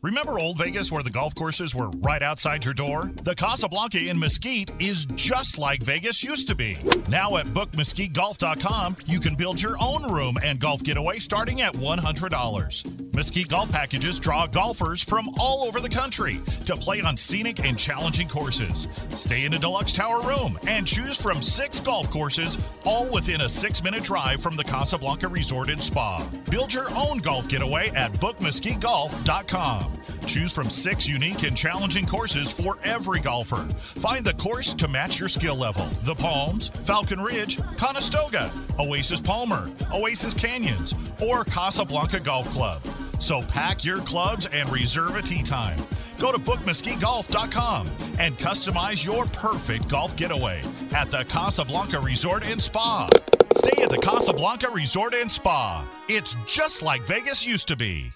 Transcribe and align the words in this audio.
Remember 0.00 0.38
Old 0.38 0.58
Vegas 0.58 0.92
where 0.92 1.02
the 1.02 1.10
golf 1.10 1.34
courses 1.34 1.74
were 1.74 1.90
right 1.98 2.22
outside 2.22 2.64
your 2.64 2.72
door? 2.72 3.10
The 3.24 3.34
Casablanca 3.34 3.98
in 3.98 4.16
Mesquite 4.16 4.70
is 4.78 5.06
just 5.16 5.58
like 5.58 5.82
Vegas 5.82 6.22
used 6.22 6.46
to 6.46 6.54
be. 6.54 6.78
Now 7.08 7.36
at 7.36 7.46
bookmesquitegolf.com, 7.46 8.98
you 9.06 9.18
can 9.18 9.34
build 9.34 9.60
your 9.60 9.76
own 9.80 10.04
room 10.12 10.38
and 10.44 10.60
golf 10.60 10.84
getaway 10.84 11.18
starting 11.18 11.62
at 11.62 11.72
$100. 11.72 13.12
Mesquite 13.12 13.48
Golf 13.48 13.72
Packages 13.72 14.20
draw 14.20 14.46
golfers 14.46 15.02
from 15.02 15.28
all 15.36 15.64
over 15.64 15.80
the 15.80 15.88
country 15.88 16.40
to 16.64 16.76
play 16.76 17.00
on 17.00 17.16
scenic 17.16 17.64
and 17.64 17.76
challenging 17.76 18.28
courses. 18.28 18.86
Stay 19.16 19.46
in 19.46 19.54
a 19.54 19.58
deluxe 19.58 19.92
tower 19.92 20.20
room 20.20 20.56
and 20.68 20.86
choose 20.86 21.16
from 21.16 21.42
six 21.42 21.80
golf 21.80 22.08
courses, 22.12 22.56
all 22.84 23.08
within 23.08 23.40
a 23.40 23.48
six 23.48 23.82
minute 23.82 24.04
drive 24.04 24.40
from 24.40 24.54
the 24.54 24.62
Casablanca 24.62 25.26
Resort 25.26 25.70
and 25.70 25.82
Spa. 25.82 26.24
Build 26.48 26.72
your 26.72 26.88
own 26.94 27.18
golf 27.18 27.48
getaway 27.48 27.88
at 27.88 28.12
bookmesquitegolf.com. 28.12 29.87
Choose 30.26 30.52
from 30.52 30.68
six 30.70 31.08
unique 31.08 31.42
and 31.42 31.56
challenging 31.56 32.06
courses 32.06 32.50
for 32.52 32.78
every 32.84 33.20
golfer. 33.20 33.64
Find 34.00 34.24
the 34.24 34.34
course 34.34 34.74
to 34.74 34.88
match 34.88 35.18
your 35.18 35.28
skill 35.28 35.56
level. 35.56 35.86
The 36.02 36.14
Palms, 36.14 36.68
Falcon 36.68 37.20
Ridge, 37.20 37.58
Conestoga, 37.76 38.52
Oasis 38.78 39.20
Palmer, 39.20 39.70
Oasis 39.92 40.34
Canyons, 40.34 40.94
or 41.22 41.44
Casablanca 41.44 42.20
Golf 42.20 42.48
Club. 42.50 42.82
So 43.18 43.42
pack 43.42 43.84
your 43.84 43.98
clubs 43.98 44.46
and 44.46 44.68
reserve 44.70 45.16
a 45.16 45.22
tee 45.22 45.42
time. 45.42 45.78
Go 46.18 46.32
to 46.32 46.38
bookmesquitegolf.com 46.38 47.86
and 48.18 48.36
customize 48.38 49.04
your 49.04 49.24
perfect 49.26 49.88
golf 49.88 50.16
getaway 50.16 50.62
at 50.94 51.10
the 51.10 51.24
Casablanca 51.24 52.00
Resort 52.00 52.46
and 52.46 52.60
Spa. 52.60 53.08
Stay 53.56 53.82
at 53.82 53.90
the 53.90 53.98
Casablanca 53.98 54.70
Resort 54.70 55.14
and 55.14 55.30
Spa. 55.30 55.88
It's 56.08 56.36
just 56.46 56.82
like 56.82 57.02
Vegas 57.02 57.46
used 57.46 57.68
to 57.68 57.76
be. 57.76 58.12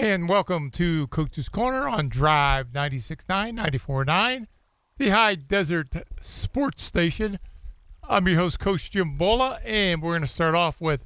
And 0.00 0.28
welcome 0.28 0.70
to 0.70 1.06
Coach's 1.08 1.48
Corner 1.48 1.86
on 1.86 2.08
Drive 2.08 2.68
96.9, 2.68 3.26
94.9, 3.58 4.46
the 4.96 5.08
High 5.10 5.34
Desert 5.34 5.88
Sports 6.20 6.82
Station. 6.82 7.38
I'm 8.02 8.26
your 8.26 8.38
host, 8.38 8.58
Coach 8.58 8.90
Jim 8.90 9.18
Bola, 9.18 9.58
and 9.64 10.00
we're 10.00 10.12
going 10.12 10.22
to 10.22 10.32
start 10.32 10.54
off 10.54 10.80
with 10.80 11.04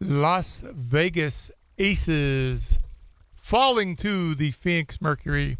Las 0.00 0.64
Vegas 0.66 1.52
Aces 1.78 2.78
falling 3.34 3.96
to 3.96 4.34
the 4.34 4.50
Phoenix 4.50 5.00
Mercury 5.00 5.56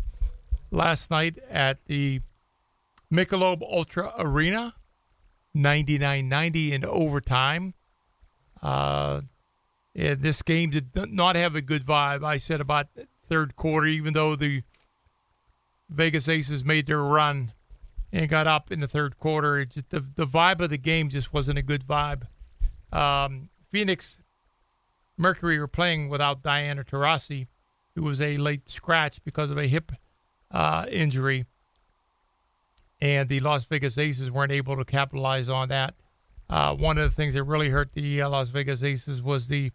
last 0.75 1.11
night 1.11 1.39
at 1.49 1.79
the 1.87 2.21
Michelob 3.13 3.63
Ultra 3.63 4.13
Arena, 4.19 4.75
99-90 5.57 6.73
in 6.73 6.85
overtime. 6.85 7.75
Uh, 8.63 9.23
yeah, 9.95 10.15
this 10.15 10.43
game 10.43 10.71
did 10.71 10.91
not 10.95 11.37
have 11.37 11.55
a 11.55 11.63
good 11.63 11.87
vibe. 11.87 12.25
I 12.25 12.37
said 12.37 12.61
about 12.61 12.89
third 13.29 13.55
quarter, 13.57 13.87
even 13.87 14.15
though 14.15 14.35
the 14.35 14.63
Vegas 15.89 16.29
Aces 16.29 16.65
made 16.65 16.87
their 16.87 17.03
run 17.03 17.53
and 18.13 18.29
got 18.29 18.47
up 18.47 18.73
in 18.73 18.81
the 18.81 18.89
third 18.89 19.19
quarter, 19.19 19.59
it 19.61 19.71
just 19.71 19.91
the 19.91 20.01
the 20.01 20.27
vibe 20.27 20.61
of 20.61 20.71
the 20.71 20.79
game 20.79 21.09
just 21.09 21.33
wasn't 21.33 21.59
a 21.59 21.63
good 21.63 21.87
vibe. 21.87 22.27
Um, 22.93 23.51
Phoenix 23.71 24.19
Mercury 25.17 25.59
were 25.59 25.69
playing 25.69 26.09
without 26.09 26.43
Diana 26.43 26.85
Taurasi, 26.85 27.47
who 27.95 28.03
was 28.03 28.21
a 28.21 28.37
late 28.39 28.69
scratch 28.69 29.23
because 29.25 29.51
of 29.51 29.59
a 29.59 29.67
hip 29.67 29.93
uh, 30.55 30.87
injury, 30.89 31.45
and 33.01 33.29
the 33.29 33.41
Las 33.41 33.65
Vegas 33.65 33.99
Aces 33.99 34.31
weren't 34.31 34.53
able 34.53 34.77
to 34.77 34.85
capitalize 34.85 35.49
on 35.49 35.69
that. 35.69 35.95
Uh, 36.49 36.75
one 36.75 36.97
of 36.97 37.11
the 37.11 37.15
things 37.15 37.35
that 37.35 37.43
really 37.43 37.71
hurt 37.71 37.93
the 37.93 38.23
uh, 38.23 38.29
Las 38.29 38.51
Vegas 38.51 38.83
Aces 38.83 39.21
was 39.21 39.49
the 39.49 39.73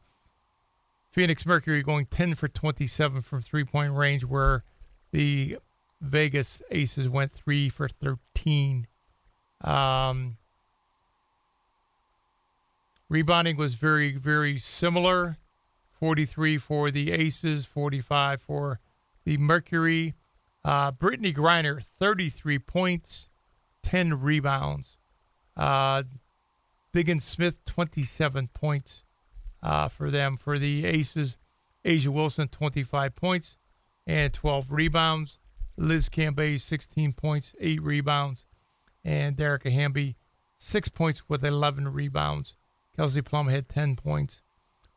Phoenix 1.12 1.46
Mercury 1.46 1.84
going 1.84 2.06
10 2.06 2.36
for 2.36 2.48
27 2.48 3.22
from 3.22 3.42
three 3.42 3.66
point 3.66 3.94
range, 3.94 4.24
where 4.24 4.64
the 5.12 5.58
Vegas 6.00 6.62
Aces 6.72 7.10
went 7.10 7.34
3 7.34 7.68
for 7.68 7.90
13. 7.90 8.88
Um, 9.62 10.38
rebounding 13.10 13.58
was 13.58 13.74
very, 13.74 14.16
very 14.16 14.58
similar 14.58 15.38
43 16.00 16.58
for 16.58 16.90
the 16.90 17.12
Aces, 17.12 17.66
45 17.66 18.42
for 18.42 18.80
the 19.26 19.36
Mercury. 19.38 20.14
Uh, 20.70 20.92
Brittney 20.92 21.36
Griner, 21.36 21.82
33 21.98 22.60
points, 22.60 23.28
10 23.82 24.22
rebounds. 24.22 24.98
Uh, 25.58 26.04
Diggins 26.94 27.24
Smith, 27.24 27.66
27 27.66 28.50
points 28.54 29.02
uh, 29.64 29.88
for 29.88 30.12
them. 30.12 30.38
For 30.38 30.60
the 30.60 30.86
Aces, 30.86 31.38
A'ja 31.84 32.10
Wilson, 32.10 32.50
25 32.50 33.16
points 33.16 33.58
and 34.06 34.32
12 34.32 34.68
rebounds. 34.70 35.40
Liz 35.76 36.08
Cambage, 36.08 36.62
16 36.62 37.14
points, 37.14 37.52
8 37.60 37.82
rebounds. 37.82 38.46
And 39.04 39.36
Dearica 39.36 39.72
Hamby, 39.72 40.18
6 40.60 40.90
points 40.90 41.28
with 41.28 41.44
11 41.44 41.92
rebounds. 41.92 42.54
Kelsey 42.96 43.24
Plum 43.24 43.48
had 43.48 43.70
10 43.70 43.96
points. 43.96 44.42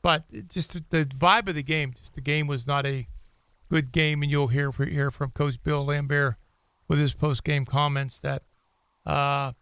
But 0.03 0.49
just 0.49 0.75
the 0.91 1.07
vibe 1.07 1.49
of 1.49 1.55
the 1.55 1.63
game, 1.63 1.95
just 1.99 2.13
the 2.13 2.21
game 2.21 2.47
was 2.47 2.67
not 2.67 2.85
a 2.85 3.07
good 3.73 3.91
game. 3.91 4.23
And 4.23 4.31
you'll 4.31 4.49
hear, 4.49 4.71
hear 4.71 5.11
from 5.11 5.31
Coach 5.31 5.63
Bill 5.63 5.87
Laimbeer 5.87 6.37
with 6.89 6.99
his 6.99 7.15
post 7.15 7.43
game 7.43 7.65
comments 7.65 8.21
that 8.21 8.43
uh, 9.07 9.53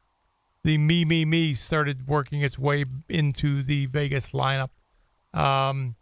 the 0.65 0.79
me, 0.79 1.05
me, 1.05 1.25
me 1.25 1.55
started 1.55 2.09
working 2.09 2.41
its 2.41 2.59
way 2.59 2.85
into 3.09 3.63
the 3.63 3.87
Vegas 3.87 4.31
lineup. 4.31 4.71
Um, 5.33 5.95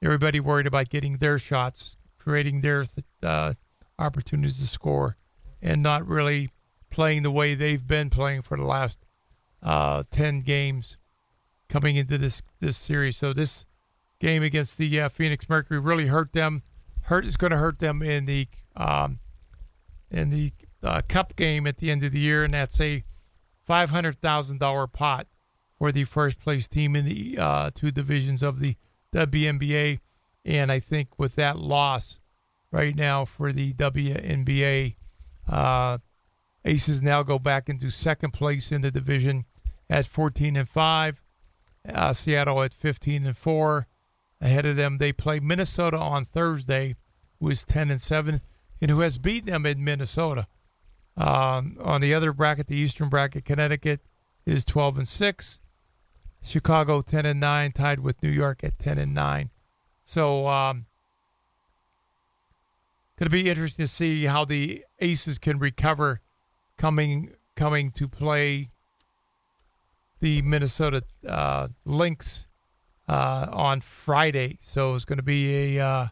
everybody 0.00 0.38
worried 0.38 0.68
about 0.68 0.88
getting 0.88 1.18
their 1.18 1.36
shots, 1.36 1.96
creating 2.16 2.60
their 2.60 2.86
uh, 3.24 3.54
opportunities 3.98 4.58
to 4.58 4.68
score, 4.68 5.16
and 5.60 5.82
not 5.82 6.06
really 6.06 6.50
playing 6.90 7.24
the 7.24 7.30
way 7.30 7.56
they've 7.56 7.86
been 7.86 8.08
playing 8.08 8.42
for 8.42 8.56
the 8.56 8.64
last 8.64 9.00
uh, 9.64 10.04
ten 10.12 10.42
games 10.42 10.96
coming 11.68 11.96
into 11.96 12.18
this 12.18 12.40
this 12.60 12.76
series. 12.76 13.16
So 13.16 13.32
this 13.32 13.66
game 14.20 14.44
against 14.44 14.78
the 14.78 15.00
uh, 15.00 15.08
Phoenix 15.08 15.48
Mercury 15.48 15.80
really 15.80 16.06
hurt 16.06 16.32
them. 16.32 16.62
Hurt 17.02 17.24
is 17.24 17.36
going 17.36 17.50
to 17.50 17.56
hurt 17.56 17.78
them 17.78 18.02
in 18.02 18.24
the 18.24 18.48
um, 18.76 19.18
in 20.10 20.30
the 20.30 20.52
uh, 20.82 21.02
Cup 21.08 21.36
game 21.36 21.66
at 21.66 21.78
the 21.78 21.90
end 21.90 22.04
of 22.04 22.12
the 22.12 22.20
year, 22.20 22.44
and 22.44 22.54
that's 22.54 22.80
a 22.80 23.04
five 23.64 23.90
hundred 23.90 24.20
thousand 24.20 24.58
dollar 24.58 24.86
pot 24.86 25.26
for 25.78 25.92
the 25.92 26.04
first 26.04 26.38
place 26.38 26.68
team 26.68 26.94
in 26.94 27.04
the 27.04 27.36
uh, 27.38 27.70
two 27.74 27.90
divisions 27.90 28.42
of 28.42 28.60
the 28.60 28.76
WNBA. 29.12 30.00
And 30.44 30.72
I 30.72 30.80
think 30.80 31.18
with 31.18 31.36
that 31.36 31.58
loss 31.58 32.18
right 32.70 32.94
now 32.94 33.24
for 33.24 33.52
the 33.52 33.72
WNBA, 33.74 34.96
uh, 35.48 35.98
Aces 36.64 37.02
now 37.02 37.22
go 37.22 37.38
back 37.38 37.68
into 37.68 37.90
second 37.90 38.32
place 38.32 38.70
in 38.70 38.82
the 38.82 38.90
division 38.90 39.44
at 39.90 40.06
14 40.06 40.56
and 40.56 40.68
5. 40.68 41.22
Uh, 41.92 42.12
Seattle 42.12 42.62
at 42.62 42.72
15 42.72 43.26
and 43.26 43.36
4. 43.36 43.88
Ahead 44.42 44.66
of 44.66 44.74
them, 44.74 44.98
they 44.98 45.12
play 45.12 45.38
Minnesota 45.38 45.96
on 45.96 46.24
Thursday, 46.24 46.96
who 47.38 47.48
is 47.48 47.62
10 47.62 47.92
and 47.92 48.00
7, 48.00 48.40
and 48.80 48.90
who 48.90 48.98
has 48.98 49.16
beaten 49.16 49.52
them 49.52 49.64
in 49.64 49.84
Minnesota. 49.84 50.48
Um, 51.16 51.76
on 51.80 52.00
the 52.00 52.12
other 52.12 52.32
bracket, 52.32 52.66
the 52.66 52.74
Eastern 52.74 53.08
bracket, 53.08 53.44
Connecticut 53.44 54.00
is 54.44 54.64
12 54.64 54.98
and 54.98 55.08
6. 55.08 55.60
Chicago 56.42 57.02
10 57.02 57.24
and 57.24 57.38
9, 57.38 57.70
tied 57.70 58.00
with 58.00 58.20
New 58.20 58.30
York 58.30 58.64
at 58.64 58.80
10 58.80 58.98
and 58.98 59.14
9. 59.14 59.50
So, 60.02 60.48
um, 60.48 60.86
going 63.16 63.26
to 63.26 63.30
be 63.30 63.48
interesting 63.48 63.86
to 63.86 63.92
see 63.92 64.24
how 64.24 64.44
the 64.44 64.84
Aces 64.98 65.38
can 65.38 65.60
recover 65.60 66.20
coming 66.76 67.30
coming 67.54 67.92
to 67.92 68.08
play 68.08 68.70
the 70.18 70.42
Minnesota 70.42 71.04
uh, 71.28 71.68
Lynx 71.84 72.48
uh, 73.08 73.46
on 73.50 73.80
Friday. 73.80 74.58
So 74.62 74.94
it's 74.94 75.04
going 75.04 75.18
to 75.18 75.22
be 75.22 75.76
a 75.76 75.84
uh, 75.84 76.06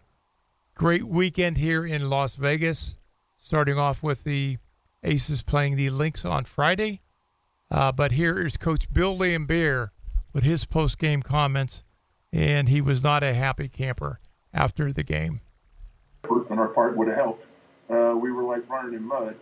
great 0.75 1.05
weekend 1.05 1.59
here 1.59 1.85
in 1.85 2.09
Las 2.09 2.37
Vegas. 2.37 2.97
Starting 3.39 3.79
off 3.79 4.03
with 4.03 4.25
the 4.25 4.59
Aces 5.03 5.43
playing 5.43 5.77
the 5.77 5.91
Lynx 5.91 6.25
on 6.25 6.45
Friday. 6.45 7.01
Uh, 7.71 7.93
but 7.93 8.13
here 8.13 8.39
is 8.39 8.57
Coach 8.57 8.93
Bill 8.93 9.17
Laimbeer 9.17 9.91
with 10.33 10.45
his 10.45 10.65
post 10.65 10.99
game 10.99 11.23
comments, 11.23 11.85
and 12.33 12.69
he 12.69 12.81
was 12.81 13.03
not 13.03 13.23
a 13.23 13.33
happy 13.33 13.69
camper 13.69 14.21
after 14.53 14.93
the 14.93 15.03
game. 15.03 15.41
On 16.29 16.59
our 16.59 16.69
part 16.69 16.97
would 16.97 17.09
have 17.09 17.17
helped. 17.17 17.45
Uh, 17.89 18.15
we 18.21 18.31
were 18.31 18.43
like 18.43 18.69
running 18.69 18.95
in 18.95 19.03
mud. 19.03 19.37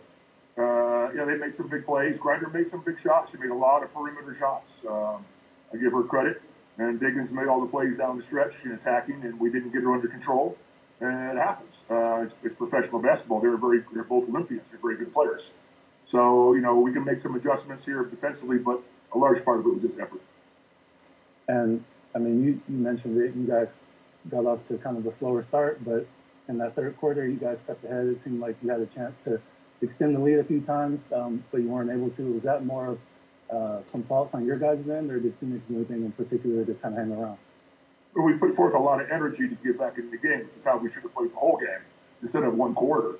Uh, 0.57 1.11
yeah, 1.11 1.25
they 1.25 1.35
made 1.35 1.55
some 1.55 1.67
big 1.67 1.85
plays. 1.85 2.17
Griner 2.19 2.51
made 2.53 2.69
some 2.69 2.83
big 2.85 2.99
shots. 3.01 3.31
She 3.31 3.37
made 3.37 3.49
a 3.49 3.55
lot 3.55 3.83
of 3.83 3.93
perimeter 3.93 4.35
shots. 4.39 4.69
Um, 4.87 5.25
I 5.73 5.77
give 5.77 5.91
her 5.91 6.03
credit. 6.03 6.41
And 6.79 6.97
Diggins 6.97 7.31
made 7.31 7.47
all 7.47 7.59
the 7.59 7.67
plays 7.67 7.97
down 7.97 8.17
the 8.17 8.23
stretch 8.23 8.55
in 8.63 8.71
attacking, 8.71 9.21
and 9.23 9.37
we 9.37 9.51
didn't 9.51 9.71
get 9.71 9.83
her 9.83 9.93
under 9.93 10.07
control. 10.07 10.57
And 11.01 11.37
it 11.37 11.41
happens. 11.41 11.75
Uh, 11.89 12.23
it's, 12.23 12.33
it's, 12.41 12.55
professional 12.55 13.01
basketball. 13.01 13.41
They're 13.41 13.57
very, 13.57 13.83
they're 13.93 14.03
both 14.03 14.29
Olympians. 14.29 14.63
They're 14.71 14.79
very 14.81 14.97
good 14.97 15.13
players. 15.13 15.51
So, 16.07 16.53
you 16.53 16.61
know, 16.61 16.79
we 16.79 16.93
can 16.93 17.03
make 17.03 17.19
some 17.19 17.35
adjustments 17.35 17.85
here 17.85 18.03
defensively, 18.05 18.57
but 18.57 18.81
a 19.13 19.17
large 19.17 19.43
part 19.43 19.59
of 19.59 19.65
it 19.65 19.73
was 19.73 19.81
just 19.81 19.99
effort. 19.99 20.21
And 21.47 21.83
I 22.15 22.19
mean, 22.19 22.43
you, 22.43 22.61
you 22.69 22.77
mentioned 22.77 23.21
it. 23.21 23.35
You 23.35 23.45
guys 23.45 23.69
got 24.29 24.45
off 24.45 24.65
to 24.69 24.77
kind 24.77 24.97
of 24.97 25.05
a 25.05 25.13
slower 25.13 25.43
start, 25.43 25.83
but 25.83 26.07
in 26.47 26.57
that 26.59 26.75
third 26.75 26.97
quarter, 26.97 27.27
you 27.27 27.37
guys 27.37 27.59
kept 27.67 27.83
ahead. 27.83 28.07
It 28.07 28.23
seemed 28.23 28.39
like 28.39 28.55
you 28.63 28.69
had 28.69 28.79
a 28.79 28.85
chance 28.87 29.15
to 29.25 29.39
extend 29.81 30.15
the 30.15 30.19
lead 30.19 30.39
a 30.39 30.43
few 30.43 30.61
times, 30.61 31.01
um, 31.13 31.43
but 31.51 31.61
you 31.61 31.67
weren't 31.67 31.91
able 31.91 32.09
to. 32.11 32.33
Was 32.33 32.43
that 32.43 32.65
more 32.65 32.87
of 32.87 32.99
uh, 33.51 33.79
some 33.91 34.03
thoughts 34.03 34.33
on 34.33 34.45
your 34.45 34.57
guys' 34.57 34.87
end, 34.89 35.11
or 35.11 35.19
did 35.19 35.33
Phoenix 35.39 35.63
do 35.67 35.75
anything 35.75 36.05
in 36.05 36.11
particular 36.11 36.65
to 36.65 36.73
kind 36.75 36.97
of 36.97 36.99
hang 36.99 37.11
around? 37.11 37.37
We 38.15 38.33
put 38.33 38.55
forth 38.55 38.73
a 38.73 38.79
lot 38.79 39.01
of 39.01 39.09
energy 39.11 39.47
to 39.47 39.55
get 39.55 39.77
back 39.77 39.97
into 39.97 40.11
the 40.11 40.17
game, 40.17 40.39
which 40.39 40.57
is 40.57 40.63
how 40.63 40.77
we 40.77 40.91
should 40.91 41.03
have 41.03 41.13
played 41.13 41.31
the 41.31 41.37
whole 41.37 41.57
game 41.57 41.81
instead 42.21 42.43
of 42.43 42.55
one 42.55 42.73
quarter. 42.73 43.15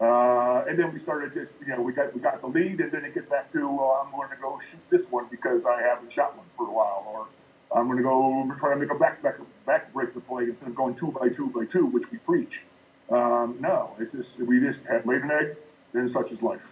Uh, 0.00 0.64
and 0.68 0.78
then 0.78 0.92
we 0.92 1.00
started 1.00 1.32
just, 1.32 1.52
you 1.60 1.74
know, 1.74 1.80
we 1.80 1.92
got 1.92 2.14
we 2.14 2.20
got 2.20 2.40
the 2.40 2.46
lead, 2.46 2.80
and 2.80 2.90
then 2.90 3.04
it 3.04 3.14
get 3.14 3.28
back 3.30 3.52
to 3.52 3.60
uh, 3.60 4.02
I'm 4.02 4.10
going 4.10 4.28
to 4.30 4.36
go 4.40 4.60
shoot 4.60 4.80
this 4.90 5.06
one 5.10 5.26
because 5.30 5.64
I 5.66 5.80
haven't 5.82 6.12
shot 6.12 6.36
one 6.36 6.46
for 6.56 6.66
a 6.66 6.72
while, 6.72 7.06
or 7.08 7.78
I'm 7.78 7.86
going 7.86 7.98
to 7.98 8.02
go 8.02 8.52
try 8.58 8.74
to 8.74 8.76
make 8.80 8.90
a 8.90 8.98
back 8.98 9.22
back 9.22 9.36
back 9.66 9.92
break 9.92 10.12
the 10.12 10.20
play 10.20 10.44
instead 10.44 10.68
of 10.68 10.74
going 10.74 10.94
two 10.94 11.12
by 11.12 11.28
two 11.28 11.46
by 11.48 11.64
two, 11.64 11.86
which 11.86 12.10
we 12.10 12.18
preach. 12.18 12.62
Um, 13.08 13.56
no, 13.60 13.96
it 14.00 14.10
just 14.12 14.38
we 14.40 14.60
just 14.60 14.84
had 14.84 15.06
laid 15.06 15.22
an 15.22 15.30
egg, 15.30 15.56
then 15.92 16.08
such 16.08 16.32
is 16.32 16.42
life. 16.42 16.62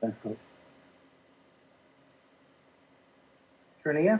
Thanks, 0.00 0.18
coach. 0.18 0.36
Trinia? 3.84 4.18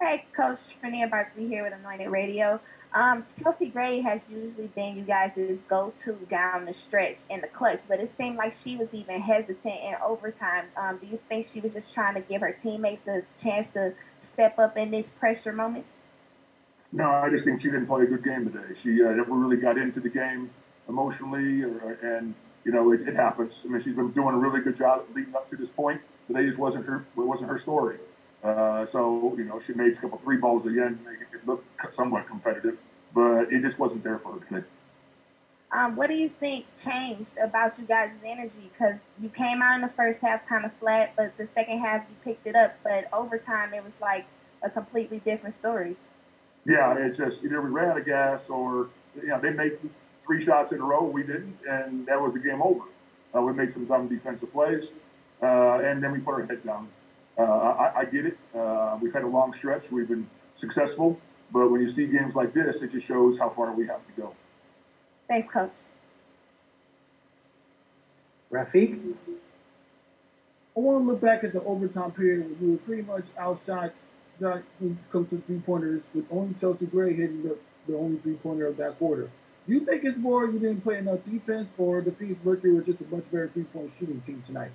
Hey, 0.00 0.24
Coach 0.34 0.58
Trinia 0.82 1.10
Barkley 1.10 1.46
here 1.46 1.64
with 1.64 1.74
Anointed 1.74 2.08
Radio. 2.08 2.58
Um, 2.94 3.26
Chelsea 3.42 3.66
Gray 3.68 4.00
has 4.00 4.22
usually 4.30 4.68
been 4.68 4.96
you 4.96 5.02
guys' 5.02 5.58
go-to 5.68 6.12
down 6.30 6.64
the 6.64 6.72
stretch 6.72 7.18
in 7.28 7.42
the 7.42 7.46
clutch, 7.46 7.80
but 7.88 8.00
it 8.00 8.10
seemed 8.16 8.36
like 8.36 8.54
she 8.54 8.78
was 8.78 8.88
even 8.92 9.20
hesitant 9.20 9.74
in 9.84 9.94
overtime. 10.02 10.66
Um, 10.78 10.96
do 10.98 11.06
you 11.06 11.18
think 11.28 11.46
she 11.52 11.60
was 11.60 11.74
just 11.74 11.92
trying 11.92 12.14
to 12.14 12.22
give 12.22 12.40
her 12.40 12.52
teammates 12.52 13.06
a 13.06 13.20
chance 13.42 13.68
to 13.74 13.92
step 14.32 14.58
up 14.58 14.78
in 14.78 14.90
these 14.90 15.08
pressure 15.18 15.52
moments? 15.52 15.88
No, 16.90 17.10
I 17.10 17.28
just 17.28 17.44
think 17.44 17.60
she 17.60 17.68
didn't 17.68 17.88
play 17.88 18.04
a 18.04 18.06
good 18.06 18.24
game 18.24 18.50
today. 18.50 18.80
She 18.82 19.02
uh, 19.02 19.10
never 19.10 19.32
really 19.32 19.58
got 19.58 19.76
into 19.76 20.00
the 20.00 20.08
game 20.08 20.48
emotionally, 20.88 21.62
or, 21.64 21.98
and 22.02 22.34
you 22.64 22.72
know 22.72 22.92
it, 22.92 23.06
it, 23.06 23.14
happens. 23.14 23.60
I 23.62 23.68
mean, 23.68 23.82
she's 23.82 23.94
been 23.94 24.12
doing 24.12 24.34
a 24.34 24.38
really 24.38 24.62
good 24.62 24.78
job 24.78 25.04
leading 25.14 25.34
up 25.34 25.50
to 25.50 25.56
this 25.56 25.70
point. 25.70 26.00
Today 26.28 26.46
just 26.46 26.58
wasn't 26.58 26.86
her. 26.86 27.04
It 27.14 27.20
wasn't 27.20 27.50
her 27.50 27.58
story. 27.58 27.98
Uh, 28.46 28.86
so 28.86 29.34
you 29.36 29.44
know, 29.44 29.60
she 29.60 29.72
made 29.72 29.92
a 29.92 29.96
couple 29.96 30.20
three 30.22 30.36
balls 30.36 30.64
at 30.66 30.72
the 30.72 30.80
end, 30.80 31.00
it 31.32 31.46
look 31.48 31.64
somewhat 31.90 32.28
competitive, 32.28 32.78
but 33.12 33.52
it 33.52 33.60
just 33.60 33.76
wasn't 33.76 34.04
there 34.04 34.20
for 34.20 34.34
her 34.34 34.46
today. 34.46 34.66
Um, 35.72 35.96
what 35.96 36.08
do 36.08 36.14
you 36.14 36.30
think 36.38 36.64
changed 36.84 37.30
about 37.42 37.76
you 37.76 37.86
guys' 37.86 38.10
energy? 38.24 38.70
Because 38.72 39.00
you 39.20 39.30
came 39.30 39.62
out 39.62 39.74
in 39.74 39.80
the 39.80 39.90
first 39.96 40.20
half 40.20 40.46
kind 40.48 40.64
of 40.64 40.70
flat, 40.78 41.14
but 41.16 41.36
the 41.36 41.48
second 41.56 41.80
half 41.80 42.04
you 42.08 42.14
picked 42.22 42.46
it 42.46 42.54
up. 42.54 42.76
But 42.84 43.08
overtime, 43.12 43.74
it 43.74 43.82
was 43.82 43.92
like 44.00 44.26
a 44.62 44.70
completely 44.70 45.18
different 45.18 45.56
story. 45.56 45.96
Yeah, 46.64 46.96
it 46.96 47.16
just 47.16 47.42
either 47.42 47.60
we 47.60 47.70
ran 47.70 47.90
out 47.90 47.98
of 47.98 48.06
gas 48.06 48.48
or 48.48 48.90
you 49.20 49.26
know 49.26 49.40
they 49.40 49.50
made 49.50 49.76
three 50.24 50.44
shots 50.44 50.70
in 50.70 50.80
a 50.80 50.84
row, 50.84 51.02
we 51.02 51.22
didn't, 51.22 51.58
and 51.68 52.06
that 52.06 52.20
was 52.20 52.32
the 52.32 52.38
game 52.38 52.62
over. 52.62 52.84
Uh, 53.34 53.40
we 53.40 53.52
made 53.52 53.72
some 53.72 53.86
dumb 53.86 54.06
defensive 54.06 54.52
plays, 54.52 54.90
uh, 55.42 55.80
and 55.80 56.00
then 56.00 56.12
we 56.12 56.20
put 56.20 56.34
our 56.34 56.46
head 56.46 56.64
down. 56.64 56.88
Uh, 57.38 57.42
I, 57.42 58.00
I, 58.00 58.04
get 58.06 58.26
it. 58.26 58.38
Uh, 58.54 58.98
we've 59.00 59.12
had 59.12 59.22
a 59.22 59.28
long 59.28 59.54
stretch. 59.54 59.90
We've 59.90 60.08
been 60.08 60.28
successful, 60.56 61.20
but 61.52 61.70
when 61.70 61.82
you 61.82 61.90
see 61.90 62.06
games 62.06 62.34
like 62.34 62.54
this, 62.54 62.80
it 62.80 62.92
just 62.92 63.06
shows 63.06 63.38
how 63.38 63.50
far 63.50 63.72
we 63.72 63.86
have 63.86 64.06
to 64.06 64.12
go. 64.20 64.34
Thanks, 65.28 65.52
Coach. 65.52 65.70
Rafiq? 68.50 69.14
I 69.28 70.80
want 70.80 71.02
to 71.02 71.12
look 71.12 71.20
back 71.20 71.44
at 71.44 71.52
the 71.52 71.62
overtime 71.62 72.12
period 72.12 72.44
when 72.44 72.60
we 72.60 72.70
were 72.72 72.78
pretty 72.78 73.02
much 73.02 73.26
outside 73.38 73.92
when 74.38 74.62
it 74.80 74.96
comes 75.10 75.30
to 75.30 75.42
three 75.46 75.58
pointers, 75.60 76.02
with 76.14 76.26
only 76.30 76.54
Chelsea 76.54 76.86
Gray 76.86 77.14
hitting 77.14 77.42
the, 77.42 77.56
the 77.86 77.96
only 77.96 78.18
three 78.18 78.34
pointer 78.34 78.66
of 78.66 78.76
that 78.76 78.98
quarter. 78.98 79.30
Do 79.66 79.72
you 79.72 79.80
think 79.80 80.04
it's 80.04 80.18
more 80.18 80.46
you 80.46 80.58
didn't 80.58 80.82
play 80.82 80.98
enough 80.98 81.20
defense, 81.24 81.72
or 81.78 82.00
the 82.00 82.12
Phoenix 82.12 82.38
Mercury 82.44 82.72
were 82.72 82.82
just 82.82 83.00
a 83.00 83.04
much 83.04 83.24
better 83.30 83.50
three 83.52 83.64
point 83.64 83.90
shooting 83.98 84.20
team 84.20 84.42
tonight? 84.46 84.70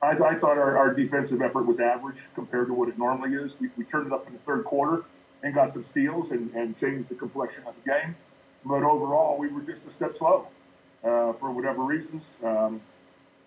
I, 0.00 0.10
I 0.10 0.34
thought 0.36 0.58
our, 0.58 0.76
our, 0.78 0.94
defensive 0.94 1.42
effort 1.42 1.64
was 1.64 1.80
average 1.80 2.18
compared 2.34 2.68
to 2.68 2.74
what 2.74 2.88
it 2.88 2.98
normally 2.98 3.34
is. 3.34 3.56
We, 3.60 3.68
we, 3.76 3.84
turned 3.84 4.06
it 4.06 4.12
up 4.12 4.26
in 4.28 4.32
the 4.32 4.38
third 4.40 4.64
quarter 4.64 5.04
and 5.42 5.54
got 5.54 5.72
some 5.72 5.82
steals 5.84 6.30
and, 6.30 6.52
and, 6.54 6.78
changed 6.78 7.08
the 7.08 7.16
complexion 7.16 7.64
of 7.66 7.74
the 7.82 7.90
game. 7.90 8.14
But 8.64 8.84
overall, 8.84 9.38
we 9.38 9.48
were 9.48 9.60
just 9.62 9.80
a 9.88 9.92
step 9.92 10.14
slow 10.14 10.46
uh, 11.02 11.32
for 11.34 11.50
whatever 11.50 11.82
reasons. 11.82 12.22
Um, 12.44 12.80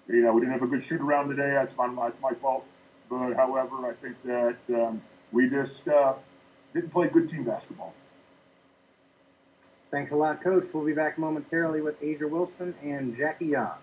you 0.08 0.22
know, 0.22 0.34
we 0.34 0.42
didn't 0.42 0.54
have 0.54 0.64
a 0.64 0.68
good 0.68 0.84
shoot 0.84 1.00
around 1.00 1.30
today. 1.30 1.52
That's 1.52 1.76
my, 1.78 1.88
my, 1.88 2.12
my 2.22 2.34
fault. 2.34 2.66
But 3.10 3.34
however, 3.34 3.90
I 3.90 3.94
think 4.02 4.16
that 4.24 4.58
um, 4.74 5.02
we 5.32 5.50
just 5.50 5.88
uh, 5.88 6.14
didn't 6.74 6.92
play 6.92 7.08
good 7.08 7.30
team 7.30 7.44
basketball. 7.44 7.94
Thanks 9.90 10.12
a 10.12 10.16
lot, 10.16 10.42
Coach. 10.42 10.66
We'll 10.74 10.86
be 10.86 10.94
back 10.94 11.18
momentarily 11.18 11.82
with 11.82 12.02
A'ja 12.02 12.30
Wilson 12.30 12.74
and 12.82 13.16
Jackie 13.18 13.48
Young. 13.48 13.74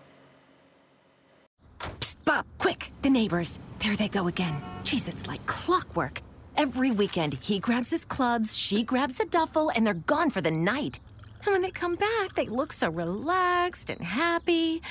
Quick! 2.69 2.93
The 3.01 3.09
neighbors. 3.09 3.59
There 3.79 3.97
they 3.97 4.09
go 4.09 4.29
again. 4.29 4.61
Jeez, 4.85 5.09
it's 5.09 5.27
like 5.27 5.47
clockwork. 5.47 6.21
Every 6.55 6.91
weekend, 6.91 7.39
he 7.41 7.61
grabs 7.61 7.89
his 7.89 8.05
clubs, 8.05 8.55
she 8.55 8.83
grabs 8.83 9.19
a 9.21 9.25
duffel, 9.25 9.71
and 9.75 9.87
they're 9.87 9.95
gone 9.95 10.29
for 10.29 10.43
the 10.43 10.51
night. 10.51 11.01
And 11.47 11.55
when 11.55 11.63
they 11.63 11.71
come 11.71 11.95
back, 11.95 12.35
they 12.35 12.45
look 12.45 12.75
so 12.75 12.91
relaxed 12.91 13.89
and 13.89 14.03
happy. 14.03 14.83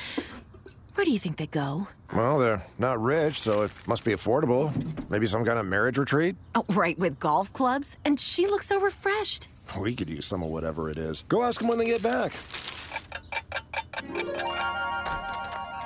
Where 0.95 1.05
do 1.05 1.11
you 1.11 1.19
think 1.19 1.37
they 1.37 1.45
go? 1.45 1.87
Well, 2.15 2.39
they're 2.39 2.63
not 2.79 2.99
rich, 2.99 3.39
so 3.39 3.61
it 3.61 3.71
must 3.85 4.03
be 4.03 4.11
affordable. 4.11 4.73
Maybe 5.11 5.27
some 5.27 5.45
kind 5.45 5.59
of 5.59 5.67
marriage 5.67 5.99
retreat? 5.99 6.35
Oh, 6.55 6.65
right, 6.69 6.97
with 6.97 7.19
golf 7.19 7.53
clubs. 7.53 7.95
And 8.05 8.19
she 8.19 8.47
looks 8.47 8.65
so 8.65 8.79
refreshed. 8.79 9.49
We 9.79 9.95
could 9.95 10.09
use 10.09 10.25
some 10.25 10.41
of 10.41 10.49
whatever 10.49 10.89
it 10.89 10.97
is. 10.97 11.25
Go 11.27 11.43
ask 11.43 11.59
them 11.59 11.69
when 11.69 11.77
they 11.77 11.85
get 11.85 12.01
back. 12.01 12.33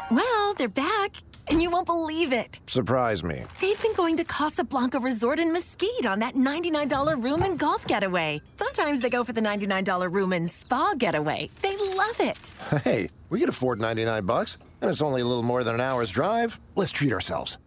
Well, 0.09 0.53
they're 0.53 0.69
back, 0.69 1.15
and 1.47 1.61
you 1.61 1.69
won't 1.69 1.85
believe 1.85 2.33
it. 2.33 2.59
Surprise 2.67 3.23
me. 3.23 3.43
They've 3.59 3.81
been 3.81 3.93
going 3.93 4.17
to 4.17 4.23
Casablanca 4.23 4.99
Resort 4.99 5.39
in 5.39 5.51
Mesquite 5.51 6.05
on 6.05 6.19
that 6.19 6.35
$99 6.35 7.23
room 7.23 7.43
and 7.43 7.57
golf 7.57 7.85
getaway. 7.87 8.41
Sometimes 8.55 9.01
they 9.01 9.09
go 9.09 9.23
for 9.23 9.33
the 9.33 9.41
$99 9.41 10.11
room 10.11 10.33
and 10.33 10.49
spa 10.49 10.93
getaway. 10.97 11.49
They 11.61 11.75
love 11.77 12.19
it. 12.19 12.53
Hey, 12.83 13.09
we 13.29 13.39
can 13.39 13.49
afford 13.49 13.79
99 13.79 14.25
bucks, 14.25 14.57
and 14.81 14.89
it's 14.89 15.01
only 15.01 15.21
a 15.21 15.25
little 15.25 15.43
more 15.43 15.63
than 15.63 15.75
an 15.75 15.81
hour's 15.81 16.11
drive. 16.11 16.59
Let's 16.75 16.91
treat 16.91 17.11
ourselves. 17.13 17.57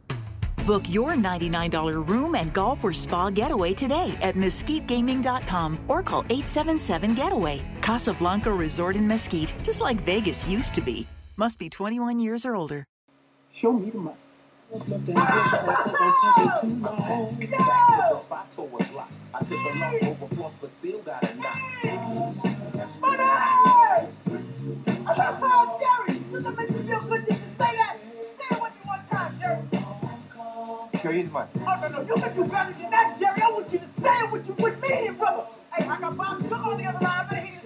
Book 0.66 0.88
your 0.88 1.12
$99 1.12 2.08
room 2.08 2.34
and 2.34 2.52
golf 2.52 2.82
or 2.82 2.92
spa 2.92 3.28
getaway 3.30 3.74
today 3.74 4.14
at 4.22 4.34
mesquitegaming.com 4.34 5.78
or 5.88 6.02
call 6.02 6.20
877 6.30 7.14
Getaway. 7.14 7.60
Casablanca 7.82 8.52
Resort 8.52 8.96
in 8.96 9.06
Mesquite, 9.06 9.52
just 9.62 9.80
like 9.80 10.00
Vegas 10.04 10.48
used 10.48 10.74
to 10.74 10.80
be. 10.80 11.06
Must 11.36 11.58
be 11.58 11.68
21 11.68 12.18
years 12.18 12.46
or 12.46 12.56
older. 12.56 12.84
Show 13.54 13.72
me 13.72 13.90
the 13.90 13.98
money. 13.98 14.16
I 14.72 14.78
took 14.78 14.88
a 19.58 19.78
long 19.78 19.98
over 20.02 20.50
but 20.60 20.72
still 20.72 20.98
got 21.00 21.22
a 21.22 21.34
knot. 21.36 21.56
Money! 23.00 23.22
I 23.22 25.14
got 25.16 25.40
five 25.40 25.80
Gary! 25.80 26.20
Does 26.32 26.42
that 26.42 26.56
make 26.56 26.70
you 26.70 26.82
feel 26.82 27.00
good 27.02 27.26
just 27.28 27.40
to 27.40 27.46
say 27.46 27.76
that? 27.76 27.96
Say 28.38 28.56
it 28.56 28.60
with 28.60 28.72
me 28.72 28.80
one 28.84 29.06
time, 29.08 29.38
Jerry. 29.38 29.62
Show 31.00 31.10
you 31.10 31.22
the 31.22 31.30
money. 31.30 31.50
Oh, 31.54 31.60
no, 31.80 31.88
no, 31.88 32.00
you 32.00 32.14
can 32.14 32.34
do 32.34 32.44
better 32.44 32.72
than 32.72 32.90
that, 32.90 33.18
Jerry. 33.20 33.40
I 33.40 33.50
want 33.50 33.72
you 33.72 33.78
to 33.78 33.88
say 34.00 34.18
it 34.18 34.32
with, 34.32 34.48
you, 34.48 34.54
with 34.54 34.82
me, 34.82 35.10
brother. 35.10 35.46
Hey, 35.72 35.86
I 35.86 36.00
got 36.00 36.16
Bob 36.16 36.42
Sugar 36.42 36.54
on 36.56 36.76
the 36.76 36.86
other 36.86 36.98
line. 37.00 37.20
I 37.20 37.30
better 37.30 37.46
hear 37.46 37.60
you. 37.62 37.63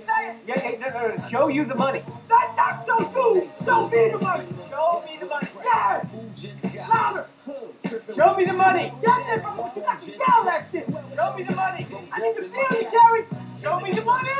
Yeah, 0.48 0.66
yeah, 0.66 0.78
no, 0.78 0.88
no, 0.88 1.14
no. 1.14 1.28
Show 1.28 1.48
you 1.48 1.66
the 1.66 1.74
money. 1.74 2.02
That's 2.26 2.56
not 2.56 2.86
so 2.86 3.00
you. 3.00 3.50
Show 3.62 3.86
me 3.90 4.08
the 4.10 4.18
money. 4.18 4.46
Show 4.70 5.04
me 5.04 5.18
the 5.20 5.26
money. 5.26 5.48
Yeah. 5.62 6.88
Louder. 6.88 7.26
Show 8.16 8.34
me 8.34 8.46
the 8.46 8.54
money. 8.54 8.90
That's 9.04 9.28
it, 9.28 9.42
brother. 9.42 9.70
You 9.76 9.82
got 9.82 10.00
to 10.00 10.10
yell 10.10 10.44
that 10.46 10.66
shit. 10.72 10.86
Show 10.88 11.36
me 11.36 11.42
the 11.42 11.54
money. 11.54 11.86
I 12.10 12.18
need 12.20 12.34
to 12.36 12.48
feel 12.48 12.80
you, 12.80 12.90
Jerry. 12.90 13.26
Show 13.62 13.80
me 13.80 13.92
the 13.92 14.02
money. 14.06 14.30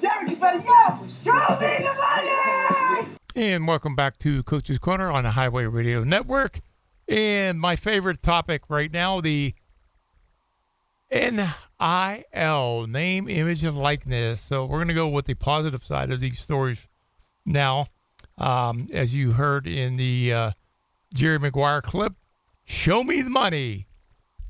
Jerry, 0.00 0.30
you 0.30 0.36
better 0.36 0.58
yell. 0.58 1.06
Show 1.24 1.60
me 1.60 1.78
the 1.78 1.94
money. 1.94 3.16
And 3.36 3.68
welcome 3.68 3.94
back 3.94 4.18
to 4.18 4.42
Coach's 4.42 4.80
Corner 4.80 5.12
on 5.12 5.22
the 5.22 5.30
Highway 5.30 5.66
Radio 5.66 6.02
Network. 6.02 6.60
And 7.06 7.60
my 7.60 7.76
favorite 7.76 8.20
topic 8.20 8.62
right 8.68 8.90
now, 8.90 9.20
the 9.20 9.54
NIL, 11.82 12.86
name, 12.86 13.28
image, 13.28 13.64
and 13.64 13.76
likeness. 13.76 14.40
So 14.40 14.64
we're 14.64 14.78
going 14.78 14.88
to 14.88 14.94
go 14.94 15.08
with 15.08 15.26
the 15.26 15.34
positive 15.34 15.84
side 15.84 16.12
of 16.12 16.20
these 16.20 16.38
stories 16.38 16.78
now. 17.44 17.86
Um, 18.38 18.88
as 18.92 19.14
you 19.14 19.32
heard 19.32 19.66
in 19.66 19.96
the 19.96 20.32
uh, 20.32 20.50
Jerry 21.12 21.38
Maguire 21.38 21.82
clip, 21.82 22.14
show 22.64 23.02
me 23.02 23.20
the 23.20 23.30
money. 23.30 23.86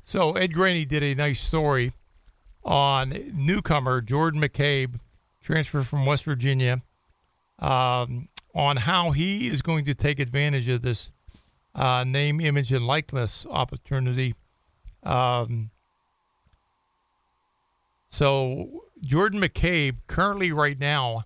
So 0.03 0.33
Ed 0.33 0.53
Graney 0.53 0.85
did 0.85 1.03
a 1.03 1.15
nice 1.15 1.41
story 1.41 1.93
on 2.63 3.31
newcomer 3.33 4.01
Jordan 4.01 4.39
McCabe, 4.39 4.99
transfer 5.41 5.83
from 5.83 6.05
West 6.05 6.23
Virginia. 6.23 6.81
Um, 7.59 8.29
on 8.55 8.77
how 8.77 9.11
he 9.11 9.47
is 9.47 9.61
going 9.61 9.85
to 9.85 9.95
take 9.95 10.19
advantage 10.19 10.67
of 10.67 10.81
this 10.81 11.11
uh, 11.73 12.03
name, 12.03 12.39
image, 12.39 12.71
and 12.71 12.85
likeness 12.85 13.45
opportunity. 13.49 14.35
Um, 15.01 15.71
so 18.13 18.83
Jordan 19.01 19.41
McCabe 19.41 19.95
currently 20.05 20.51
right 20.51 20.79
now 20.79 21.23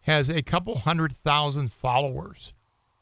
has 0.00 0.28
a 0.28 0.42
couple 0.42 0.78
hundred 0.78 1.12
thousand 1.12 1.70
followers 1.70 2.52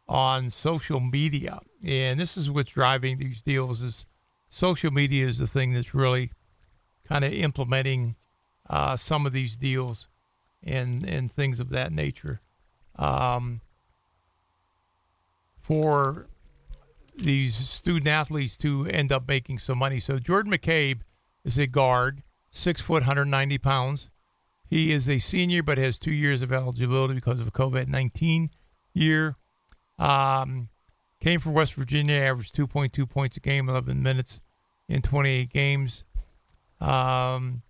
on 0.07 0.51
social 0.51 1.01
media, 1.01 1.61
and 1.83 2.21
this 2.21 2.37
is 2.37 2.51
what's 2.51 2.73
driving 2.73 3.17
these 3.17 3.41
deals. 3.41 3.81
Is 3.81 4.05
social 4.51 4.91
media 4.91 5.27
is 5.27 5.39
the 5.39 5.47
thing 5.47 5.73
that's 5.73 5.95
really 5.95 6.33
kind 7.07 7.25
of 7.25 7.33
implementing 7.33 8.17
uh, 8.69 8.99
some 8.99 9.25
of 9.25 9.33
these 9.33 9.57
deals 9.57 10.07
and 10.63 11.03
and 11.09 11.33
things 11.33 11.61
of 11.61 11.71
that 11.71 11.93
nature. 11.93 12.43
Um, 12.97 13.63
for 15.63 16.27
these 17.17 17.55
student 17.57 18.07
athletes 18.07 18.59
to 18.59 18.87
end 18.87 19.13
up 19.13 19.27
making 19.27 19.61
some 19.61 19.79
money. 19.79 19.99
So 19.99 20.19
Jordan 20.19 20.53
McCabe 20.53 21.01
is 21.43 21.57
a 21.57 21.67
guard, 21.67 22.23
six 22.59 22.83
foot, 22.83 23.03
190 23.03 23.59
pounds. 23.59 24.11
He 24.67 24.93
is 24.93 25.09
a 25.09 25.19
senior, 25.19 25.63
but 25.63 25.79
has 25.79 25.99
two 25.99 26.13
years 26.13 26.43
of 26.43 26.53
eligibility 26.53 27.15
because 27.15 27.41
of 27.41 27.49
a 27.49 27.51
COVID 27.51 27.89
19 27.89 28.51
year. 28.93 29.37
Um, 29.99 30.69
came 31.21 31.41
from 31.41 31.55
West 31.55 31.75
Virginia, 31.75 32.17
averaged 32.17 32.55
2.2 32.55 33.09
points 33.09 33.37
a 33.37 33.41
game, 33.41 33.69
11 33.69 34.03
minutes 34.03 34.41
in 34.89 35.03
28 35.03 35.51
games. 35.51 36.05
Um, 36.81 37.63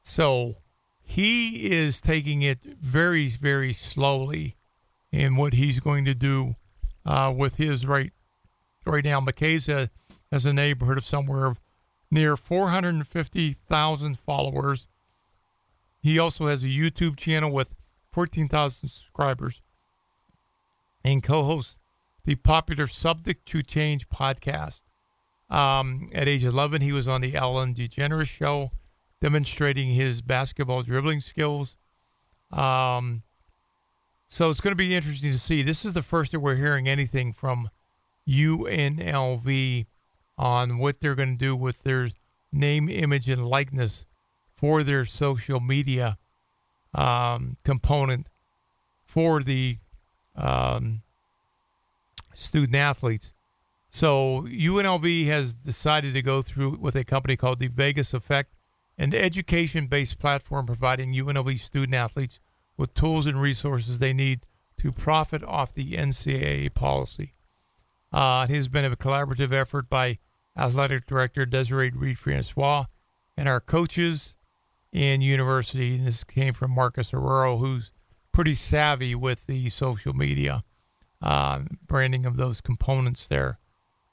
so 0.00 0.56
he 1.02 1.70
is 1.70 2.00
taking 2.00 2.42
it 2.42 2.62
very, 2.62 3.28
very 3.28 3.72
slowly 3.72 4.56
in 5.12 5.36
what 5.36 5.54
he's 5.54 5.80
going 5.80 6.04
to 6.04 6.14
do 6.14 6.56
uh, 7.04 7.32
with 7.36 7.56
his 7.56 7.86
right 7.86 8.12
right 8.84 9.04
now. 9.04 9.20
McKay's 9.20 9.66
has 9.66 10.46
a 10.46 10.52
neighborhood 10.52 10.98
of 10.98 11.06
somewhere 11.06 11.46
of 11.46 11.60
near 12.10 12.36
450,000 12.36 14.18
followers. 14.18 14.86
He 16.00 16.18
also 16.18 16.46
has 16.46 16.62
a 16.62 16.66
YouTube 16.66 17.16
channel 17.16 17.50
with 17.50 17.74
14,000 18.12 18.88
subscribers 18.88 19.60
and 21.04 21.22
co-hosts 21.22 21.78
the 22.24 22.34
popular 22.34 22.86
Subject 22.86 23.46
to 23.46 23.62
Change 23.62 24.08
podcast. 24.08 24.82
Um, 25.48 26.10
at 26.12 26.26
age 26.26 26.44
11, 26.44 26.82
he 26.82 26.92
was 26.92 27.06
on 27.06 27.20
the 27.20 27.36
Ellen 27.36 27.72
DeGeneres 27.72 28.28
show 28.28 28.72
demonstrating 29.20 29.92
his 29.92 30.20
basketball 30.20 30.82
dribbling 30.82 31.20
skills. 31.20 31.76
Um, 32.52 33.22
so 34.26 34.50
it's 34.50 34.60
going 34.60 34.72
to 34.72 34.76
be 34.76 34.94
interesting 34.94 35.30
to 35.30 35.38
see. 35.38 35.62
This 35.62 35.84
is 35.84 35.92
the 35.92 36.02
first 36.02 36.32
that 36.32 36.40
we're 36.40 36.56
hearing 36.56 36.88
anything 36.88 37.32
from 37.32 37.70
UNLV 38.28 39.86
on 40.38 40.78
what 40.78 41.00
they're 41.00 41.14
going 41.14 41.38
to 41.38 41.44
do 41.44 41.56
with 41.56 41.82
their 41.82 42.06
name, 42.52 42.88
image, 42.88 43.28
and 43.28 43.46
likeness 43.46 44.04
for 44.54 44.82
their 44.82 45.04
social 45.04 45.60
media 45.60 46.18
um, 46.94 47.56
component 47.64 48.28
for 49.04 49.42
the 49.42 49.78
um, 50.34 51.02
student 52.34 52.76
athletes. 52.76 53.32
So 53.88 54.42
UNLV 54.42 55.26
has 55.26 55.54
decided 55.54 56.14
to 56.14 56.22
go 56.22 56.42
through 56.42 56.76
with 56.80 56.96
a 56.96 57.04
company 57.04 57.36
called 57.36 57.60
the 57.60 57.68
Vegas 57.68 58.12
Effect 58.12 58.52
an 58.98 59.14
education 59.14 59.86
based 59.86 60.18
platform 60.18 60.66
providing 60.66 61.12
UNLV 61.12 61.58
student 61.60 61.94
athletes 61.94 62.38
with 62.76 62.94
tools 62.94 63.26
and 63.26 63.40
resources 63.40 63.98
they 63.98 64.12
need 64.12 64.46
to 64.78 64.92
profit 64.92 65.42
off 65.44 65.74
the 65.74 65.92
NCAA 65.92 66.72
policy. 66.74 67.34
Uh, 68.12 68.46
it 68.48 68.54
has 68.54 68.68
been 68.68 68.84
a 68.84 68.96
collaborative 68.96 69.52
effort 69.52 69.88
by 69.88 70.18
athletic 70.56 71.06
director 71.06 71.46
Desiree 71.46 71.90
Reed 71.90 72.18
Francois 72.18 72.86
and 73.36 73.48
our 73.48 73.60
coaches 73.60 74.34
in 74.92 75.20
university. 75.20 75.96
And 75.96 76.06
this 76.06 76.24
came 76.24 76.54
from 76.54 76.70
Marcus 76.70 77.12
Arroyo, 77.12 77.58
who's 77.58 77.90
pretty 78.32 78.54
savvy 78.54 79.14
with 79.14 79.46
the 79.46 79.70
social 79.70 80.12
media 80.12 80.64
uh, 81.22 81.60
branding 81.86 82.26
of 82.26 82.36
those 82.36 82.60
components 82.60 83.26
there. 83.26 83.58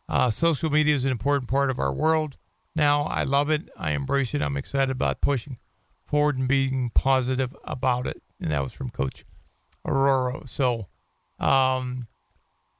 Uh, 0.09 0.29
social 0.29 0.69
media 0.69 0.95
is 0.95 1.05
an 1.05 1.11
important 1.11 1.49
part 1.49 1.69
of 1.69 1.79
our 1.79 1.93
world 1.93 2.37
now. 2.75 3.03
I 3.03 3.23
love 3.23 3.49
it. 3.49 3.69
I 3.77 3.91
embrace 3.91 4.33
it. 4.33 4.41
I'm 4.41 4.57
excited 4.57 4.91
about 4.91 5.21
pushing 5.21 5.57
forward 6.05 6.37
and 6.37 6.47
being 6.47 6.91
positive 6.93 7.55
about 7.63 8.07
it. 8.07 8.21
And 8.39 8.51
that 8.51 8.61
was 8.61 8.73
from 8.73 8.89
Coach 8.89 9.25
Arroyo. 9.85 10.43
So 10.45 10.87
um, 11.39 12.07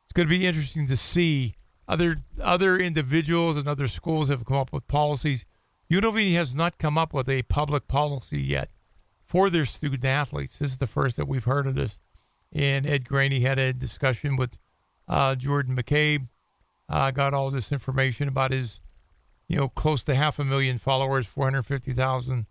it's 0.03 0.13
going 0.13 0.27
to 0.27 0.37
be 0.37 0.45
interesting 0.45 0.87
to 0.87 0.97
see 0.97 1.55
other 1.87 2.23
other 2.41 2.77
individuals 2.77 3.57
and 3.57 3.67
other 3.67 3.87
schools 3.87 4.29
have 4.29 4.45
come 4.45 4.57
up 4.57 4.73
with 4.73 4.87
policies. 4.87 5.45
UNLV 5.91 6.33
has 6.33 6.55
not 6.55 6.77
come 6.77 6.97
up 6.97 7.13
with 7.13 7.29
a 7.29 7.43
public 7.43 7.87
policy 7.87 8.41
yet 8.41 8.69
for 9.25 9.49
their 9.49 9.65
student 9.65 10.05
athletes. 10.05 10.59
This 10.59 10.71
is 10.71 10.77
the 10.77 10.87
first 10.87 11.17
that 11.17 11.27
we've 11.27 11.43
heard 11.43 11.67
of 11.67 11.75
this. 11.75 11.99
And 12.51 12.85
Ed 12.85 13.07
Graney 13.07 13.41
had 13.41 13.59
a 13.59 13.73
discussion 13.73 14.35
with 14.35 14.57
uh, 15.07 15.35
Jordan 15.35 15.75
McCabe. 15.75 16.27
Uh, 16.89 17.11
got 17.11 17.33
all 17.33 17.49
this 17.49 17.71
information 17.71 18.27
about 18.27 18.51
his 18.51 18.79
you 19.47 19.57
know, 19.57 19.69
close 19.69 20.03
to 20.05 20.15
half 20.15 20.39
a 20.39 20.43
million 20.43 20.77
followers, 20.77 21.25
450,000 21.27 22.45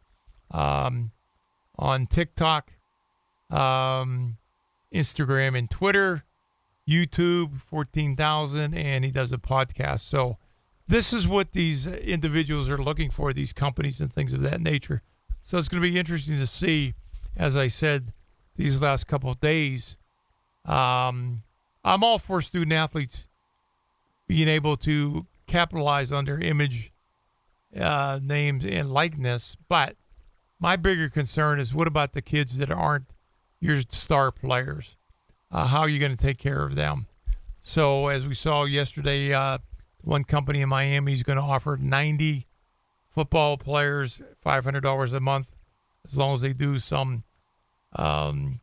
um, 0.50 1.10
on 1.76 2.06
TikTok, 2.06 2.72
um, 3.50 4.36
Instagram, 4.94 5.58
and 5.58 5.70
Twitter, 5.70 6.24
YouTube, 6.92 7.60
14,000, 7.62 8.74
and 8.74 9.04
he 9.04 9.10
does 9.10 9.32
a 9.32 9.38
podcast. 9.38 10.00
So 10.00 10.38
this 10.86 11.12
is 11.12 11.26
what 11.26 11.52
these 11.52 11.86
individuals 11.86 12.68
are 12.68 12.78
looking 12.78 13.10
for, 13.10 13.32
these 13.32 13.52
companies 13.52 14.00
and 14.00 14.12
things 14.12 14.32
of 14.32 14.42
that 14.42 14.60
nature. 14.60 15.02
So 15.40 15.58
it's 15.58 15.68
going 15.68 15.82
to 15.82 15.88
be 15.88 15.98
interesting 15.98 16.38
to 16.38 16.46
see, 16.46 16.94
as 17.36 17.56
I 17.56 17.68
said, 17.68 18.12
these 18.56 18.80
last 18.80 19.06
couple 19.06 19.30
of 19.30 19.40
days. 19.40 19.96
Um, 20.64 21.42
I'm 21.84 22.04
all 22.04 22.18
for 22.18 22.42
student 22.42 22.72
athletes 22.72 23.28
being 24.28 24.48
able 24.48 24.76
to 24.78 25.26
capitalize 25.46 26.12
on 26.12 26.24
their 26.24 26.38
image 26.38 26.92
uh, 27.76 28.20
names 28.22 28.64
and 28.64 28.92
likeness. 28.92 29.56
But 29.68 29.96
my 30.60 30.76
bigger 30.76 31.08
concern 31.08 31.58
is 31.58 31.74
what 31.74 31.88
about 31.88 32.12
the 32.12 32.22
kids 32.22 32.58
that 32.58 32.70
aren't 32.70 33.14
your 33.60 33.82
star 33.88 34.30
players? 34.30 34.96
Uh, 35.52 35.66
how 35.66 35.80
are 35.80 35.88
you 35.88 35.98
going 35.98 36.16
to 36.16 36.22
take 36.22 36.38
care 36.38 36.64
of 36.64 36.74
them? 36.74 37.06
So, 37.58 38.08
as 38.08 38.26
we 38.26 38.34
saw 38.34 38.64
yesterday, 38.64 39.32
uh, 39.32 39.58
one 40.00 40.24
company 40.24 40.62
in 40.62 40.68
Miami 40.68 41.12
is 41.12 41.22
going 41.22 41.36
to 41.36 41.42
offer 41.42 41.78
90 41.80 42.48
football 43.14 43.56
players 43.58 44.20
$500 44.44 45.12
a 45.12 45.20
month 45.20 45.54
as 46.04 46.16
long 46.16 46.34
as 46.34 46.40
they 46.40 46.52
do 46.52 46.78
some 46.78 47.22
um, 47.94 48.60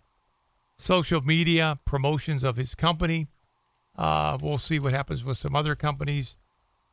social 0.77 1.22
media 1.22 1.79
promotions 1.86 2.43
of 2.43 2.58
his 2.58 2.75
company. 2.75 3.27
Uh, 3.96 4.38
we'll 4.41 4.58
see 4.58 4.79
what 4.79 4.91
happens 4.91 5.24
with 5.24 5.38
some 5.38 5.55
other 5.55 5.75
companies. 5.75 6.36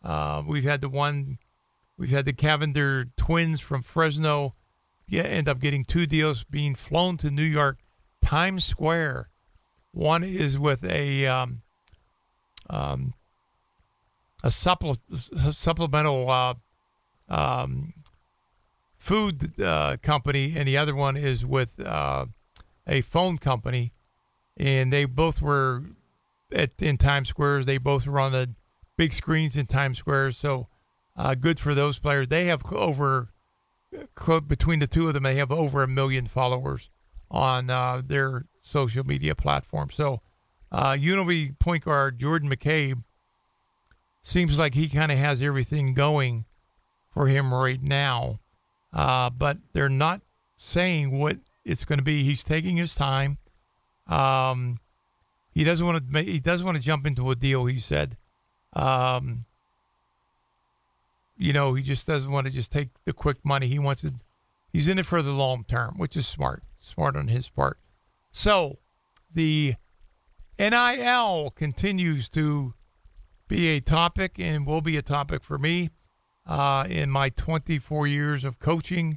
Uh, 0.05 0.43
we've 0.47 0.65
had 0.65 0.81
the 0.81 0.89
one 0.89 1.39
We've 1.99 2.11
had 2.11 2.27
the 2.27 2.33
Cavinder 2.35 3.11
twins 3.17 3.61
from 3.61 3.83
Fresno 3.83 4.55
yeah, 5.09 5.23
end 5.23 5.49
up 5.49 5.61
getting 5.61 5.85
two 5.85 6.07
deals 6.07 6.45
being 6.45 6.75
flown 6.75 7.17
to 7.19 7.31
New 7.31 7.43
York 7.43 7.79
Times 8.21 8.65
Square. 8.65 9.31
One 9.97 10.25
is 10.25 10.59
with 10.59 10.85
a 10.85 11.27
um, 11.27 11.63
um, 12.69 13.15
a 14.45 14.51
supple, 14.51 14.99
supplemental 15.53 16.31
uh, 16.31 16.55
um, 17.31 17.95
food 18.99 19.59
uh, 19.59 19.97
company, 20.03 20.53
and 20.55 20.69
the 20.69 20.77
other 20.77 20.95
one 20.95 21.17
is 21.17 21.47
with 21.47 21.81
uh, 21.81 22.27
a 22.87 23.01
phone 23.01 23.39
company. 23.39 23.95
And 24.59 24.93
they 24.93 25.07
both 25.07 25.41
were 25.41 25.85
at 26.53 26.73
in 26.79 26.99
Times 26.99 27.31
Square. 27.31 27.65
They 27.65 27.79
both 27.79 28.07
were 28.07 28.21
on 28.21 28.33
the 28.33 28.51
big 28.99 29.15
screens 29.15 29.57
in 29.57 29.65
Times 29.65 29.97
Square. 29.97 30.33
So 30.33 30.69
uh, 31.17 31.35
good 31.35 31.59
for 31.59 31.75
those 31.75 31.99
players. 31.99 32.29
They 32.29 32.49
have 32.49 32.71
over 32.71 33.31
between 34.47 34.81
the 34.81 34.87
two 34.87 35.09
of 35.09 35.15
them, 35.15 35.23
they 35.23 35.37
have 35.37 35.51
over 35.51 35.83
a 35.83 35.89
million 35.89 36.27
followers 36.27 36.91
on 37.31 37.71
uh, 37.71 38.03
their 38.05 38.45
social 38.67 39.05
media 39.05 39.35
platform. 39.35 39.91
So, 39.93 40.21
uh, 40.73 40.93
UNLV 40.93 41.59
point 41.59 41.85
guard 41.85 42.19
Jordan 42.19 42.51
McCabe 42.51 43.05
seems 44.21 44.59
like 44.59 44.75
he 44.75 44.89
kind 44.89 45.13
of 45.13 45.19
has 45.19 45.41
everything 45.41 45.95
going 45.95 46.45
for 47.13 47.29
him 47.29 47.55
right 47.55 47.83
now, 47.83 48.41
uh, 48.93 49.31
but 49.31 49.59
they're 49.73 49.89
not 49.89 50.21
saying 50.59 51.19
what 51.19 51.39
it's 51.65 51.85
going 51.85 51.99
to 51.99 52.05
be. 52.05 52.25
He's 52.25 52.45
taking 52.45 52.77
his 52.77 52.95
time. 52.95 53.39
Um, 54.07 54.79
he 55.53 55.65
doesn't 55.65 55.85
want 55.85 56.13
to. 56.13 56.23
He 56.23 56.41
doesn't 56.41 56.67
want 56.67 56.77
to 56.77 56.83
jump 56.83 57.07
into 57.07 57.31
a 57.31 57.37
deal. 57.37 57.67
He 57.67 57.79
said. 57.79 58.17
Um, 58.73 59.47
you 61.39 61.53
know, 61.53 61.75
he 61.75 61.83
just 61.83 62.07
doesn't 62.07 62.31
want 62.31 62.47
to 62.47 62.53
just 62.53 62.73
take 62.73 62.89
the 63.05 63.13
quick 63.13 63.39
money. 63.45 63.67
He 63.67 63.79
wants 63.79 64.03
to, 64.03 64.15
he's 64.73 64.89
in 64.89 64.99
it 64.99 65.07
for 65.07 65.23
the 65.23 65.33
long 65.33 65.65
term, 65.65 65.95
which 65.99 66.17
is 66.17 66.27
smart, 66.27 66.63
smart 66.79 67.17
on 67.17 67.29
his 67.29 67.49
part. 67.49 67.79
So, 68.39 68.81
the 69.33 69.77
NIL 70.59 71.53
continues 71.57 72.29
to 72.29 72.75
be 73.49 73.69
a 73.69 73.81
topic 73.81 74.39
and 74.39 74.67
will 74.67 74.83
be 74.83 74.99
a 74.99 75.03
topic 75.03 75.43
for 75.43 75.57
me 75.57 75.89
uh, 76.45 76.85
in 76.87 77.11
my 77.11 77.31
24 77.31 78.07
years 78.07 78.45
of 78.45 78.59
coaching, 78.59 79.17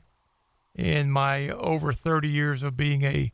in 0.74 1.12
my 1.12 1.50
over 1.50 1.92
30 1.92 2.30
years 2.30 2.64
of 2.64 2.78
being 2.78 3.04
a 3.04 3.34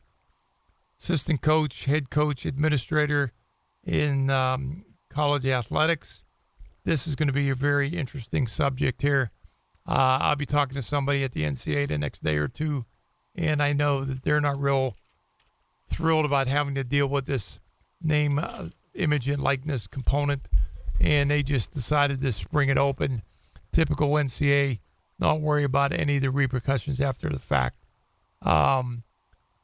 assistant 0.98 1.40
coach, 1.40 1.84
head 1.84 2.10
coach, 2.10 2.44
administrator 2.44 3.32
in 3.84 4.28
um, 4.28 4.84
college 5.08 5.46
athletics. 5.46 6.24
This 6.82 7.06
is 7.06 7.14
going 7.14 7.28
to 7.28 7.32
be 7.32 7.48
a 7.48 7.54
very 7.54 7.90
interesting 7.90 8.48
subject 8.48 9.02
here. 9.02 9.30
Uh, 9.86 10.18
I'll 10.20 10.34
be 10.34 10.46
talking 10.46 10.74
to 10.74 10.82
somebody 10.82 11.22
at 11.22 11.30
the 11.30 11.44
NCAA 11.44 11.86
the 11.86 11.96
next 11.96 12.24
day 12.24 12.38
or 12.38 12.48
two, 12.48 12.86
and 13.36 13.62
I 13.62 13.72
know 13.72 14.04
that 14.04 14.24
they're 14.24 14.40
not 14.40 14.60
real 14.60 14.96
thrilled 15.90 16.24
about 16.24 16.46
having 16.46 16.74
to 16.74 16.84
deal 16.84 17.06
with 17.06 17.26
this 17.26 17.60
name, 18.02 18.38
uh, 18.38 18.68
image, 18.94 19.28
and 19.28 19.42
likeness 19.42 19.86
component, 19.86 20.48
and 21.00 21.30
they 21.30 21.42
just 21.42 21.72
decided 21.72 22.20
to 22.20 22.32
spring 22.32 22.68
it 22.68 22.78
open. 22.78 23.22
Typical 23.72 24.08
NCAA, 24.10 24.80
not 25.18 25.40
worry 25.40 25.64
about 25.64 25.92
any 25.92 26.16
of 26.16 26.22
the 26.22 26.30
repercussions 26.30 27.00
after 27.00 27.28
the 27.28 27.38
fact. 27.38 27.78
Um, 28.42 29.02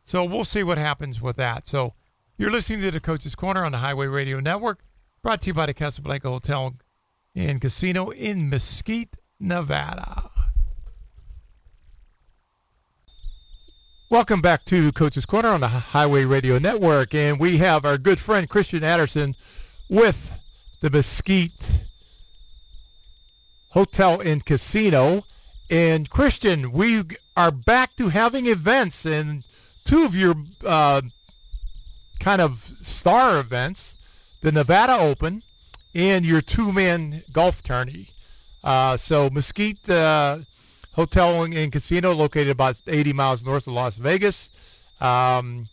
so 0.04 0.24
we'll 0.24 0.44
see 0.44 0.62
what 0.62 0.78
happens 0.78 1.20
with 1.20 1.36
that. 1.36 1.66
So 1.66 1.94
you're 2.36 2.50
listening 2.50 2.80
to 2.80 2.90
the 2.90 3.00
Coach's 3.00 3.34
Corner 3.34 3.64
on 3.64 3.72
the 3.72 3.78
Highway 3.78 4.06
Radio 4.06 4.40
Network, 4.40 4.84
brought 5.22 5.42
to 5.42 5.48
you 5.48 5.54
by 5.54 5.66
the 5.66 5.74
Casablanca 5.74 6.28
Hotel 6.28 6.74
and 7.34 7.60
Casino 7.60 8.10
in 8.10 8.50
Mesquite, 8.50 9.16
Nevada. 9.38 10.31
Welcome 14.12 14.42
back 14.42 14.66
to 14.66 14.92
Coach's 14.92 15.24
Corner 15.24 15.48
on 15.48 15.62
the 15.62 15.68
Highway 15.68 16.26
Radio 16.26 16.58
Network, 16.58 17.14
and 17.14 17.40
we 17.40 17.56
have 17.56 17.86
our 17.86 17.96
good 17.96 18.18
friend 18.18 18.46
Christian 18.46 18.84
Anderson 18.84 19.34
with 19.88 20.38
the 20.82 20.90
Mesquite 20.90 21.86
Hotel 23.70 24.20
and 24.20 24.44
Casino. 24.44 25.24
And 25.70 26.10
Christian, 26.10 26.72
we 26.72 27.04
are 27.38 27.50
back 27.50 27.96
to 27.96 28.10
having 28.10 28.44
events, 28.44 29.06
and 29.06 29.44
two 29.86 30.04
of 30.04 30.14
your 30.14 30.34
uh, 30.62 31.00
kind 32.20 32.42
of 32.42 32.74
star 32.82 33.40
events, 33.40 33.96
the 34.42 34.52
Nevada 34.52 34.92
Open 34.92 35.42
and 35.94 36.26
your 36.26 36.42
two-man 36.42 37.22
golf 37.32 37.62
tourney. 37.62 38.08
Uh, 38.62 38.98
so 38.98 39.30
Mesquite 39.30 39.88
uh, 39.88 40.40
Hotel 40.92 41.42
and 41.42 41.72
Casino, 41.72 42.12
located 42.12 42.50
about 42.50 42.76
80 42.86 43.12
miles 43.12 43.44
north 43.44 43.66
of 43.66 43.72
Las 43.72 43.96
Vegas. 43.96 44.50
Um, 45.00 45.68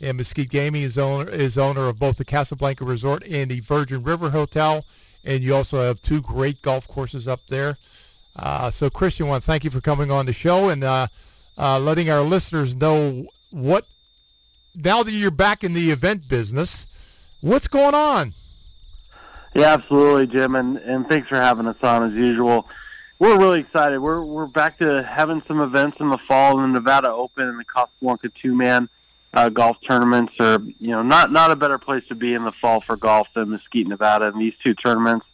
and 0.00 0.16
Mesquite 0.16 0.50
Gaming 0.50 0.82
is 0.82 0.98
owner 0.98 1.30
is 1.30 1.56
owner 1.56 1.88
of 1.88 1.98
both 1.98 2.16
the 2.16 2.24
Casablanca 2.24 2.84
Resort 2.84 3.22
and 3.24 3.50
the 3.50 3.60
Virgin 3.60 4.02
River 4.02 4.30
Hotel. 4.30 4.84
And 5.24 5.42
you 5.44 5.54
also 5.54 5.80
have 5.80 6.02
two 6.02 6.20
great 6.20 6.60
golf 6.62 6.88
courses 6.88 7.28
up 7.28 7.40
there. 7.48 7.78
Uh, 8.34 8.70
so 8.70 8.90
Christian, 8.90 9.26
I 9.26 9.28
want 9.30 9.44
to 9.44 9.46
thank 9.46 9.62
you 9.62 9.70
for 9.70 9.80
coming 9.80 10.10
on 10.10 10.26
the 10.26 10.32
show 10.32 10.70
and 10.70 10.82
uh, 10.82 11.06
uh, 11.56 11.78
letting 11.78 12.10
our 12.10 12.22
listeners 12.22 12.74
know 12.74 13.26
what 13.50 13.86
now 14.74 15.02
that 15.02 15.12
you're 15.12 15.30
back 15.30 15.62
in 15.62 15.74
the 15.74 15.90
event 15.90 16.28
business, 16.28 16.88
what's 17.40 17.68
going 17.68 17.94
on? 17.94 18.34
Yeah, 19.54 19.74
absolutely, 19.74 20.26
Jim, 20.28 20.54
and, 20.54 20.78
and 20.78 21.06
thanks 21.08 21.28
for 21.28 21.36
having 21.36 21.66
us 21.66 21.76
on 21.82 22.04
as 22.04 22.14
usual. 22.14 22.66
We're 23.22 23.38
really 23.38 23.60
excited. 23.60 24.00
We're 24.00 24.20
we're 24.20 24.48
back 24.48 24.78
to 24.78 25.00
having 25.00 25.44
some 25.46 25.60
events 25.60 26.00
in 26.00 26.08
the 26.08 26.18
fall 26.18 26.58
in 26.58 26.72
the 26.72 26.80
Nevada 26.80 27.08
Open 27.12 27.46
and 27.46 27.56
the 27.56 27.64
Casablanca 27.64 28.30
two 28.30 28.52
man 28.52 28.88
uh, 29.32 29.48
golf 29.48 29.76
tournaments 29.86 30.32
are 30.40 30.60
you 30.80 30.88
know 30.88 31.04
not 31.04 31.30
not 31.30 31.52
a 31.52 31.54
better 31.54 31.78
place 31.78 32.02
to 32.08 32.16
be 32.16 32.34
in 32.34 32.42
the 32.42 32.50
fall 32.50 32.80
for 32.80 32.96
golf 32.96 33.28
than 33.32 33.50
Mesquite, 33.50 33.86
Nevada, 33.86 34.26
and 34.26 34.40
these 34.40 34.54
two 34.64 34.74
tournaments 34.74 35.24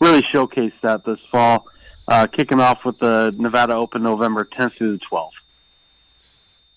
really 0.00 0.22
showcase 0.30 0.74
that 0.82 1.06
this 1.06 1.18
fall. 1.32 1.66
Uh, 2.06 2.26
kicking 2.26 2.60
off 2.60 2.84
with 2.84 2.98
the 2.98 3.34
Nevada 3.38 3.74
Open 3.74 4.02
November 4.02 4.44
10th 4.44 4.76
through 4.76 4.98
the 4.98 5.04
12th. 5.10 5.30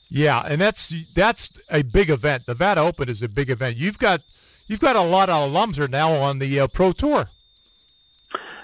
Yeah, 0.09 0.45
and 0.47 0.61
that's 0.61 0.93
that's 1.13 1.49
a 1.69 1.81
big 1.81 2.09
event. 2.09 2.47
Nevada 2.47 2.79
Open 2.79 3.09
is 3.09 3.21
a 3.21 3.27
big 3.27 3.49
event. 3.49 3.75
You've 3.75 3.99
got 3.99 4.21
you've 4.69 4.79
got 4.79 4.95
a 4.95 5.01
lot 5.01 5.27
of 5.27 5.51
alums 5.51 5.77
are 5.77 5.89
now 5.89 6.13
on 6.13 6.39
the 6.39 6.61
uh, 6.61 6.67
Pro 6.67 6.93
Tour. 6.93 7.31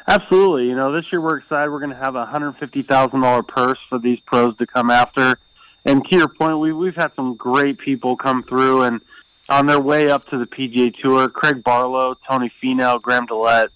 Absolutely. 0.10 0.66
You 0.66 0.76
know, 0.76 0.92
this 0.92 1.06
year 1.12 1.22
we're 1.22 1.38
excited. 1.38 1.70
We're 1.70 1.80
going 1.80 1.92
to 1.92 2.04
have 2.04 2.16
a 2.16 2.26
hundred 2.26 2.54
fifty 2.54 2.82
thousand 2.82 3.22
dollar 3.22 3.44
purse 3.44 3.78
for 3.90 4.00
these 4.00 4.20
pros 4.22 4.58
to 4.58 4.66
come 4.66 4.90
after. 4.90 5.38
And 5.86 6.04
to 6.06 6.18
your 6.18 6.28
point, 6.28 6.58
we 6.58 6.74
we've 6.74 6.96
had 6.96 7.14
some 7.16 7.36
great 7.36 7.78
people 7.78 8.18
come 8.18 8.42
through 8.42 8.84
and 8.84 9.02
on 9.50 9.68
their 9.68 9.80
way 9.80 10.10
up 10.10 10.28
to 10.30 10.40
the 10.40 10.48
PGA 10.48 10.96
Tour. 10.96 11.30
Craig 11.30 11.64
Barlow, 11.64 12.18
Tony 12.28 12.52
Finau, 12.62 13.00
Graham 13.00 13.28
DeLaet, 13.28 13.68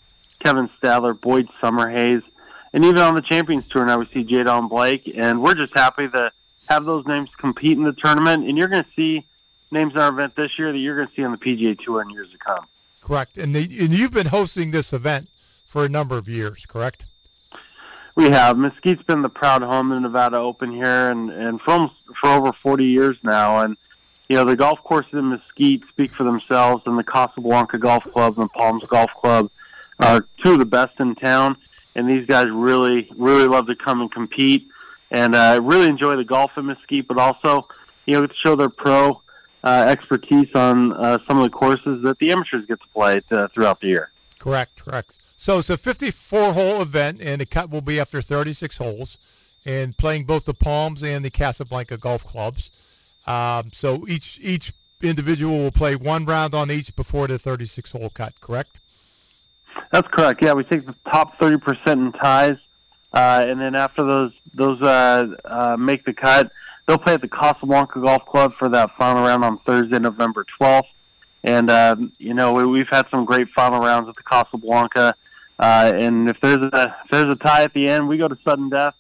Kevin 0.44 0.70
Stadler, 0.82 1.20
Boyd 1.20 1.50
Summerhays, 1.62 2.24
and 2.74 2.84
even 2.84 2.98
on 2.98 3.14
the 3.14 3.22
Champions 3.22 3.68
Tour 3.70 3.86
now 3.86 4.00
we 4.00 4.08
see 4.08 4.24
Jay 4.24 4.42
Don 4.42 4.68
Blake. 4.68 5.12
And 5.16 5.40
we're 5.40 5.56
just 5.56 5.74
happy 5.76 6.08
to 6.08 6.32
have 6.68 6.84
those 6.84 7.06
names 7.06 7.30
compete 7.38 7.78
in 7.78 7.84
the 7.84 7.94
tournament, 7.94 8.50
and 8.50 8.58
you're 8.58 8.70
going 8.70 8.84
to 8.84 8.90
see 8.96 9.24
names 9.70 9.94
in 9.94 10.00
our 10.00 10.10
event 10.10 10.36
this 10.36 10.58
year 10.58 10.72
that 10.72 10.80
you're 10.80 10.96
going 10.96 11.10
to 11.10 11.14
see 11.14 11.24
on 11.24 11.32
the 11.32 11.38
PGA 11.38 11.80
Tour 11.80 12.02
in 12.02 12.10
years 12.10 12.32
to 12.32 12.40
come. 12.40 12.66
Correct, 13.02 13.38
and, 13.38 13.56
and 13.56 13.70
you've 13.70 14.14
been 14.14 14.28
hosting 14.28 14.72
this 14.72 14.94
event 14.94 15.30
for 15.74 15.84
a 15.84 15.90
number 15.90 16.20
of 16.20 16.30
years, 16.30 16.68
correct? 16.68 17.04
We 18.16 18.26
have. 18.26 18.60
Mesquite's 18.60 19.02
been 19.02 19.24
the 19.24 19.30
proud 19.30 19.64
home 19.64 19.92
of 19.92 19.96
the 19.96 20.02
Nevada 20.02 20.38
Open 20.38 20.72
here, 20.72 21.10
and 21.10 21.32
and 21.32 21.60
for 21.60 21.90
for 22.22 22.30
over 22.30 22.54
40 22.54 22.86
years 22.86 23.18
now, 23.24 23.62
and 23.62 23.76
you 24.30 24.36
know 24.36 24.46
the 24.46 24.56
golf 24.56 24.84
courses 24.84 25.14
in 25.14 25.30
Mesquite 25.30 25.82
speak 25.90 26.12
for 26.12 26.24
themselves, 26.24 26.84
and 26.86 26.96
the 26.96 27.04
Casablanca 27.04 27.80
Golf 27.80 28.04
Club 28.04 28.38
and 28.38 28.48
the 28.48 28.54
Palms 28.54 28.86
Golf 28.86 29.10
Club 29.20 29.50
are 30.00 30.28
two 30.44 30.54
of 30.54 30.60
the 30.60 30.66
best 30.66 31.00
in 31.00 31.16
town, 31.16 31.58
and 31.96 32.08
these 32.08 32.28
guys 32.28 32.46
really 32.52 33.10
really 33.16 33.48
love 33.48 33.66
to 33.66 33.76
come 33.76 34.00
and 34.00 34.12
compete 34.12 34.68
and 35.10 35.34
uh, 35.34 35.60
really 35.64 35.88
enjoy 35.88 36.16
the 36.16 36.24
golf 36.24 36.52
in 36.56 36.68
Mesquite, 36.68 37.08
but 37.08 37.18
also 37.18 37.68
you 38.06 38.14
know 38.14 38.28
to 38.28 38.34
show 38.46 38.56
their 38.56 38.70
pro 38.70 39.24
uh, 39.64 39.86
expertise 39.90 40.54
on 40.54 40.94
uh, 40.94 41.18
some 41.28 41.40
of 41.40 41.44
the 41.46 41.50
courses 41.50 42.04
that 42.04 42.20
the 42.20 42.32
amateurs 42.32 42.64
get 42.68 42.80
to 42.80 42.88
play 42.94 43.22
to, 43.30 43.48
throughout 43.56 43.82
the 43.82 43.88
year. 43.88 44.12
Correct, 44.38 44.86
correct. 44.86 45.18
So 45.44 45.60
it's 45.60 45.70
a 45.70 45.78
54-hole 45.78 46.82
event, 46.82 47.22
and 47.22 47.42
the 47.42 47.46
cut 47.46 47.70
will 47.70 47.82
be 47.82 48.00
after 48.00 48.22
36 48.22 48.78
holes, 48.78 49.18
and 49.66 49.98
playing 49.98 50.24
both 50.24 50.46
the 50.46 50.54
Palms 50.54 51.04
and 51.04 51.26
the 51.26 51.30
Casablanca 51.30 51.98
golf 51.98 52.24
clubs. 52.24 52.72
Um, 53.28 53.72
so 53.74 54.06
each 54.08 54.40
each 54.42 54.72
individual 55.02 55.58
will 55.58 55.72
play 55.72 55.98
one 55.98 56.24
round 56.24 56.56
on 56.56 56.72
each 56.72 56.96
before 56.96 57.28
the 57.28 57.38
36-hole 57.38 58.12
cut. 58.14 58.40
Correct? 58.40 58.78
That's 59.92 60.08
correct. 60.08 60.42
Yeah, 60.42 60.54
we 60.54 60.64
take 60.64 60.86
the 60.86 60.96
top 61.12 61.38
30% 61.40 61.92
in 61.92 62.14
ties 62.14 62.58
uh, 63.14 63.46
and 63.48 63.60
then 63.60 63.76
after 63.76 64.04
those 64.04 64.32
those 64.54 64.82
uh, 64.82 65.28
uh, 65.46 65.76
make 65.78 66.04
the 66.04 66.14
cut, 66.14 66.52
they'll 66.88 66.98
play 66.98 67.16
at 67.16 67.22
the 67.22 67.28
Casablanca 67.28 68.00
Golf 68.00 68.26
Club 68.26 68.54
for 68.56 68.70
that 68.70 68.96
final 68.98 69.24
round 69.24 69.44
on 69.44 69.60
Thursday, 69.60 70.00
November 70.00 70.46
12th. 70.60 70.88
And 71.44 71.70
uh, 71.70 71.96
you 72.18 72.34
know 72.34 72.54
we, 72.54 72.66
we've 72.66 72.90
had 72.90 73.08
some 73.12 73.26
great 73.26 73.50
final 73.50 73.82
rounds 73.82 74.10
at 74.10 74.16
the 74.16 74.24
Casablanca. 74.24 75.16
Uh, 75.60 75.92
and 75.96 76.30
if 76.30 76.40
there's 76.42 76.62
a 76.62 76.96
if 77.06 77.12
there's 77.12 77.32
a 77.32 77.36
tie 77.36 77.64
at 77.64 77.74
the 77.74 77.88
end, 77.88 78.08
we 78.08 78.18
go 78.18 78.28
to 78.28 78.38
sudden 78.44 78.70
death, 78.70 78.96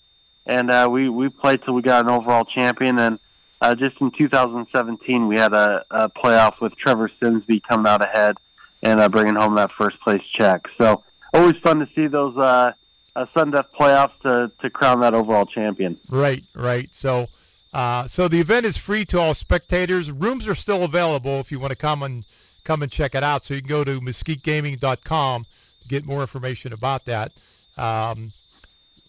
and 0.46 0.70
uh, 0.70 0.88
we 0.90 1.10
we 1.10 1.30
play 1.30 1.58
till 1.58 1.74
we 1.74 1.82
got 1.82 2.06
an 2.06 2.12
overall 2.12 2.46
champion. 2.46 3.00
And 3.00 3.20
uh, 3.62 3.76
just 3.76 4.00
in 4.02 4.12
2017, 4.12 5.28
we 5.28 5.38
had 5.38 5.54
a, 5.54 5.84
a 5.90 6.10
playoff 6.10 6.60
with 6.62 6.76
Trevor 6.76 7.10
Simsby 7.22 7.62
coming 7.64 7.88
out 7.88 8.04
ahead 8.04 8.38
and 8.82 9.00
uh, 9.00 9.10
bringing 9.10 9.36
home 9.36 9.56
that 9.56 9.72
first 9.72 10.00
place 10.02 10.22
check. 10.38 10.66
So 10.78 11.04
always 11.34 11.56
fun 11.58 11.80
to 11.80 11.90
see 11.96 12.08
those 12.08 12.38
uh, 12.38 12.74
uh, 13.16 13.26
sudden 13.34 13.54
death 13.54 13.68
playoffs 13.80 14.20
to, 14.22 14.52
to 14.62 14.70
crown 14.70 15.02
that 15.02 15.14
overall 15.14 15.46
champion. 15.46 15.98
Right, 16.10 16.44
right. 16.54 16.90
So, 16.94 17.28
uh, 17.74 18.08
so 18.08 18.28
the 18.28 18.40
event 18.40 18.66
is 18.66 18.78
free 18.78 19.06
to 19.06 19.20
all 19.20 19.34
spectators. 19.34 20.12
Rooms 20.12 20.48
are 20.48 20.56
still 20.56 20.84
available 20.84 21.40
if 21.40 21.52
you 21.52 21.60
want 21.60 21.72
to 21.72 21.78
come 21.78 22.04
and 22.04 22.26
come 22.64 22.82
and 22.84 22.92
check 22.92 23.16
it 23.16 23.24
out. 23.24 23.44
So 23.44 23.54
you 23.54 23.62
can 23.62 23.70
go 23.70 23.84
to 23.84 24.00
mesquitegaming.com 24.00 25.46
get 25.88 26.06
more 26.06 26.22
information 26.22 26.74
about 26.74 27.06
that. 27.06 27.32
Um, 27.78 28.32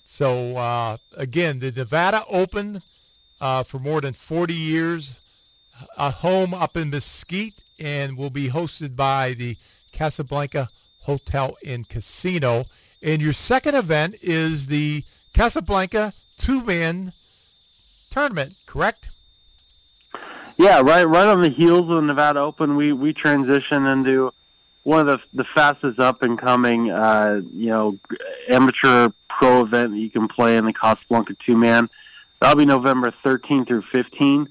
so 0.04 0.56
uh, 0.56 0.96
again, 1.16 1.60
the 1.60 1.72
Nevada 1.72 2.24
Open 2.28 2.82
uh, 3.40 3.62
for 3.62 3.78
more 3.78 4.00
than 4.00 4.14
40 4.14 4.54
years, 4.54 5.16
a 5.98 6.10
home 6.10 6.54
up 6.54 6.76
in 6.76 6.90
Mesquite, 6.90 7.62
and 7.78 8.16
will 8.16 8.30
be 8.30 8.48
hosted 8.48 8.96
by 8.96 9.32
the 9.32 9.56
Casablanca 9.92 10.68
Hotel 11.00 11.56
and 11.66 11.88
Casino. 11.88 12.64
And 13.02 13.20
your 13.20 13.32
second 13.32 13.74
event 13.74 14.16
is 14.22 14.68
the 14.68 15.04
Casablanca 15.32 16.12
two-man 16.38 17.12
tournament, 18.10 18.54
correct? 18.66 19.10
Yeah, 20.56 20.80
right. 20.80 21.04
Right 21.04 21.26
on 21.26 21.42
the 21.42 21.50
heels 21.50 21.82
of 21.82 21.96
the 21.96 22.00
Nevada 22.00 22.40
Open, 22.40 22.76
we 22.76 22.92
we 22.92 23.12
transition 23.12 23.86
into 23.86 24.32
one 24.84 25.00
of 25.00 25.06
the 25.06 25.18
the 25.32 25.44
fastest 25.54 25.98
up 25.98 26.22
and 26.22 26.38
coming, 26.38 26.90
uh, 26.90 27.40
you 27.54 27.70
know, 27.70 27.98
amateur 28.48 29.08
pro 29.28 29.62
event 29.62 29.90
that 29.90 29.98
you 29.98 30.10
can 30.10 30.28
play 30.28 30.56
in 30.56 30.64
the 30.64 30.72
Casablanca 30.72 31.34
two 31.44 31.56
man. 31.56 31.90
That'll 32.40 32.58
be 32.58 32.66
November 32.66 33.12
13 33.22 33.64
through 33.64 33.82
15, 33.92 34.48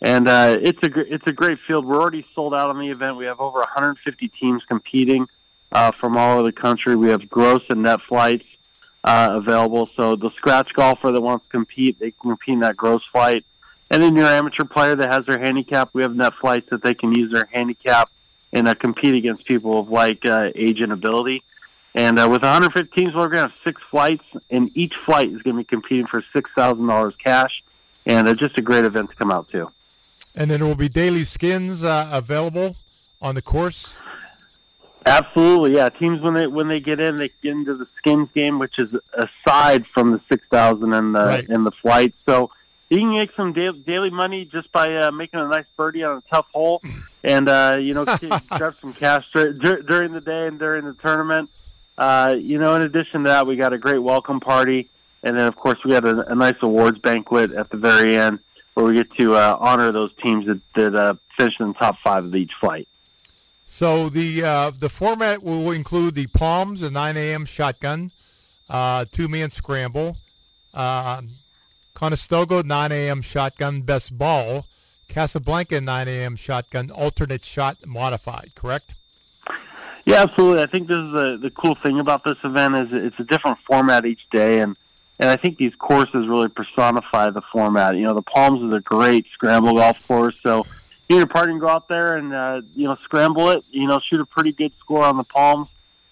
and 0.00 0.28
uh, 0.28 0.56
it's 0.60 0.78
a 0.82 0.88
gr- 0.88 1.00
it's 1.00 1.26
a 1.26 1.32
great 1.32 1.58
field. 1.66 1.84
We're 1.84 2.00
already 2.00 2.24
sold 2.34 2.54
out 2.54 2.70
on 2.70 2.78
the 2.78 2.90
event. 2.90 3.16
We 3.16 3.26
have 3.26 3.40
over 3.40 3.58
150 3.58 4.28
teams 4.28 4.62
competing 4.64 5.28
uh, 5.72 5.90
from 5.92 6.16
all 6.16 6.38
over 6.38 6.44
the 6.44 6.52
country. 6.52 6.94
We 6.94 7.10
have 7.10 7.28
gross 7.28 7.62
and 7.68 7.82
net 7.82 8.00
flights 8.08 8.46
uh, 9.02 9.30
available. 9.32 9.90
So 9.96 10.14
the 10.14 10.30
scratch 10.36 10.72
golfer 10.74 11.10
that 11.10 11.20
wants 11.20 11.44
to 11.46 11.50
compete, 11.50 11.98
they 11.98 12.12
can 12.12 12.30
compete 12.30 12.54
in 12.54 12.60
that 12.60 12.76
gross 12.76 13.02
flight. 13.10 13.44
And 13.90 14.02
then 14.02 14.14
your 14.14 14.26
amateur 14.26 14.64
player 14.64 14.94
that 14.94 15.12
has 15.12 15.26
their 15.26 15.38
handicap, 15.38 15.90
we 15.92 16.02
have 16.02 16.14
net 16.14 16.34
flights 16.40 16.70
that 16.70 16.82
they 16.82 16.94
can 16.94 17.12
use 17.12 17.32
their 17.32 17.48
handicap 17.52 18.10
and 18.52 18.68
uh, 18.68 18.74
compete 18.74 19.14
against 19.14 19.44
people 19.44 19.78
of 19.78 19.88
like 19.90 20.24
uh, 20.26 20.50
age 20.54 20.80
and 20.80 20.92
ability. 20.92 21.42
And 21.94 22.18
uh, 22.18 22.28
with 22.30 22.42
150 22.42 22.98
teams, 22.98 23.14
we're 23.14 23.28
going 23.28 23.32
to 23.48 23.52
have 23.52 23.52
six 23.64 23.80
flights, 23.90 24.24
and 24.50 24.70
each 24.74 24.94
flight 25.04 25.28
is 25.30 25.42
going 25.42 25.56
to 25.56 25.60
be 25.62 25.64
competing 25.64 26.06
for 26.06 26.24
six 26.32 26.50
thousand 26.54 26.86
dollars 26.86 27.14
cash. 27.22 27.62
And 28.06 28.28
it's 28.28 28.40
just 28.40 28.58
a 28.58 28.62
great 28.62 28.84
event 28.84 29.10
to 29.10 29.16
come 29.16 29.30
out 29.30 29.50
to. 29.50 29.70
And 30.34 30.50
then 30.50 30.60
there 30.60 30.66
will 30.68 30.74
be 30.74 30.88
daily 30.88 31.24
skins 31.24 31.84
uh, 31.84 32.08
available 32.10 32.76
on 33.20 33.34
the 33.34 33.42
course. 33.42 33.92
Absolutely, 35.04 35.74
yeah. 35.74 35.88
Teams 35.88 36.20
when 36.22 36.34
they 36.34 36.46
when 36.46 36.68
they 36.68 36.80
get 36.80 37.00
in, 37.00 37.18
they 37.18 37.30
get 37.42 37.52
into 37.52 37.74
the 37.74 37.86
skins 37.98 38.28
game, 38.34 38.58
which 38.58 38.78
is 38.78 38.94
aside 39.14 39.86
from 39.88 40.12
the 40.12 40.20
six 40.28 40.46
thousand 40.48 40.92
and 40.94 41.14
the 41.14 41.24
Right. 41.24 41.48
and 41.48 41.66
the 41.66 41.72
flight. 41.72 42.14
So 42.24 42.50
you 42.92 43.00
can 43.00 43.14
make 43.14 43.30
some 43.36 43.52
daily, 43.52 43.78
daily 43.80 44.10
money 44.10 44.44
just 44.44 44.70
by 44.70 44.94
uh, 44.96 45.10
making 45.10 45.40
a 45.40 45.48
nice 45.48 45.64
birdie 45.76 46.04
on 46.04 46.18
a 46.18 46.22
tough 46.30 46.46
hole, 46.52 46.82
and 47.24 47.48
uh, 47.48 47.76
you 47.80 47.94
know 47.94 48.04
grab 48.50 48.74
some 48.80 48.92
cash 48.92 49.24
dur- 49.32 49.54
dur- 49.54 49.82
during 49.82 50.12
the 50.12 50.20
day 50.20 50.46
and 50.46 50.58
during 50.58 50.84
the 50.84 50.94
tournament. 50.94 51.48
Uh, 51.96 52.34
you 52.38 52.58
know, 52.58 52.74
in 52.74 52.82
addition 52.82 53.22
to 53.22 53.28
that, 53.28 53.46
we 53.46 53.56
got 53.56 53.72
a 53.72 53.78
great 53.78 53.98
welcome 53.98 54.40
party, 54.40 54.90
and 55.22 55.38
then 55.38 55.46
of 55.46 55.56
course 55.56 55.78
we 55.84 55.90
got 55.90 56.04
a, 56.04 56.32
a 56.32 56.34
nice 56.34 56.56
awards 56.60 56.98
banquet 56.98 57.52
at 57.52 57.70
the 57.70 57.76
very 57.76 58.16
end 58.16 58.40
where 58.74 58.86
we 58.86 58.94
get 58.94 59.10
to 59.14 59.34
uh, 59.34 59.56
honor 59.58 59.90
those 59.92 60.10
teams 60.22 60.46
that 60.46 60.60
that 60.74 60.94
uh, 60.94 61.14
finished 61.38 61.60
in 61.60 61.68
the 61.68 61.74
top 61.74 61.96
five 62.04 62.24
of 62.24 62.34
each 62.34 62.52
flight. 62.60 62.88
So 63.66 64.10
the 64.10 64.44
uh, 64.44 64.70
the 64.70 64.90
format 64.90 65.42
will 65.42 65.70
include 65.70 66.14
the 66.14 66.26
Palms, 66.26 66.82
a 66.82 66.90
9 66.90 67.16
a.m. 67.16 67.46
shotgun, 67.46 68.12
uh, 68.68 69.06
two 69.10 69.28
man 69.28 69.50
scramble, 69.50 70.18
uh, 70.74 71.22
Conestoga 71.94 72.62
9 72.62 72.92
a.m. 72.92 73.22
shotgun 73.22 73.82
best 73.82 74.16
ball, 74.16 74.66
Casablanca 75.08 75.80
9 75.80 76.08
a.m. 76.08 76.36
shotgun 76.36 76.90
alternate 76.90 77.44
shot 77.44 77.86
modified. 77.86 78.52
Correct? 78.54 78.94
Yeah, 80.04 80.22
absolutely. 80.22 80.62
I 80.62 80.66
think 80.66 80.88
this 80.88 80.96
is 80.96 81.12
the 81.12 81.38
the 81.40 81.50
cool 81.50 81.76
thing 81.76 82.00
about 82.00 82.24
this 82.24 82.38
event 82.42 82.74
is 82.76 82.88
it's 82.92 83.20
a 83.20 83.24
different 83.24 83.58
format 83.66 84.04
each 84.04 84.28
day, 84.30 84.60
and 84.60 84.76
and 85.20 85.30
I 85.30 85.36
think 85.36 85.58
these 85.58 85.74
courses 85.76 86.26
really 86.26 86.48
personify 86.48 87.30
the 87.30 87.42
format. 87.52 87.96
You 87.96 88.02
know, 88.04 88.14
the 88.14 88.22
Palms 88.22 88.62
is 88.62 88.72
a 88.72 88.80
great 88.80 89.26
scramble 89.32 89.74
golf 89.74 90.04
course, 90.08 90.34
so 90.42 90.66
you 91.08 91.16
and 91.16 91.18
your 91.18 91.26
partner 91.26 91.56
go 91.58 91.68
out 91.68 91.86
there 91.86 92.16
and 92.16 92.34
uh, 92.34 92.62
you 92.74 92.86
know 92.86 92.96
scramble 93.04 93.50
it. 93.50 93.64
You 93.70 93.86
know, 93.86 94.00
shoot 94.00 94.20
a 94.20 94.26
pretty 94.26 94.52
good 94.52 94.72
score 94.80 95.04
on 95.04 95.16
the 95.16 95.24
Palms. 95.24 95.68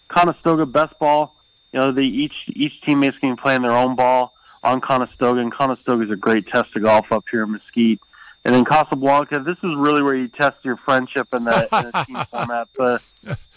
Conestoga 0.09 0.67
best 0.67 0.97
ball. 1.01 1.35
You 1.73 1.81
know, 1.81 1.91
the 1.91 2.03
each 2.03 2.35
each 2.47 2.81
teammate's 2.83 3.19
to 3.21 3.35
be 3.35 3.41
playing 3.41 3.63
their 3.63 3.73
own 3.73 3.97
ball 3.97 4.35
on 4.63 4.81
Conestoga, 4.81 5.41
and 5.41 5.53
Conestoga 5.53 6.05
is 6.05 6.11
a 6.11 6.17
great 6.17 6.47
test 6.47 6.75
of 6.77 6.83
golf 6.83 7.11
up 7.13 7.25
here 7.31 7.45
in 7.45 7.53
Mesquite. 7.53 8.01
And 8.45 8.55
then 8.55 8.65
Casablanca, 8.65 9.41
this 9.41 9.59
is 9.59 9.77
really 9.77 10.03
where 10.03 10.17
you 10.17 10.29
test 10.29 10.65
your 10.65 10.77
friendship 10.79 11.29
in 11.35 11.45
the, 11.45 11.63
in 11.63 11.91
the 11.91 12.05
team 12.07 12.17
format. 12.31 12.69
The 12.75 13.03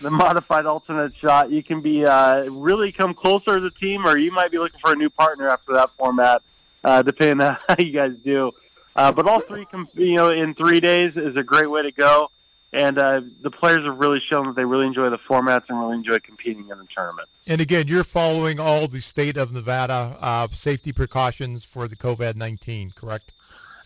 the 0.02 0.12
modified 0.12 0.66
alternate 0.66 1.16
shot, 1.16 1.52
you 1.52 1.64
can 1.64 1.82
be 1.82 2.06
uh, 2.06 2.44
really 2.50 2.92
come 2.92 3.14
closer 3.14 3.58
as 3.58 3.64
a 3.64 3.72
team, 3.80 4.06
or 4.06 4.18
you 4.18 4.32
might 4.32 4.52
be 4.52 4.60
looking 4.60 4.80
for 4.82 4.92
a 4.92 4.96
new 4.96 5.10
partner 5.10 5.48
after 5.48 5.74
that 5.76 5.92
format, 5.98 6.42
uh, 6.84 7.02
depending 7.02 7.48
on 7.48 7.58
how 7.68 7.76
you 7.80 7.94
guys 7.94 8.14
do. 8.26 8.52
Uh, 8.96 9.12
but 9.12 9.26
all 9.26 9.40
three, 9.40 9.66
com- 9.66 9.88
you 9.94 10.16
know, 10.16 10.30
in 10.30 10.54
three 10.54 10.82
days 10.82 11.16
is 11.16 11.36
a 11.38 11.44
great 11.44 11.70
way 11.70 11.82
to 11.84 11.92
go. 11.92 12.30
And 12.74 12.98
uh, 12.98 13.22
the 13.42 13.52
players 13.52 13.86
have 13.86 14.00
really 14.00 14.20
shown 14.20 14.48
that 14.48 14.56
they 14.56 14.66
really 14.66 14.88
enjoy 14.88 15.10
the 15.12 15.20
formats 15.20 15.66
and 15.70 15.80
really 15.80 15.96
enjoy 15.96 16.18
competing 16.20 16.70
in 16.70 16.78
the 16.78 16.88
tournament. 16.94 17.30
And 17.46 17.62
again, 17.62 17.88
you're 17.88 18.04
following 18.04 18.60
all 18.60 18.88
the 18.88 19.00
state 19.00 19.38
of 19.38 19.54
Nevada 19.54 20.18
uh, 20.20 20.48
safety 20.52 20.92
precautions 20.92 21.64
for 21.64 21.88
the 21.88 21.96
COVID 21.96 22.36
19. 22.36 22.92
Correct? 22.96 23.32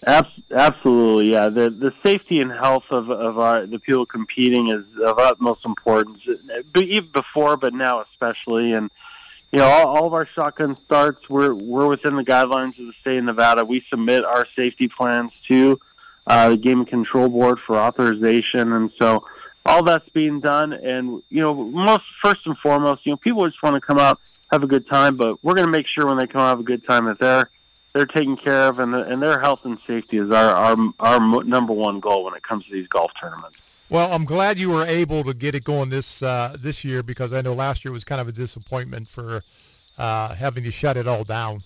Absolutely, 0.05 1.31
yeah. 1.31 1.49
The 1.49 1.71
the 1.71 1.91
safety 2.03 2.39
and 2.39 2.51
health 2.51 2.85
of 2.91 3.09
of 3.09 3.39
our 3.39 3.65
the 3.65 3.79
people 3.79 4.05
competing 4.05 4.69
is 4.69 4.85
of 5.03 5.17
utmost 5.17 5.65
importance. 5.65 6.19
But 6.71 6.83
even 6.83 7.09
before, 7.09 7.57
but 7.57 7.73
now 7.73 8.01
especially, 8.01 8.73
and 8.73 8.91
you 9.51 9.59
know, 9.59 9.65
all, 9.65 9.87
all 9.87 10.05
of 10.05 10.13
our 10.13 10.27
shotgun 10.27 10.77
starts. 10.85 11.27
We're 11.29 11.53
we're 11.53 11.87
within 11.87 12.15
the 12.15 12.23
guidelines 12.23 12.77
of 12.79 12.85
the 12.85 12.93
state 13.01 13.17
of 13.17 13.23
Nevada. 13.23 13.65
We 13.65 13.83
submit 13.89 14.23
our 14.23 14.45
safety 14.55 14.87
plans 14.87 15.31
to 15.47 15.79
uh, 16.27 16.49
the 16.49 16.57
Game 16.57 16.85
Control 16.85 17.29
Board 17.29 17.57
for 17.65 17.77
authorization, 17.77 18.73
and 18.73 18.91
so 18.99 19.25
all 19.65 19.83
that's 19.83 20.07
being 20.09 20.39
done. 20.41 20.73
And 20.73 21.23
you 21.29 21.41
know, 21.41 21.53
most 21.53 22.03
first 22.23 22.45
and 22.45 22.57
foremost, 22.59 23.05
you 23.05 23.13
know, 23.13 23.17
people 23.17 23.47
just 23.47 23.63
want 23.63 23.75
to 23.75 23.81
come 23.81 23.97
out 23.97 24.19
have 24.51 24.63
a 24.63 24.67
good 24.67 24.87
time, 24.87 25.17
but 25.17 25.43
we're 25.43 25.55
going 25.55 25.65
to 25.65 25.71
make 25.71 25.87
sure 25.87 26.05
when 26.05 26.17
they 26.17 26.27
come 26.27 26.41
out 26.41 26.49
have 26.49 26.59
a 26.59 26.63
good 26.63 26.85
time 26.85 27.05
that 27.05 27.19
they're 27.19 27.49
they're 27.93 28.05
taken 28.05 28.37
care 28.37 28.67
of, 28.67 28.77
and, 28.77 28.93
and 28.93 29.23
their 29.23 29.39
health 29.39 29.61
and 29.63 29.79
safety 29.87 30.17
is 30.17 30.29
our, 30.29 30.51
our 30.51 30.77
our 30.99 31.43
number 31.43 31.73
one 31.73 31.99
goal 31.99 32.25
when 32.25 32.35
it 32.35 32.43
comes 32.43 32.65
to 32.65 32.71
these 32.71 32.87
golf 32.87 33.11
tournaments. 33.19 33.57
Well, 33.89 34.11
I'm 34.11 34.25
glad 34.25 34.59
you 34.59 34.69
were 34.69 34.85
able 34.85 35.23
to 35.23 35.33
get 35.33 35.55
it 35.55 35.63
going 35.63 35.89
this 35.89 36.21
uh, 36.21 36.55
this 36.59 36.83
year 36.83 37.03
because 37.03 37.31
I 37.31 37.41
know 37.41 37.53
last 37.53 37.85
year 37.85 37.93
was 37.93 38.03
kind 38.03 38.19
of 38.19 38.27
a 38.27 38.33
disappointment 38.33 39.07
for 39.07 39.43
uh, 39.97 40.35
having 40.35 40.65
to 40.65 40.71
shut 40.71 40.97
it 40.97 41.07
all 41.07 41.23
down. 41.23 41.63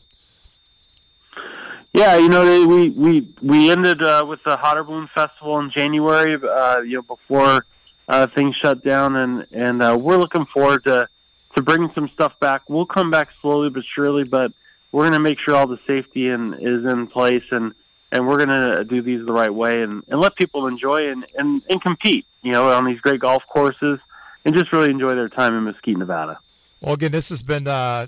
Yeah, 1.94 2.16
you 2.16 2.30
know, 2.30 2.46
they, 2.46 2.66
we 2.66 2.90
we 2.90 3.28
we 3.42 3.70
ended 3.70 4.02
uh, 4.02 4.26
with 4.28 4.42
the 4.44 4.56
Hot 4.56 4.78
Air 4.78 4.84
Balloon 4.84 5.10
Festival 5.14 5.60
in 5.60 5.72
January. 5.72 6.36
Uh, 6.42 6.80
you 6.80 6.96
know, 6.96 7.02
before 7.02 7.66
uh, 8.08 8.28
things 8.28 8.56
shut 8.56 8.84
down, 8.84 9.16
and 9.18 9.46
and 9.52 9.84
uh, 9.84 9.98
we're 10.00 10.18
looking 10.18 10.46
forward 10.46 10.86
to 10.86 11.10
to 11.56 11.62
bringing 11.62 11.92
some 11.94 12.10
stuff 12.10 12.40
back. 12.40 12.62
We'll 12.70 12.86
come 12.86 13.12
back 13.12 13.30
slowly 13.42 13.70
but 13.70 13.84
surely, 13.84 14.24
but 14.24 14.54
we're 14.92 15.04
going 15.04 15.14
to 15.14 15.20
make 15.20 15.40
sure 15.40 15.56
all 15.56 15.68
the 15.68 15.80
safety 15.86 16.30
and 16.30 16.54
is 16.56 16.86
in 16.86 17.08
place, 17.08 17.44
and 17.52 17.74
and 18.12 18.28
we're 18.28 18.38
going 18.38 18.50
to 18.50 18.84
do 18.86 19.02
these 19.02 19.26
the 19.26 19.32
right 19.34 19.54
way, 19.54 19.82
and, 19.82 20.04
and 20.08 20.20
let 20.20 20.36
people 20.36 20.68
enjoy 20.68 21.10
and, 21.10 21.26
and 21.38 21.62
and 21.70 21.82
compete. 21.82 22.26
You 22.42 22.54
know, 22.54 22.70
on 22.70 22.86
these 22.86 23.00
great 23.02 23.20
golf 23.20 23.44
courses, 23.48 24.00
and 24.46 24.56
just 24.56 24.72
really 24.72 24.90
enjoy 24.90 25.14
their 25.14 25.30
time 25.30 25.56
in 25.56 25.66
Mesquite, 25.66 25.98
Nevada. 25.98 26.40
Well, 26.80 26.94
again, 26.94 27.12
this 27.12 27.30
has 27.30 27.44
been 27.44 27.68
uh, 27.68 28.08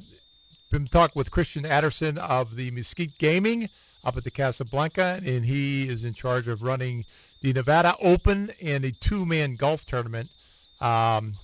been 0.73 0.87
talk 0.87 1.15
with 1.15 1.29
Christian 1.29 1.67
Adderson 1.67 2.17
of 2.17 2.55
the 2.55 2.71
Mesquite 2.71 3.19
Gaming 3.19 3.69
up 4.03 4.17
at 4.17 4.23
the 4.23 4.31
Casablanca, 4.31 5.21
and 5.23 5.45
he 5.45 5.87
is 5.87 6.03
in 6.03 6.15
charge 6.15 6.47
of 6.47 6.63
running 6.63 7.05
the 7.43 7.53
Nevada 7.53 7.95
Open 8.01 8.49
and 8.59 8.83
a 8.83 8.91
two-man 8.91 9.55
golf 9.55 9.85
tournament 9.85 10.31
um, 10.81 11.35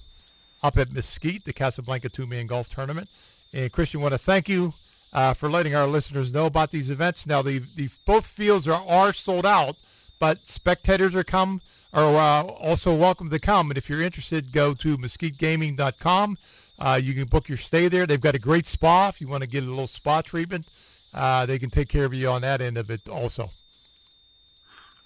up 0.63 0.79
at 0.79 0.91
Mesquite, 0.91 1.45
the 1.45 1.53
Casablanca 1.53 2.09
two-man 2.09 2.47
golf 2.47 2.69
tournament. 2.69 3.07
And 3.53 3.71
Christian, 3.71 4.01
want 4.01 4.15
to 4.15 4.17
thank 4.17 4.49
you 4.49 4.73
uh, 5.13 5.35
for 5.35 5.47
letting 5.47 5.75
our 5.75 5.85
listeners 5.85 6.33
know 6.33 6.47
about 6.47 6.71
these 6.71 6.89
events. 6.89 7.27
Now, 7.27 7.43
the, 7.43 7.59
the 7.75 7.89
both 8.07 8.25
fields 8.25 8.67
are, 8.67 8.83
are 8.87 9.13
sold 9.13 9.45
out, 9.45 9.75
but 10.17 10.47
spectators 10.47 11.13
are 11.13 11.23
come 11.23 11.61
are 11.93 12.15
uh, 12.15 12.47
also 12.47 12.95
welcome 12.95 13.29
to 13.29 13.37
come. 13.37 13.69
And 13.69 13.77
if 13.77 13.89
you're 13.89 14.01
interested, 14.01 14.51
go 14.51 14.73
to 14.73 14.97
mesquitegaming.com. 14.97 16.37
Uh, 16.79 16.99
you 17.01 17.13
can 17.13 17.25
book 17.25 17.49
your 17.49 17.57
stay 17.57 17.87
there. 17.87 18.05
They've 18.05 18.21
got 18.21 18.35
a 18.35 18.39
great 18.39 18.65
spa. 18.65 19.09
If 19.09 19.19
you 19.19 19.27
want 19.27 19.43
to 19.43 19.49
get 19.49 19.63
a 19.63 19.67
little 19.67 19.87
spa 19.87 20.21
treatment, 20.21 20.65
uh, 21.13 21.45
they 21.45 21.59
can 21.59 21.69
take 21.69 21.89
care 21.89 22.05
of 22.05 22.13
you 22.13 22.29
on 22.29 22.41
that 22.41 22.61
end 22.61 22.77
of 22.77 22.89
it 22.89 23.07
also. 23.09 23.51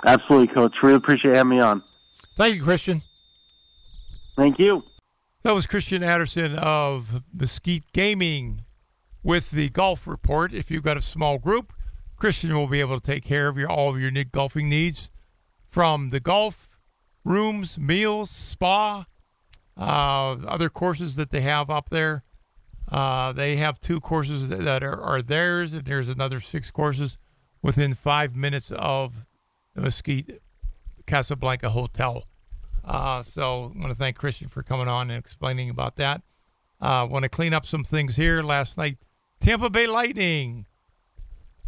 Absolutely, 0.05 0.53
Coach. 0.53 0.75
Really 0.83 0.95
appreciate 0.95 1.35
having 1.35 1.57
me 1.57 1.59
on. 1.59 1.81
Thank 2.37 2.55
you, 2.55 2.63
Christian. 2.63 3.01
Thank 4.35 4.59
you. 4.59 4.83
That 5.43 5.53
was 5.53 5.67
Christian 5.67 6.03
Adderson 6.03 6.55
of 6.55 7.23
Mesquite 7.33 7.91
Gaming 7.93 8.63
with 9.23 9.51
the 9.51 9.69
golf 9.69 10.07
report. 10.07 10.53
If 10.53 10.69
you've 10.69 10.83
got 10.83 10.97
a 10.97 11.01
small 11.01 11.37
group, 11.37 11.73
Christian 12.17 12.53
will 12.53 12.67
be 12.67 12.79
able 12.79 12.99
to 12.99 13.05
take 13.05 13.23
care 13.23 13.47
of 13.47 13.57
your 13.57 13.69
all 13.69 13.89
of 13.89 13.99
your 13.99 14.11
golfing 14.23 14.69
needs 14.69 15.11
from 15.69 16.09
the 16.11 16.19
golf 16.19 16.69
rooms, 17.25 17.77
meals, 17.77 18.29
spa, 18.29 19.05
uh, 19.77 20.37
other 20.47 20.69
courses 20.69 21.15
that 21.15 21.31
they 21.31 21.41
have 21.41 21.69
up 21.69 21.89
there. 21.89 22.23
Uh, 22.91 23.31
they 23.31 23.55
have 23.55 23.79
two 23.79 23.99
courses 23.99 24.49
that, 24.49 24.83
are, 24.83 25.01
are 25.01 25.21
theirs, 25.21 25.73
and 25.73 25.85
there's 25.85 26.09
another 26.09 26.39
six 26.39 26.69
courses 26.69 27.17
within 27.61 27.93
five 27.93 28.35
minutes 28.35 28.71
of 28.71 29.25
the 29.73 29.81
Mesquite 29.81 30.41
Casablanca 31.07 31.69
Hotel. 31.69 32.25
Uh, 32.83 33.23
so 33.23 33.71
I 33.75 33.79
want 33.79 33.91
to 33.91 33.95
thank 33.95 34.17
Christian 34.17 34.49
for 34.49 34.61
coming 34.61 34.87
on 34.87 35.09
and 35.09 35.17
explaining 35.17 35.69
about 35.69 35.95
that. 35.95 36.21
Uh, 36.81 37.07
want 37.09 37.23
to 37.23 37.29
clean 37.29 37.53
up 37.53 37.65
some 37.65 37.83
things 37.83 38.17
here. 38.17 38.43
Last 38.43 38.77
night, 38.77 38.97
Tampa 39.39 39.69
Bay 39.69 39.87
Lightning, 39.87 40.65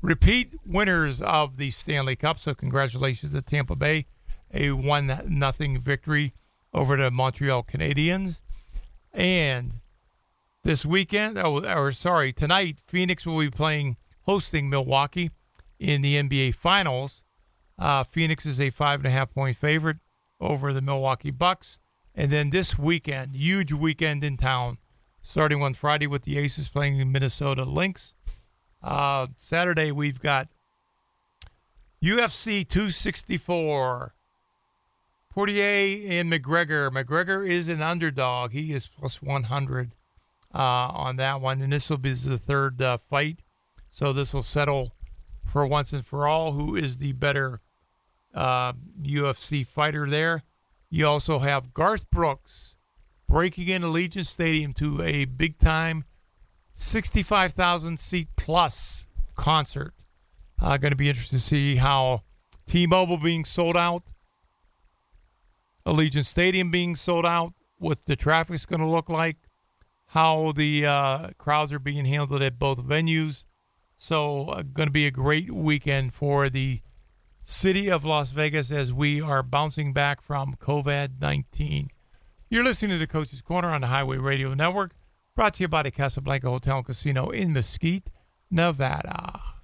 repeat 0.01 0.53
winners 0.65 1.21
of 1.21 1.57
the 1.57 1.71
Stanley 1.71 2.17
Cup. 2.17 2.37
So 2.37 2.53
congratulations 2.53 3.31
to 3.31 3.41
Tampa 3.41 3.77
Bay, 3.77 4.07
a 4.53 4.71
one 4.71 5.21
nothing 5.27 5.79
victory 5.79 6.33
over 6.75 6.97
the 6.97 7.09
Montreal 7.09 7.63
Canadiens. 7.63 8.41
And 9.13 9.79
this 10.63 10.85
weekend, 10.85 11.37
oh, 11.37 11.63
or 11.65 11.93
sorry, 11.93 12.33
tonight, 12.33 12.79
Phoenix 12.85 13.25
will 13.25 13.39
be 13.39 13.49
playing 13.49 13.95
hosting 14.23 14.69
Milwaukee 14.69 15.31
in 15.79 16.01
the 16.01 16.15
NBA 16.21 16.53
Finals. 16.55 17.21
Uh, 17.79 18.03
Phoenix 18.03 18.45
is 18.45 18.59
a 18.59 18.69
five 18.69 18.99
and 18.99 19.07
a 19.07 19.11
half 19.11 19.33
point 19.33 19.55
favorite 19.55 19.97
over 20.41 20.73
the 20.73 20.81
Milwaukee 20.81 21.31
Bucks. 21.31 21.79
And 22.13 22.29
then 22.29 22.49
this 22.49 22.77
weekend, 22.77 23.35
huge 23.35 23.71
weekend 23.71 24.23
in 24.23 24.35
town, 24.35 24.77
starting 25.21 25.63
on 25.63 25.73
Friday 25.73 26.07
with 26.07 26.23
the 26.23 26.37
Aces 26.37 26.67
playing 26.67 26.97
the 26.97 27.05
Minnesota 27.05 27.63
Lynx. 27.63 28.13
Uh, 28.83 29.27
Saturday, 29.37 29.91
we've 29.91 30.19
got 30.19 30.49
UFC 32.03 32.67
264. 32.67 34.13
Poirier 35.35 36.07
and 36.07 36.31
McGregor. 36.31 36.89
McGregor 36.89 37.47
is 37.47 37.67
an 37.67 37.81
underdog. 37.81 38.53
He 38.53 38.71
is 38.73 38.87
plus 38.87 39.21
100 39.21 39.91
uh, 40.53 40.57
on 40.57 41.17
that 41.17 41.41
one. 41.41 41.61
And 41.61 41.73
this 41.73 41.89
will 41.89 41.97
be 41.97 42.13
the 42.13 42.37
third 42.37 42.81
uh, 42.81 42.97
fight. 42.97 43.39
So 43.89 44.13
this 44.13 44.33
will 44.33 44.43
settle 44.43 44.95
for 45.43 45.67
once 45.67 45.91
and 45.91 46.05
for 46.05 46.25
all 46.25 46.53
who 46.53 46.77
is 46.77 46.99
the 46.99 47.11
better 47.11 47.59
uh, 48.33 48.73
UFC 49.01 49.67
fighter 49.67 50.09
there. 50.09 50.43
You 50.89 51.05
also 51.05 51.39
have 51.39 51.73
Garth 51.73 52.09
Brooks 52.09 52.75
breaking 53.27 53.67
in 53.67 53.81
Allegiant 53.81 54.25
Stadium 54.25 54.71
to 54.75 55.01
a 55.01 55.25
big 55.25 55.59
time 55.59 56.05
65,000 56.73 57.99
seat 57.99 58.29
plus 58.37 59.07
concert. 59.35 59.93
Uh, 60.61 60.77
going 60.77 60.91
to 60.91 60.97
be 60.97 61.09
interesting 61.09 61.39
to 61.39 61.45
see 61.45 61.75
how 61.75 62.23
T 62.65 62.87
Mobile 62.87 63.17
being 63.17 63.43
sold 63.43 63.75
out, 63.75 64.03
Allegiant 65.85 66.25
Stadium 66.25 66.71
being 66.71 66.95
sold 66.95 67.25
out, 67.25 67.53
what 67.77 68.05
the 68.05 68.15
traffic's 68.15 68.65
going 68.65 68.79
to 68.79 68.87
look 68.87 69.09
like, 69.09 69.37
how 70.07 70.51
the 70.53 70.85
uh, 70.85 71.29
crowds 71.37 71.71
are 71.71 71.79
being 71.79 72.05
handled 72.05 72.41
at 72.41 72.57
both 72.57 72.79
venues. 72.79 73.45
So, 73.97 74.49
uh, 74.49 74.61
going 74.63 74.87
to 74.87 74.93
be 74.93 75.07
a 75.07 75.11
great 75.11 75.51
weekend 75.51 76.13
for 76.13 76.49
the 76.49 76.81
city 77.43 77.89
of 77.89 78.03
Las 78.03 78.31
Vegas 78.31 78.71
as 78.71 78.91
we 78.91 79.21
are 79.21 79.43
bouncing 79.43 79.93
back 79.93 80.21
from 80.21 80.55
COVID 80.55 81.21
19. 81.21 81.89
You're 82.49 82.63
listening 82.63 82.91
to 82.91 82.97
the 82.97 83.07
Coach's 83.07 83.41
Corner 83.41 83.69
on 83.69 83.81
the 83.81 83.87
Highway 83.87 84.17
Radio 84.17 84.53
Network, 84.53 84.91
brought 85.35 85.55
to 85.55 85.63
you 85.63 85.67
by 85.67 85.83
the 85.83 85.91
Casablanca 85.91 86.49
Hotel 86.49 86.77
and 86.77 86.85
Casino 86.85 87.29
in 87.29 87.53
Mesquite, 87.53 88.09
Nevada. 88.49 89.54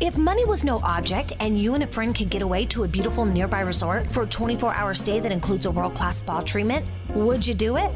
If 0.00 0.16
money 0.16 0.46
was 0.46 0.64
no 0.64 0.78
object 0.78 1.34
and 1.40 1.60
you 1.60 1.74
and 1.74 1.82
a 1.82 1.86
friend 1.86 2.14
could 2.14 2.30
get 2.30 2.40
away 2.40 2.64
to 2.66 2.84
a 2.84 2.88
beautiful 2.88 3.26
nearby 3.26 3.60
resort 3.60 4.10
for 4.10 4.22
a 4.22 4.26
24 4.26 4.74
hour 4.74 4.94
stay 4.94 5.20
that 5.20 5.30
includes 5.30 5.66
a 5.66 5.70
world 5.70 5.94
class 5.94 6.16
spa 6.16 6.40
treatment, 6.40 6.86
would 7.14 7.46
you 7.46 7.52
do 7.52 7.76
it? 7.76 7.90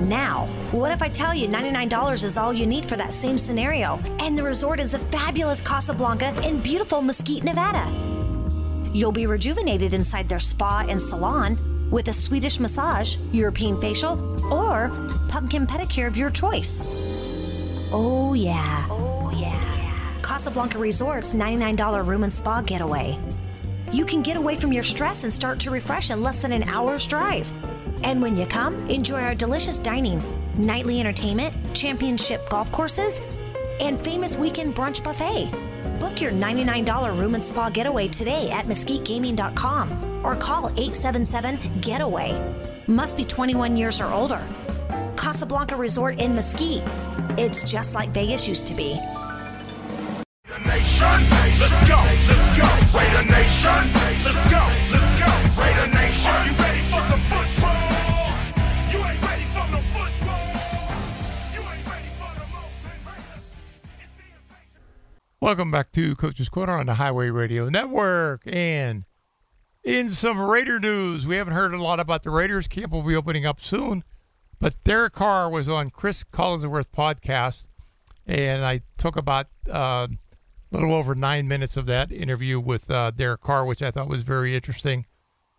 Now, 0.00 0.46
what 0.70 0.90
if 0.90 1.02
I 1.02 1.10
tell 1.10 1.34
you 1.34 1.46
$99 1.46 2.24
is 2.24 2.38
all 2.38 2.54
you 2.54 2.64
need 2.64 2.86
for 2.86 2.96
that 2.96 3.12
same 3.12 3.36
scenario? 3.36 4.00
And 4.20 4.38
the 4.38 4.42
resort 4.42 4.80
is 4.80 4.92
the 4.92 5.00
fabulous 5.00 5.60
Casablanca 5.60 6.34
in 6.48 6.60
beautiful 6.62 7.02
Mesquite, 7.02 7.44
Nevada. 7.44 7.86
You'll 8.94 9.12
be 9.12 9.26
rejuvenated 9.26 9.92
inside 9.92 10.30
their 10.30 10.38
spa 10.38 10.86
and 10.88 10.98
salon 10.98 11.90
with 11.90 12.08
a 12.08 12.12
Swedish 12.14 12.58
massage, 12.58 13.16
European 13.32 13.78
facial, 13.82 14.16
or 14.50 14.88
pumpkin 15.28 15.66
pedicure 15.66 16.06
of 16.06 16.16
your 16.16 16.30
choice. 16.30 16.86
Oh, 17.92 18.32
yeah. 18.32 19.17
Casablanca 20.28 20.78
Resort's 20.78 21.32
$99 21.32 22.06
room 22.06 22.22
and 22.22 22.30
spa 22.30 22.60
getaway. 22.60 23.18
You 23.92 24.04
can 24.04 24.20
get 24.20 24.36
away 24.36 24.56
from 24.56 24.74
your 24.74 24.82
stress 24.82 25.24
and 25.24 25.32
start 25.32 25.58
to 25.60 25.70
refresh 25.70 26.10
in 26.10 26.22
less 26.22 26.40
than 26.40 26.52
an 26.52 26.64
hour's 26.64 27.06
drive. 27.06 27.50
And 28.04 28.20
when 28.20 28.36
you 28.36 28.44
come, 28.44 28.90
enjoy 28.90 29.22
our 29.22 29.34
delicious 29.34 29.78
dining, 29.78 30.22
nightly 30.54 31.00
entertainment, 31.00 31.54
championship 31.74 32.46
golf 32.50 32.70
courses, 32.72 33.22
and 33.80 33.98
famous 33.98 34.36
weekend 34.36 34.76
brunch 34.76 35.02
buffet. 35.02 35.50
Book 35.98 36.20
your 36.20 36.32
$99 36.32 37.18
room 37.18 37.34
and 37.34 37.42
spa 37.42 37.70
getaway 37.70 38.06
today 38.06 38.50
at 38.50 38.66
mesquitegaming.com 38.66 40.26
or 40.26 40.36
call 40.36 40.68
877 40.68 41.80
Getaway. 41.80 42.38
Must 42.86 43.16
be 43.16 43.24
21 43.24 43.78
years 43.78 43.98
or 43.98 44.12
older. 44.12 44.42
Casablanca 45.16 45.74
Resort 45.74 46.18
in 46.18 46.34
Mesquite. 46.34 46.82
It's 47.38 47.62
just 47.62 47.94
like 47.94 48.10
Vegas 48.10 48.46
used 48.46 48.66
to 48.66 48.74
be. 48.74 49.00
Welcome 65.48 65.70
back 65.70 65.92
to 65.92 66.14
Coach's 66.14 66.50
Corner 66.50 66.74
on 66.74 66.84
the 66.84 66.96
Highway 66.96 67.30
Radio 67.30 67.70
Network. 67.70 68.42
And 68.44 69.06
in 69.82 70.10
some 70.10 70.38
Raider 70.38 70.78
news, 70.78 71.24
we 71.24 71.36
haven't 71.36 71.54
heard 71.54 71.72
a 71.72 71.82
lot 71.82 71.98
about 71.98 72.22
the 72.22 72.28
Raiders. 72.28 72.68
Camp 72.68 72.92
will 72.92 73.00
be 73.00 73.16
opening 73.16 73.46
up 73.46 73.58
soon. 73.62 74.04
But 74.58 74.74
Derek 74.84 75.14
Carr 75.14 75.48
was 75.48 75.66
on 75.66 75.88
Cris 75.88 76.22
Collinsworth 76.22 76.88
podcast, 76.94 77.68
and 78.26 78.62
I 78.62 78.82
took 78.98 79.16
about 79.16 79.46
uh, 79.66 80.08
a 80.10 80.18
little 80.70 80.92
over 80.92 81.14
nine 81.14 81.48
minutes 81.48 81.78
of 81.78 81.86
that 81.86 82.12
interview 82.12 82.60
with 82.60 82.90
uh, 82.90 83.10
Derek 83.12 83.40
Carr, 83.40 83.64
which 83.64 83.80
I 83.80 83.90
thought 83.90 84.06
was 84.06 84.20
very 84.20 84.54
interesting. 84.54 85.06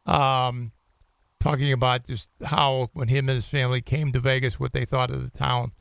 Um, 0.05 0.71
talking 1.39 1.73
about 1.73 2.05
just 2.05 2.29
how 2.45 2.91
when 2.93 3.07
him 3.07 3.27
and 3.27 3.37
his 3.37 3.47
family 3.47 3.81
came 3.81 4.11
to 4.11 4.19
Vegas, 4.19 4.59
what 4.59 4.71
they 4.71 4.85
thought 4.85 5.09
of 5.09 5.23
the 5.23 5.35
town, 5.35 5.71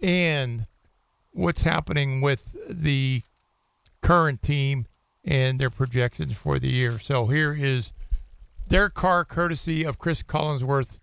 and 0.00 0.66
what's 1.36 1.60
happening 1.60 2.22
with 2.22 2.42
the 2.66 3.22
current 4.06 4.40
team 4.40 4.86
and 5.24 5.58
their 5.58 5.68
projections 5.68 6.32
for 6.32 6.60
the 6.60 6.72
year. 6.72 7.00
So 7.00 7.26
here 7.26 7.52
is 7.52 7.92
Derek 8.68 8.94
Carr, 8.94 9.24
courtesy 9.24 9.82
of 9.84 9.98
Cris 9.98 10.22
Collinsworth 10.22 11.00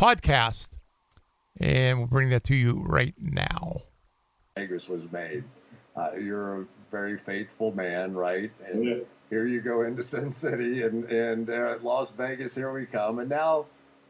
podcast, 0.00 0.68
and 1.60 1.98
we'll 1.98 2.06
bring 2.06 2.30
that 2.30 2.44
to 2.44 2.54
you 2.54 2.82
right 2.86 3.14
now. 3.20 3.82
Vegas 4.56 4.88
was 4.88 5.02
made. 5.12 5.44
Uh, 5.94 6.12
you're 6.18 6.62
a 6.62 6.66
very 6.90 7.18
faithful 7.18 7.74
man, 7.74 8.14
right? 8.14 8.50
And 8.66 9.04
here 9.28 9.46
you 9.46 9.60
go 9.60 9.82
into 9.82 10.02
Sin 10.02 10.32
City 10.32 10.82
and 10.82 11.04
and 11.10 11.50
uh, 11.50 11.76
Las 11.82 12.12
Vegas. 12.12 12.54
Here 12.54 12.72
we 12.72 12.86
come, 12.86 13.18
and 13.18 13.28
now 13.28 13.66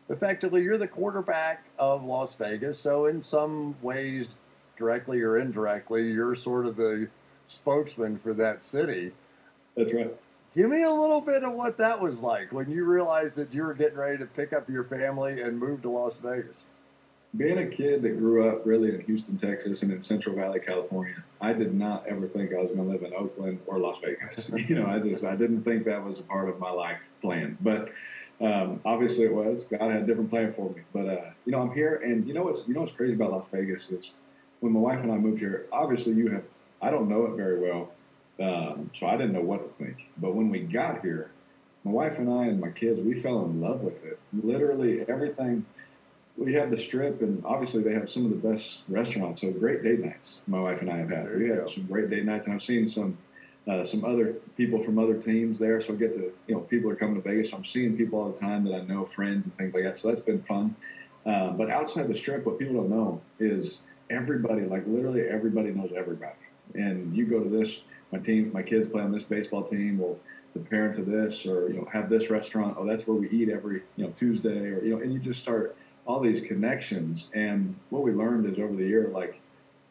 effectively 0.08 0.62
you're 0.62 0.78
the 0.78 0.86
quarterback 0.86 1.64
of 1.80 2.04
Las 2.04 2.36
Vegas. 2.36 2.78
So 2.78 3.06
in 3.06 3.22
some 3.22 3.74
ways, 3.82 4.36
directly 4.78 5.20
or 5.22 5.36
indirectly, 5.36 6.12
you're 6.12 6.36
sort 6.36 6.66
of 6.66 6.76
the 6.76 7.08
spokesman 7.46 8.18
for 8.18 8.34
that 8.34 8.62
city. 8.62 9.12
That's 9.76 9.92
right. 9.92 10.14
Give 10.56 10.70
me 10.70 10.84
a 10.84 10.90
little 10.90 11.20
bit 11.20 11.44
of 11.44 11.52
what 11.52 11.76
that 11.78 12.00
was 12.00 12.22
like 12.22 12.50
when 12.50 12.70
you 12.70 12.84
realized 12.84 13.36
that 13.36 13.52
you 13.52 13.62
were 13.62 13.74
getting 13.74 13.98
ready 13.98 14.16
to 14.16 14.24
pick 14.24 14.54
up 14.54 14.70
your 14.70 14.84
family 14.84 15.42
and 15.42 15.58
move 15.58 15.82
to 15.82 15.90
Las 15.90 16.18
Vegas. 16.18 16.64
Being 17.36 17.58
a 17.58 17.66
kid 17.66 18.00
that 18.00 18.18
grew 18.18 18.48
up 18.48 18.64
really 18.64 18.94
in 18.94 19.02
Houston, 19.02 19.36
Texas, 19.36 19.82
and 19.82 19.92
in 19.92 20.00
Central 20.00 20.34
Valley, 20.34 20.60
California, 20.60 21.22
I 21.42 21.52
did 21.52 21.74
not 21.74 22.06
ever 22.06 22.26
think 22.26 22.54
I 22.54 22.62
was 22.62 22.70
going 22.70 22.86
to 22.86 22.90
live 22.90 23.02
in 23.02 23.12
Oakland 23.12 23.60
or 23.66 23.78
Las 23.78 23.98
Vegas. 24.02 24.48
you 24.68 24.76
know, 24.76 24.86
I 24.86 24.98
just 24.98 25.24
I 25.24 25.36
didn't 25.36 25.62
think 25.62 25.84
that 25.84 26.02
was 26.02 26.18
a 26.18 26.22
part 26.22 26.48
of 26.48 26.58
my 26.58 26.70
life 26.70 27.00
plan. 27.20 27.58
But 27.60 27.90
um, 28.40 28.80
obviously, 28.86 29.24
it 29.24 29.34
was. 29.34 29.62
God 29.70 29.90
had 29.90 30.02
a 30.02 30.06
different 30.06 30.30
plan 30.30 30.54
for 30.54 30.70
me. 30.70 30.82
But 30.94 31.08
uh, 31.08 31.30
you 31.44 31.52
know, 31.52 31.60
I'm 31.60 31.74
here, 31.74 31.96
and 31.96 32.26
you 32.26 32.32
know 32.32 32.44
what's 32.44 32.66
you 32.66 32.72
know 32.72 32.80
what's 32.80 32.94
crazy 32.96 33.12
about 33.12 33.32
Las 33.32 33.46
Vegas 33.52 33.90
is 33.90 34.12
when 34.60 34.72
my 34.72 34.80
wife 34.80 35.00
and 35.00 35.12
I 35.12 35.16
moved 35.16 35.40
here. 35.40 35.66
Obviously, 35.72 36.14
you 36.14 36.30
have 36.30 36.44
I 36.86 36.90
don't 36.90 37.08
know 37.08 37.26
it 37.26 37.36
very 37.36 37.58
well, 37.58 37.90
um, 38.40 38.90
so 38.96 39.06
I 39.06 39.16
didn't 39.16 39.32
know 39.32 39.40
what 39.40 39.62
to 39.62 39.84
think. 39.84 40.06
But 40.18 40.36
when 40.36 40.50
we 40.50 40.60
got 40.60 41.00
here, 41.02 41.32
my 41.82 41.90
wife 41.90 42.18
and 42.18 42.30
I 42.30 42.44
and 42.44 42.60
my 42.60 42.70
kids, 42.70 43.00
we 43.00 43.20
fell 43.20 43.44
in 43.44 43.60
love 43.60 43.80
with 43.80 44.04
it. 44.04 44.20
Literally 44.32 45.04
everything 45.08 45.66
we 46.36 46.54
have 46.54 46.70
the 46.70 46.80
strip, 46.80 47.22
and 47.22 47.44
obviously 47.44 47.82
they 47.82 47.92
have 47.92 48.08
some 48.08 48.24
of 48.26 48.30
the 48.30 48.48
best 48.48 48.78
restaurants. 48.88 49.40
So 49.40 49.50
great 49.50 49.82
date 49.82 50.04
nights. 50.04 50.38
My 50.46 50.60
wife 50.60 50.80
and 50.80 50.90
I 50.90 50.98
have 50.98 51.10
had. 51.10 51.36
We 51.36 51.48
have 51.48 51.70
some 51.74 51.86
great 51.86 52.08
date 52.08 52.24
nights, 52.24 52.46
and 52.46 52.54
I've 52.54 52.62
seen 52.62 52.88
some 52.88 53.18
uh, 53.66 53.84
some 53.84 54.04
other 54.04 54.34
people 54.56 54.84
from 54.84 54.96
other 54.98 55.14
teams 55.14 55.58
there. 55.58 55.82
So 55.82 55.92
I 55.92 55.96
get 55.96 56.14
to 56.16 56.32
you 56.46 56.54
know 56.54 56.60
people 56.60 56.88
are 56.90 56.96
coming 56.96 57.20
to 57.20 57.28
Vegas. 57.28 57.50
So 57.50 57.56
I'm 57.56 57.64
seeing 57.64 57.96
people 57.96 58.20
all 58.20 58.30
the 58.30 58.38
time 58.38 58.64
that 58.64 58.74
I 58.74 58.82
know, 58.82 59.06
friends 59.06 59.44
and 59.44 59.56
things 59.56 59.74
like 59.74 59.82
that. 59.82 59.98
So 59.98 60.08
that's 60.08 60.20
been 60.20 60.42
fun. 60.42 60.76
Um, 61.24 61.56
but 61.56 61.68
outside 61.68 62.06
the 62.06 62.16
strip, 62.16 62.46
what 62.46 62.60
people 62.60 62.76
don't 62.76 62.90
know 62.90 63.20
is 63.40 63.78
everybody, 64.08 64.62
like 64.62 64.86
literally 64.86 65.22
everybody 65.22 65.70
knows 65.70 65.90
everybody. 65.96 66.34
And 66.74 67.16
you 67.16 67.26
go 67.26 67.40
to 67.42 67.48
this, 67.48 67.78
my 68.12 68.18
team, 68.18 68.50
my 68.52 68.62
kids 68.62 68.88
play 68.88 69.02
on 69.02 69.12
this 69.12 69.22
baseball 69.22 69.64
team. 69.64 69.98
Well, 69.98 70.18
the 70.54 70.60
parents 70.60 70.98
of 70.98 71.06
this, 71.06 71.46
or 71.46 71.68
you 71.68 71.74
know, 71.74 71.88
have 71.92 72.08
this 72.08 72.30
restaurant. 72.30 72.76
Oh, 72.78 72.86
that's 72.86 73.06
where 73.06 73.16
we 73.16 73.28
eat 73.30 73.48
every 73.48 73.82
you 73.96 74.04
know 74.04 74.14
Tuesday, 74.18 74.68
or 74.70 74.82
you 74.82 74.94
know, 74.94 75.00
and 75.00 75.12
you 75.12 75.18
just 75.18 75.40
start 75.40 75.76
all 76.06 76.20
these 76.20 76.46
connections. 76.46 77.28
And 77.34 77.76
what 77.90 78.02
we 78.02 78.12
learned 78.12 78.46
is 78.46 78.58
over 78.58 78.74
the 78.74 78.86
year, 78.86 79.08
like 79.12 79.40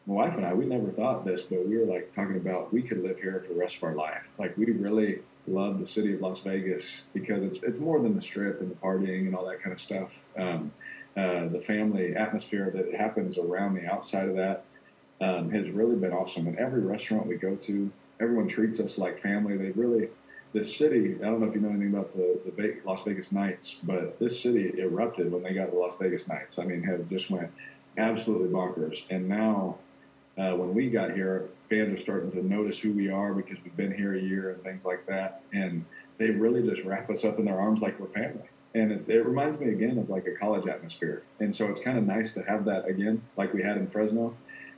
my 0.06 0.14
wife 0.14 0.34
and 0.34 0.46
I, 0.46 0.54
we 0.54 0.66
never 0.66 0.90
thought 0.90 1.24
this, 1.24 1.42
but 1.42 1.66
we 1.66 1.78
were 1.78 1.84
like 1.84 2.14
talking 2.14 2.36
about 2.36 2.72
we 2.72 2.82
could 2.82 3.02
live 3.02 3.18
here 3.18 3.44
for 3.46 3.52
the 3.52 3.58
rest 3.58 3.76
of 3.76 3.82
our 3.84 3.94
life. 3.94 4.28
Like 4.38 4.56
we 4.56 4.66
really 4.66 5.20
love 5.48 5.78
the 5.78 5.86
city 5.86 6.14
of 6.14 6.20
Las 6.20 6.40
Vegas 6.44 6.84
because 7.12 7.42
it's 7.42 7.58
it's 7.62 7.78
more 7.78 8.00
than 8.00 8.16
the 8.16 8.22
strip 8.22 8.60
and 8.60 8.70
the 8.70 8.76
partying 8.76 9.26
and 9.26 9.36
all 9.36 9.46
that 9.46 9.62
kind 9.62 9.72
of 9.72 9.80
stuff. 9.80 10.20
Um, 10.36 10.72
uh, 11.16 11.48
the 11.48 11.62
family 11.66 12.14
atmosphere 12.14 12.70
that 12.74 12.94
happens 12.94 13.38
around 13.38 13.74
the 13.74 13.86
outside 13.86 14.28
of 14.28 14.36
that 14.36 14.65
um, 15.20 15.50
has 15.50 15.68
really 15.70 15.96
been 15.96 16.12
awesome. 16.12 16.46
And 16.46 16.58
every 16.58 16.80
restaurant 16.80 17.26
we 17.26 17.36
go 17.36 17.56
to, 17.56 17.90
everyone 18.20 18.48
treats 18.48 18.80
us 18.80 18.98
like 18.98 19.20
family. 19.20 19.56
They 19.56 19.70
really, 19.70 20.08
this 20.52 20.76
city. 20.76 21.16
I 21.20 21.24
don't 21.24 21.40
know 21.40 21.46
if 21.46 21.54
you 21.54 21.60
know 21.60 21.70
anything 21.70 21.94
about 21.94 22.14
the 22.16 22.38
the 22.44 22.76
Las 22.84 23.00
Vegas 23.04 23.32
Knights, 23.32 23.76
but 23.82 24.18
this 24.18 24.42
city 24.42 24.72
erupted 24.78 25.30
when 25.30 25.42
they 25.42 25.52
got 25.52 25.70
the 25.70 25.78
Las 25.78 25.94
Vegas 26.00 26.28
Knights. 26.28 26.58
I 26.58 26.64
mean, 26.64 26.82
have 26.84 27.08
just 27.08 27.30
went 27.30 27.50
absolutely 27.98 28.48
bonkers. 28.48 29.02
And 29.10 29.28
now, 29.28 29.78
uh, 30.38 30.54
when 30.54 30.74
we 30.74 30.90
got 30.90 31.14
here, 31.14 31.48
fans 31.68 31.98
are 31.98 32.02
starting 32.02 32.30
to 32.32 32.46
notice 32.46 32.78
who 32.78 32.92
we 32.92 33.10
are 33.10 33.32
because 33.32 33.56
we've 33.64 33.76
been 33.76 33.94
here 33.94 34.14
a 34.14 34.20
year 34.20 34.50
and 34.50 34.62
things 34.62 34.84
like 34.84 35.06
that. 35.06 35.42
And 35.52 35.84
they 36.18 36.30
really 36.30 36.68
just 36.68 36.86
wrap 36.86 37.10
us 37.10 37.24
up 37.24 37.38
in 37.38 37.44
their 37.44 37.60
arms 37.60 37.80
like 37.80 37.98
we're 37.98 38.08
family. 38.08 38.48
And 38.74 38.92
it's, 38.92 39.08
it 39.08 39.24
reminds 39.24 39.58
me 39.58 39.70
again 39.70 39.96
of 39.98 40.10
like 40.10 40.26
a 40.26 40.32
college 40.32 40.68
atmosphere. 40.68 41.22
And 41.40 41.54
so 41.54 41.66
it's 41.66 41.80
kind 41.80 41.96
of 41.96 42.06
nice 42.06 42.34
to 42.34 42.42
have 42.42 42.66
that 42.66 42.86
again, 42.86 43.22
like 43.36 43.54
we 43.54 43.62
had 43.62 43.78
in 43.78 43.88
Fresno. 43.88 44.36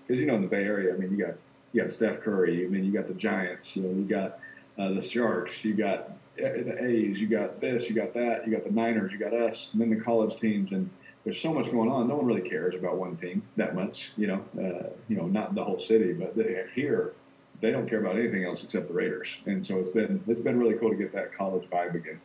Because, 0.09 0.21
you 0.21 0.27
know, 0.27 0.37
in 0.37 0.43
the 0.43 0.49
Bay 0.49 0.65
Area, 0.65 0.95
I 0.95 0.97
mean, 0.97 1.11
you 1.11 1.23
got, 1.23 1.35
you 1.73 1.83
got 1.83 1.93
Steph 1.93 2.23
Curry, 2.23 2.65
I 2.65 2.69
mean, 2.69 2.83
you 2.83 2.93
got 2.93 3.09
the 3.09 3.15
Giants, 3.15 3.77
you 3.77 3.83
know, 3.83 3.91
you 3.91 4.05
got 4.07 4.41
uh, 4.79 4.95
the 4.95 5.03
Sharks, 5.03 5.63
you 5.63 5.75
got 5.75 6.13
uh, 6.39 6.63
the 6.65 6.83
A's, 6.83 7.21
you 7.21 7.27
got 7.27 7.61
this, 7.61 7.91
you 7.91 7.95
got 7.95 8.15
that, 8.15 8.47
you 8.47 8.53
got 8.53 8.65
the 8.65 8.71
Niners, 8.71 9.13
you 9.13 9.19
got 9.19 9.35
us, 9.35 9.69
and 9.73 9.83
then 9.83 9.91
the 9.91 10.03
college 10.03 10.41
teams. 10.41 10.73
And 10.73 10.89
there's 11.25 11.41
so 11.41 11.53
much 11.53 11.71
going 11.71 11.91
on. 11.91 12.09
No 12.09 12.17
one 12.17 12.25
really 12.25 12.49
cares 12.49 12.75
about 12.75 12.97
one 12.97 13.19
team 13.19 13.43
that 13.57 13.75
much, 13.75 14.13
you 14.17 14.29
know, 14.29 14.45
uh, 14.59 14.89
you 15.09 15.17
know, 15.17 15.27
not 15.27 15.55
the 15.55 15.63
whole 15.63 15.79
city, 15.79 16.15
but 16.15 16.35
they, 16.35 16.65
here, 16.75 17.13
they 17.61 17.71
don't 17.71 17.87
care 17.87 18.01
about 18.01 18.17
anything 18.17 18.45
else 18.45 18.65
except 18.65 18.89
the 18.89 18.95
Raiders. 18.95 19.29
And 19.45 19.67
so 19.67 19.79
it's 19.79 19.91
been, 19.91 20.25
it's 20.27 20.41
been 20.41 20.59
really 20.59 20.77
cool 20.77 20.91
to 20.91 20.97
get 20.97 21.13
that 21.13 21.37
college 21.37 21.69
vibe 21.71 21.95
again. 21.95 22.21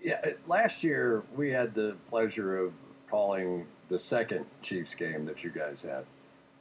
Yeah, 0.00 0.20
uh, 0.24 0.30
last 0.46 0.84
year 0.84 1.24
we 1.34 1.50
had 1.50 1.74
the 1.74 1.96
pleasure 2.08 2.58
of 2.58 2.74
calling 3.10 3.66
the 3.88 3.98
second 3.98 4.44
Chiefs 4.62 4.94
game 4.94 5.24
that 5.24 5.42
you 5.42 5.50
guys 5.50 5.82
had. 5.82 6.04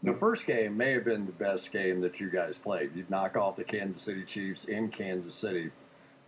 The 0.05 0.13
first 0.13 0.45
game 0.45 0.77
may 0.77 0.91
have 0.93 1.03
been 1.05 1.25
the 1.25 1.31
best 1.31 1.71
game 1.71 2.01
that 2.01 2.19
you 2.19 2.29
guys 2.29 2.57
played. 2.57 2.91
You'd 2.95 3.09
knock 3.09 3.35
off 3.35 3.55
the 3.55 3.63
Kansas 3.63 4.01
City 4.03 4.23
Chiefs 4.23 4.65
in 4.65 4.89
Kansas 4.89 5.33
City, 5.33 5.71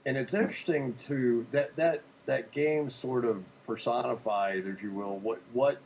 and 0.06 0.18
it's 0.18 0.34
interesting 0.34 0.96
to 1.08 1.46
that 1.52 1.76
that 1.76 2.02
that 2.26 2.52
game 2.52 2.90
sort 2.90 3.24
of 3.26 3.44
personified, 3.66 4.66
if 4.66 4.82
you 4.82 4.92
will, 4.92 5.18
what 5.20 5.40
what 5.54 5.78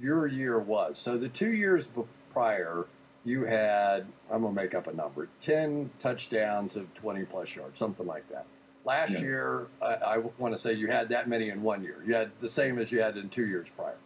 your 0.00 0.26
year 0.26 0.58
was. 0.58 0.98
So 0.98 1.18
the 1.18 1.28
two 1.28 1.52
years 1.52 1.88
bef- 1.88 2.06
prior, 2.32 2.86
you 3.24 3.44
had 3.44 4.06
I'm 4.30 4.42
gonna 4.42 4.52
make 4.54 4.74
up 4.74 4.86
a 4.86 4.92
number, 4.92 5.28
ten 5.40 5.90
touchdowns 5.98 6.76
of 6.76 6.92
twenty 6.94 7.24
plus 7.24 7.54
yards, 7.56 7.78
something 7.78 8.06
like 8.06 8.28
that. 8.30 8.46
Last 8.84 9.12
Yeah. 9.14 9.20
year, 9.20 9.66
I, 9.82 9.86
I 9.94 10.18
want 10.38 10.54
to 10.54 10.58
say 10.58 10.74
you 10.74 10.86
had 10.86 11.08
that 11.08 11.28
many 11.28 11.48
in 11.48 11.60
one 11.62 11.82
year. 11.82 11.96
You 12.06 12.14
had 12.14 12.30
the 12.40 12.48
same 12.48 12.78
as 12.78 12.92
you 12.92 13.00
had 13.00 13.16
in 13.16 13.28
two 13.30 13.46
years 13.46 13.66
prior. 13.76 13.96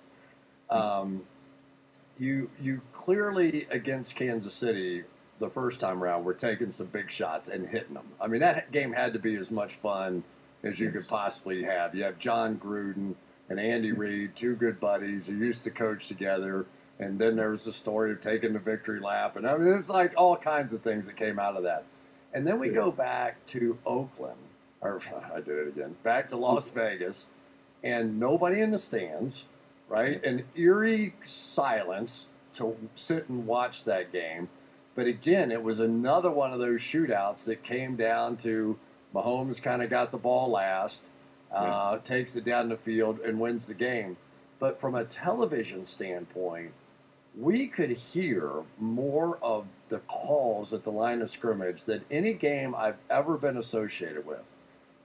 Um, 0.71 1.23
you 2.21 2.51
you 2.61 2.83
clearly 2.93 3.67
against 3.71 4.15
Kansas 4.15 4.55
City 4.55 5.05
the 5.41 5.49
first 5.49 5.81
time 5.81 6.05
around 6.05 6.25
were 6.25 6.35
taking 6.35 6.71
some 6.71 6.87
big 6.87 7.11
shots 7.11 7.49
and 7.49 7.67
hitting 7.67 7.95
them. 7.95 8.07
I 8.21 8.27
mean 8.29 8.41
that 8.41 8.71
game 8.71 8.93
had 8.93 9.15
to 9.15 9.19
be 9.19 9.35
as 9.37 9.51
much 9.51 9.75
fun 9.77 10.23
as 10.63 10.79
you 10.79 10.91
could 10.91 11.09
possibly 11.09 11.65
have. 11.65 11.95
You 11.95 12.05
have 12.05 12.19
Jon 12.19 12.59
Gruden 12.59 13.15
and 13.49 13.59
Andy 13.59 13.91
mm-hmm. 13.91 14.01
Reid, 14.01 14.37
two 14.37 14.55
good 14.55 14.79
buddies 14.79 15.27
who 15.27 15.35
used 15.35 15.65
to 15.65 15.71
coach 15.71 16.07
together. 16.07 16.67
And 16.99 17.19
then 17.19 17.37
there 17.37 17.49
was 17.49 17.65
the 17.65 17.73
story 17.73 18.13
of 18.13 18.21
taking 18.21 18.53
the 18.53 18.59
victory 18.59 19.01
lap, 19.01 19.37
and 19.37 19.47
I 19.47 19.57
mean 19.57 19.73
it's 19.79 19.89
like 19.89 20.13
all 20.19 20.37
kinds 20.37 20.75
of 20.75 20.83
things 20.83 21.07
that 21.07 21.17
came 21.17 21.39
out 21.39 21.57
of 21.57 21.63
that. 21.63 21.85
And 22.35 22.47
then 22.47 22.61
we 22.61 22.69
go 22.69 22.91
back 22.93 23.45
to 23.47 23.79
Oakland, 23.87 24.37
or 24.83 25.01
I 25.35 25.41
did 25.41 25.59
it 25.59 25.69
again, 25.69 25.97
back 26.03 26.29
to 26.29 26.37
Las 26.37 26.69
mm-hmm. 26.69 26.79
Vegas, 26.79 27.27
and 27.83 28.21
nobody 28.21 28.61
in 28.61 28.71
the 28.71 28.79
stands, 28.79 29.45
right? 29.91 30.25
An 30.25 30.45
eerie 30.55 31.15
silence 31.27 32.29
to 32.55 32.77
sit 32.95 33.29
and 33.29 33.47
watch 33.47 33.85
that 33.85 34.13
game. 34.13 34.49
But 34.95 35.07
again, 35.07 35.51
it 35.53 35.63
was 35.63 35.81
another 35.81 36.31
one 36.31 36.53
of 36.53 36.59
those 36.59 36.81
shootouts 36.81 37.45
that 37.45 37.63
came 37.63 37.97
down 37.97 38.37
to 38.39 38.79
Mahomes 39.15 39.61
kind 39.61 39.83
of 39.83 39.91
got 39.91 40.11
the 40.13 40.17
ball 40.17 40.51
last, 40.51 41.07
uh, 41.53 41.99
takes 41.99 42.37
it 42.37 42.45
down 42.45 42.69
the 42.69 42.77
field, 42.77 43.21
and 43.21 43.41
wins 43.41 43.67
the 43.67 43.75
game. 43.75 44.17
But 44.59 44.81
from 44.81 44.95
a 44.95 45.05
television 45.05 45.87
standpoint, 45.87 46.73
we 47.39 47.67
could 47.67 47.91
hear 47.91 48.51
more 48.79 49.39
of 49.43 49.67
the 49.89 49.99
calls 50.01 50.73
at 50.73 50.85
the 50.85 50.93
line 50.93 51.23
of 51.23 51.31
scrimmage 51.31 51.85
than 51.85 52.05
any 52.11 52.33
game 52.33 52.75
I've 52.75 52.99
ever 53.09 53.37
been 53.37 53.57
associated 53.57 54.27
with. 54.27 54.43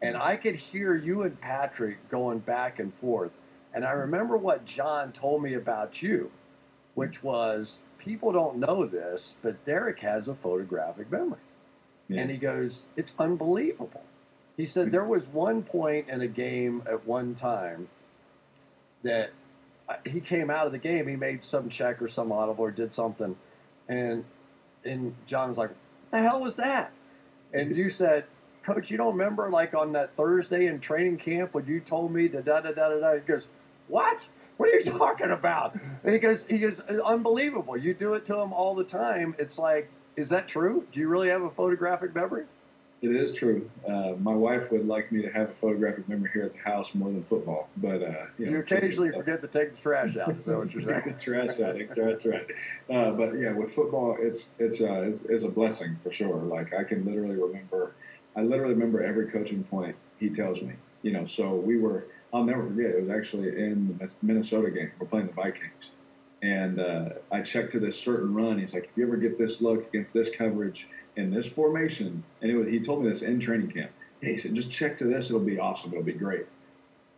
And 0.01 0.17
I 0.17 0.35
could 0.35 0.55
hear 0.55 0.95
you 0.95 1.23
and 1.23 1.39
Patrick 1.39 2.09
going 2.09 2.39
back 2.39 2.79
and 2.79 2.93
forth. 2.95 3.31
And 3.75 3.83
I 3.83 3.91
remember 3.91 4.37
what 4.37 4.65
John 4.65 5.11
told 5.11 5.43
me 5.43 5.53
about 5.53 6.01
you, 6.01 6.31
which 6.93 7.21
was 7.21 7.81
people 7.99 8.31
don't 8.31 8.57
know 8.57 8.85
this, 8.85 9.35
but 9.43 9.63
Derek 9.65 9.99
has 9.99 10.29
a 10.29 10.33
photographic 10.33 11.11
memory. 11.11 11.39
And 12.09 12.31
he 12.31 12.37
goes, 12.37 12.85
It's 12.95 13.13
unbelievable. 13.19 14.03
He 14.55 14.65
said 14.65 14.91
there 14.91 15.03
was 15.03 15.27
one 15.27 15.63
point 15.63 16.07
in 16.07 16.21
a 16.21 16.27
game 16.27 16.83
at 16.87 17.05
one 17.05 17.35
time 17.35 17.89
that 19.03 19.31
uh, 19.89 19.95
he 20.05 20.21
came 20.21 20.49
out 20.49 20.65
of 20.65 20.71
the 20.71 20.77
game, 20.77 21.07
he 21.07 21.17
made 21.17 21.43
some 21.43 21.69
check 21.69 22.01
or 22.01 22.07
some 22.07 22.31
audible 22.31 22.63
or 22.63 22.71
did 22.71 22.93
something, 22.93 23.35
and 23.89 24.23
and 24.85 25.15
John 25.27 25.49
was 25.49 25.57
like, 25.57 25.69
"What 25.69 26.11
the 26.11 26.19
hell 26.21 26.41
was 26.41 26.55
that?" 26.55 26.91
And 27.53 27.75
you 27.75 27.89
said, 27.89 28.25
"Coach, 28.63 28.89
you 28.89 28.97
don't 28.97 29.17
remember 29.17 29.49
like 29.49 29.73
on 29.73 29.91
that 29.91 30.15
Thursday 30.15 30.67
in 30.67 30.79
training 30.79 31.17
camp 31.17 31.53
when 31.53 31.67
you 31.67 31.81
told 31.81 32.13
me 32.13 32.27
da 32.27 32.39
da 32.39 32.61
da 32.61 32.71
da 32.71 32.89
da 32.89 32.99
da?" 32.99 33.13
He 33.15 33.19
goes, 33.19 33.49
"What? 33.87 34.27
What 34.57 34.69
are 34.69 34.79
you 34.79 34.83
talking 34.97 35.31
about?" 35.31 35.77
And 36.03 36.13
he 36.13 36.19
goes, 36.19 36.45
"He 36.45 36.59
goes, 36.59 36.79
unbelievable. 36.79 37.77
You 37.77 37.93
do 37.93 38.13
it 38.13 38.25
to 38.27 38.39
him 38.39 38.53
all 38.53 38.75
the 38.75 38.83
time. 38.83 39.35
It's 39.37 39.57
like, 39.57 39.89
is 40.15 40.29
that 40.29 40.47
true? 40.47 40.87
Do 40.91 40.99
you 40.99 41.07
really 41.07 41.29
have 41.29 41.41
a 41.41 41.51
photographic 41.51 42.15
memory?" 42.15 42.45
It 43.01 43.15
is 43.15 43.33
true. 43.33 43.69
Uh, 43.87 44.13
my 44.19 44.33
wife 44.33 44.71
would 44.71 44.87
like 44.87 45.11
me 45.11 45.21
to 45.21 45.29
have 45.29 45.49
a 45.49 45.53
photographic 45.61 46.07
memory 46.09 46.29
here 46.33 46.43
at 46.43 46.53
the 46.53 46.59
house 46.59 46.87
more 46.93 47.11
than 47.11 47.23
football, 47.25 47.69
but 47.77 48.01
uh, 48.01 48.25
you, 48.39 48.45
You, 48.45 48.51
know, 48.51 48.59
occasionally 48.59 49.11
forget 49.11 49.41
to 49.41 49.47
take 49.47 49.75
the 49.75 49.81
trash 49.81 50.17
out. 50.17 50.29
Is 50.31 50.45
that 50.45 50.57
what 50.57 50.71
you're 50.71 50.83
saying? 50.83 51.15
trash 51.23 51.59
out, 51.59 51.75
that's 51.95 52.25
right. 52.25 52.47
Uh, 52.89 53.11
but 53.11 53.33
yeah, 53.33 53.51
with 53.51 53.75
football, 53.75 54.17
it's 54.19 54.45
it's, 54.57 54.81
uh, 54.81 55.01
it's 55.01 55.21
it's 55.29 55.43
a 55.43 55.49
blessing 55.49 55.99
for 56.03 56.11
sure. 56.11 56.35
Like 56.35 56.73
I 56.73 56.83
can 56.83 57.05
literally 57.05 57.35
remember, 57.35 57.91
I 58.35 58.41
literally 58.41 58.73
remember 58.73 59.03
every 59.03 59.29
coaching 59.29 59.63
point 59.65 59.95
he 60.19 60.29
tells 60.29 60.61
me. 60.61 60.73
You 61.03 61.11
know, 61.11 61.27
so 61.27 61.53
we 61.53 61.77
were. 61.77 62.05
I'll 62.35 62.43
never 62.43 62.67
forget. 62.67 62.87
It 62.87 63.01
was 63.01 63.09
actually 63.09 63.47
in 63.47 63.97
the 63.97 64.09
Minnesota 64.21 64.69
game. 64.69 64.91
We're 64.99 65.07
playing 65.07 65.27
the 65.27 65.33
Vikings, 65.33 65.91
and 66.43 66.81
uh, 66.81 67.09
I 67.31 67.41
checked 67.41 67.71
to 67.71 67.79
this 67.79 67.97
certain 67.97 68.33
run. 68.33 68.59
He's 68.59 68.73
like, 68.73 68.83
"If 68.83 68.89
you 68.97 69.07
ever 69.07 69.15
get 69.15 69.37
this 69.37 69.61
look 69.61 69.87
against 69.87 70.13
this 70.13 70.29
coverage 70.37 70.85
in 71.15 71.33
this 71.33 71.45
formation," 71.45 72.25
and 72.41 72.51
it 72.51 72.57
was, 72.57 72.67
he 72.67 72.81
told 72.81 73.03
me 73.03 73.09
this 73.09 73.21
in 73.21 73.39
training 73.39 73.71
camp. 73.71 73.91
He 74.19 74.37
said, 74.37 74.53
"Just 74.53 74.69
check 74.69 74.97
to 74.99 75.05
this. 75.05 75.27
It'll 75.27 75.39
be 75.39 75.57
awesome. 75.57 75.91
It'll 75.91 76.03
be 76.03 76.11
great." 76.11 76.45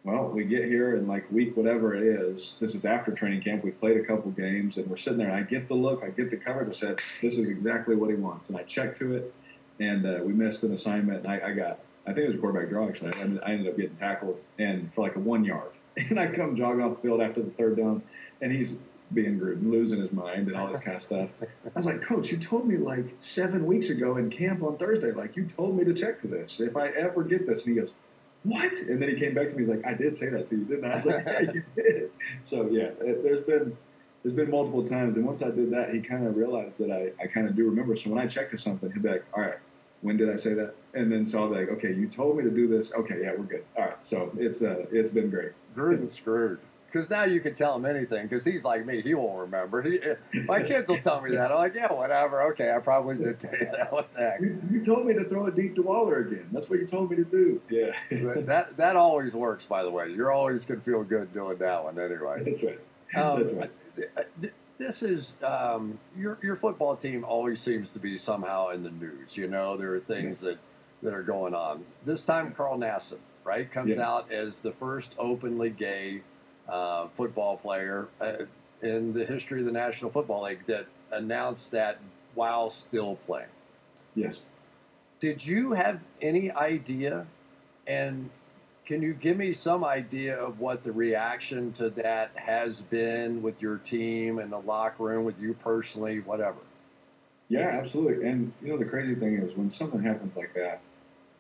Well, 0.04 0.30
we 0.30 0.44
get 0.44 0.66
here 0.66 0.96
in 0.96 1.08
like 1.08 1.30
week 1.32 1.58
whatever 1.58 1.96
it 1.96 2.04
is. 2.04 2.54
This 2.60 2.76
is 2.76 2.86
after 2.86 3.12
training 3.12 3.42
camp. 3.42 3.64
We 3.64 3.72
played 3.72 3.98
a 3.98 4.04
couple 4.04 4.30
games 4.32 4.78
and 4.78 4.88
we're 4.88 4.98
sitting 4.98 5.18
there. 5.18 5.30
And 5.30 5.36
I 5.36 5.42
get 5.42 5.68
the 5.68 5.74
look, 5.74 6.04
I 6.04 6.12
get 6.12 6.30
the 6.30 6.38
coverage. 6.38 6.70
I 6.70 6.80
said, 6.80 7.00
"This 7.24 7.40
is 7.40 7.50
exactly 7.50 7.96
what 7.96 8.12
he 8.12 8.16
wants." 8.16 8.50
And 8.50 8.58
I 8.58 8.64
checked 8.64 9.00
to 9.00 9.16
it, 9.16 9.34
and 9.80 10.06
uh, 10.06 10.20
we 10.24 10.34
missed 10.34 10.62
an 10.62 10.76
assignment. 10.76 11.26
And 11.26 11.28
I, 11.28 11.48
I 11.48 11.54
got, 11.54 11.80
I 12.08 12.14
think 12.14 12.20
it 12.20 12.28
was 12.28 12.36
a 12.36 12.40
quarterback 12.40 12.70
draw 12.70 12.88
actually. 12.88 13.14
I 13.14 13.52
ended, 13.52 13.68
up 13.68 13.78
getting 13.78 13.98
tackled 13.98 14.42
and 14.58 14.92
for 14.94 15.02
like 15.02 15.16
a 15.16 15.20
one 15.20 15.44
yard. 15.44 15.72
And 16.10 16.20
I 16.20 16.28
come 16.28 16.56
jogging 16.56 16.84
off 16.84 16.98
the 16.98 17.02
field 17.02 17.22
after 17.22 17.42
the 17.42 17.50
third 17.50 17.76
down, 17.76 18.04
and 18.40 18.52
he's 18.52 18.76
being 19.14 19.40
Gruden, 19.40 19.72
losing 19.72 20.00
his 20.00 20.12
mind 20.12 20.48
and 20.48 20.56
all 20.56 20.72
this 20.72 20.82
kind 20.82 20.96
of 20.96 21.02
stuff. 21.02 21.30
I 21.42 21.48
was 21.76 21.88
like, 21.88 22.04
Coach, 22.04 22.30
you 22.32 22.38
told 22.38 22.68
me 22.68 22.78
like 22.78 23.06
seven 23.22 23.66
weeks 23.66 23.90
ago 23.90 24.18
in 24.18 24.30
camp 24.30 24.62
on 24.62 24.78
Thursday, 24.78 25.12
like 25.12 25.36
you 25.36 25.50
told 25.58 25.76
me 25.76 25.84
to 25.86 25.96
check 25.96 26.22
for 26.22 26.28
this 26.28 26.60
if 26.60 26.78
I 26.78 26.90
ever 26.90 27.24
get 27.24 27.48
this. 27.48 27.66
And 27.66 27.74
he 27.74 27.82
goes, 27.82 27.92
what? 28.44 28.72
And 28.72 29.02
then 29.02 29.10
he 29.10 29.16
came 29.20 29.34
back 29.34 29.50
to 29.50 29.54
me. 29.56 29.64
He's 29.64 29.70
like, 29.70 29.86
I 29.86 29.94
did 29.94 30.18
say 30.18 30.30
that 30.30 30.50
to 30.50 30.56
you, 30.56 30.66
didn't 30.66 30.86
I? 30.86 30.94
I 30.94 30.96
was 30.96 31.06
like, 31.06 31.26
Yeah, 31.26 31.42
you 31.42 31.64
did. 31.76 32.12
So 32.46 32.70
yeah, 32.70 32.90
it, 33.02 33.24
there's 33.24 33.44
been 33.46 33.76
there's 34.24 34.36
been 34.36 34.50
multiple 34.50 34.88
times, 34.88 35.16
and 35.18 35.26
once 35.26 35.42
I 35.42 35.50
did 35.50 35.72
that, 35.72 35.94
he 35.94 36.02
kind 36.02 36.26
of 36.28 36.36
realized 36.36 36.78
that 36.80 36.92
I, 36.92 37.12
I 37.22 37.28
kind 37.28 37.48
of 37.48 37.56
do 37.56 37.66
remember. 37.66 37.96
So 37.98 38.10
when 38.10 38.20
I 38.20 38.28
check 38.28 38.52
to 38.52 38.58
something, 38.58 38.92
he'd 38.92 39.04
be 39.04 39.10
like, 39.10 39.26
All 39.34 39.42
right, 39.42 39.58
when 40.02 40.18
did 40.18 40.30
I 40.30 40.38
say 40.42 40.54
that? 40.54 40.76
And 40.94 41.12
then 41.12 41.28
so 41.28 41.40
I'll 41.40 41.50
be 41.50 41.56
like, 41.56 41.70
Okay, 41.70 41.94
you 41.94 42.08
told 42.08 42.38
me 42.38 42.44
to 42.44 42.50
do 42.52 42.68
this. 42.68 42.92
Okay, 42.92 43.22
yeah, 43.22 43.32
we're 43.38 43.46
good. 43.46 43.64
All 43.78 43.86
right. 43.86 43.98
So 44.04 44.32
it's 44.38 44.62
uh 44.62 44.86
it's 44.92 45.12
been 45.12 45.30
great. 45.30 45.52
Screwed. 46.12 46.60
Because 46.92 47.10
now 47.10 47.26
you 47.26 47.42
can 47.42 47.54
tell 47.54 47.76
him 47.76 47.86
anything. 47.86 48.24
Because 48.28 48.46
he's 48.46 48.64
like 48.64 48.86
me, 48.86 49.02
he 49.02 49.14
won't 49.14 49.40
remember. 49.40 49.82
He, 49.82 50.00
my 50.48 50.64
kids 50.64 50.88
will 50.90 51.00
tell 51.02 51.20
me 51.22 51.32
that. 51.36 51.52
I'm 51.52 51.58
like, 51.58 51.76
yeah, 51.76 51.92
whatever. 51.92 52.44
Okay, 52.54 52.72
I 52.72 52.80
probably 52.80 53.18
did 53.18 53.40
tell 53.42 53.52
you 53.52 53.68
that. 53.78 53.92
What 53.92 54.12
the 54.14 54.20
heck? 54.20 54.40
You, 54.40 54.62
you 54.72 54.86
told 54.86 55.06
me 55.06 55.14
to 55.14 55.26
throw 55.26 55.48
it 55.48 55.56
deep 55.56 55.76
to 55.76 55.82
Waller 55.82 56.20
again. 56.20 56.48
That's 56.54 56.70
what 56.70 56.80
you 56.80 56.88
told 56.88 57.12
me 57.12 57.18
to 57.18 57.26
do. 57.26 57.62
Yeah. 57.70 57.92
That 58.46 58.78
that 58.78 58.96
always 58.96 59.34
works, 59.34 59.66
by 59.66 59.84
the 59.84 59.92
way. 59.92 60.12
You're 60.12 60.32
always 60.32 60.64
gonna 60.64 60.80
feel 60.80 61.04
good 61.04 61.34
doing 61.34 61.58
that 61.58 61.84
one, 61.84 62.00
anyway. 62.00 62.44
That's 62.46 62.64
right. 62.64 62.80
Um, 63.22 63.44
That's 63.44 63.54
right. 63.54 64.52
Th- 64.78 64.88
This 64.88 65.04
is 65.04 65.36
um, 65.44 66.00
your 66.18 66.38
your 66.42 66.56
football 66.56 66.96
team 66.96 67.24
always 67.24 67.62
seems 67.62 67.94
to 67.94 68.00
be 68.00 68.18
somehow 68.18 68.70
in 68.70 68.84
the 68.84 68.92
news. 68.92 69.36
You 69.36 69.48
know, 69.48 69.78
there 69.78 69.94
are 69.96 70.00
things 70.00 70.42
that 70.42 70.58
that 71.04 71.14
are 71.14 71.24
going 71.24 71.54
on. 71.54 71.84
This 72.06 72.26
time, 72.26 72.54
Carl 72.54 72.78
Nassib, 72.78 73.20
right, 73.44 73.72
comes 73.72 73.96
Yeah. 73.96 74.08
out 74.10 74.32
as 74.32 74.62
the 74.62 74.72
first 74.72 75.14
openly 75.20 75.70
gay 75.70 76.22
uh, 76.68 77.08
football 77.16 77.58
player 77.58 78.08
uh, 78.20 78.34
in 78.82 79.14
the 79.14 79.26
history 79.26 79.60
of 79.60 79.66
the 79.66 79.72
National 79.72 80.12
Football 80.12 80.44
League 80.44 80.66
that 80.68 80.86
announced 81.12 81.72
that 81.72 82.00
while 82.36 82.70
still 82.70 83.18
playing. 83.26 83.48
Yes. 84.16 84.38
Did 85.20 85.46
you 85.46 85.72
have 85.72 86.00
any 86.22 86.52
idea, 86.52 87.26
and 87.88 88.30
can 88.88 89.02
you 89.02 89.14
give 89.14 89.36
me 89.36 89.54
some 89.54 89.84
idea 89.84 90.40
of 90.40 90.62
what 90.62 90.86
the 90.86 90.94
reaction 90.94 91.74
to 91.74 91.90
that 91.90 92.32
has 92.36 92.80
been 92.80 93.42
with 93.42 93.62
your 93.62 93.78
team 93.78 94.40
and 94.40 94.50
the 94.50 94.60
locker 94.60 95.04
room, 95.04 95.26
with 95.26 95.38
you 95.42 95.54
personally, 95.56 96.22
whatever? 96.22 96.60
Yeah, 97.50 97.68
absolutely. 97.68 98.28
And 98.28 98.54
you 98.62 98.70
know, 98.70 98.78
the 98.78 98.86
crazy 98.86 99.14
thing 99.14 99.40
is 99.40 99.56
when 99.58 99.70
something 99.72 100.02
happens 100.02 100.38
like 100.38 100.54
that, 100.54 100.80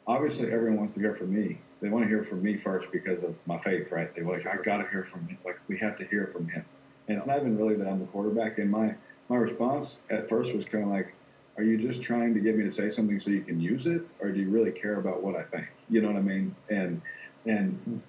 obviously 0.06 0.52
everyone 0.52 0.78
wants 0.78 0.94
to 0.96 1.00
hear 1.00 1.16
from 1.16 1.34
me. 1.34 1.60
They 1.82 1.88
want 1.88 2.04
to 2.04 2.10
hear 2.10 2.26
from 2.26 2.44
me 2.44 2.58
first 2.58 2.92
because 2.92 3.24
of 3.24 3.34
my 3.46 3.60
faith, 3.60 3.92
right? 3.92 4.14
They 4.14 4.24
like, 4.24 4.46
I 4.46 4.58
got 4.58 4.78
to 4.78 4.90
hear 4.90 5.08
from 5.10 5.26
him. 5.28 5.38
Like 5.46 5.60
we 5.70 5.78
have 5.78 5.98
to 6.00 6.06
hear 6.06 6.28
from 6.28 6.50
him. 6.50 6.66
And 7.08 7.18
it's 7.18 7.28
not 7.28 7.38
even 7.38 7.58
really 7.58 7.76
that 7.76 7.88
I'm 7.88 8.00
the 8.00 8.08
quarterback. 8.08 8.58
And 8.58 8.70
my 8.70 8.96
my 9.30 9.38
response 9.38 10.00
at 10.10 10.28
first 10.28 10.54
was 10.54 10.66
kind 10.66 10.84
of 10.84 10.90
like, 10.90 11.14
Are 11.56 11.64
you 11.64 11.78
just 11.78 12.02
trying 12.02 12.34
to 12.34 12.42
get 12.42 12.58
me 12.58 12.66
to 12.66 12.72
say 12.72 12.90
something 12.90 13.22
so 13.22 13.30
you 13.30 13.42
can 13.42 13.62
use 13.62 13.86
it, 13.86 14.08
or 14.20 14.32
do 14.32 14.40
you 14.42 14.50
really 14.50 14.72
care 14.72 15.00
about 15.00 15.24
what 15.24 15.36
I 15.38 15.44
think? 15.44 15.68
You 15.90 16.02
know 16.02 16.10
what 16.10 16.18
I 16.18 16.22
mean? 16.22 16.54
And 16.70 17.02
and 17.48 18.02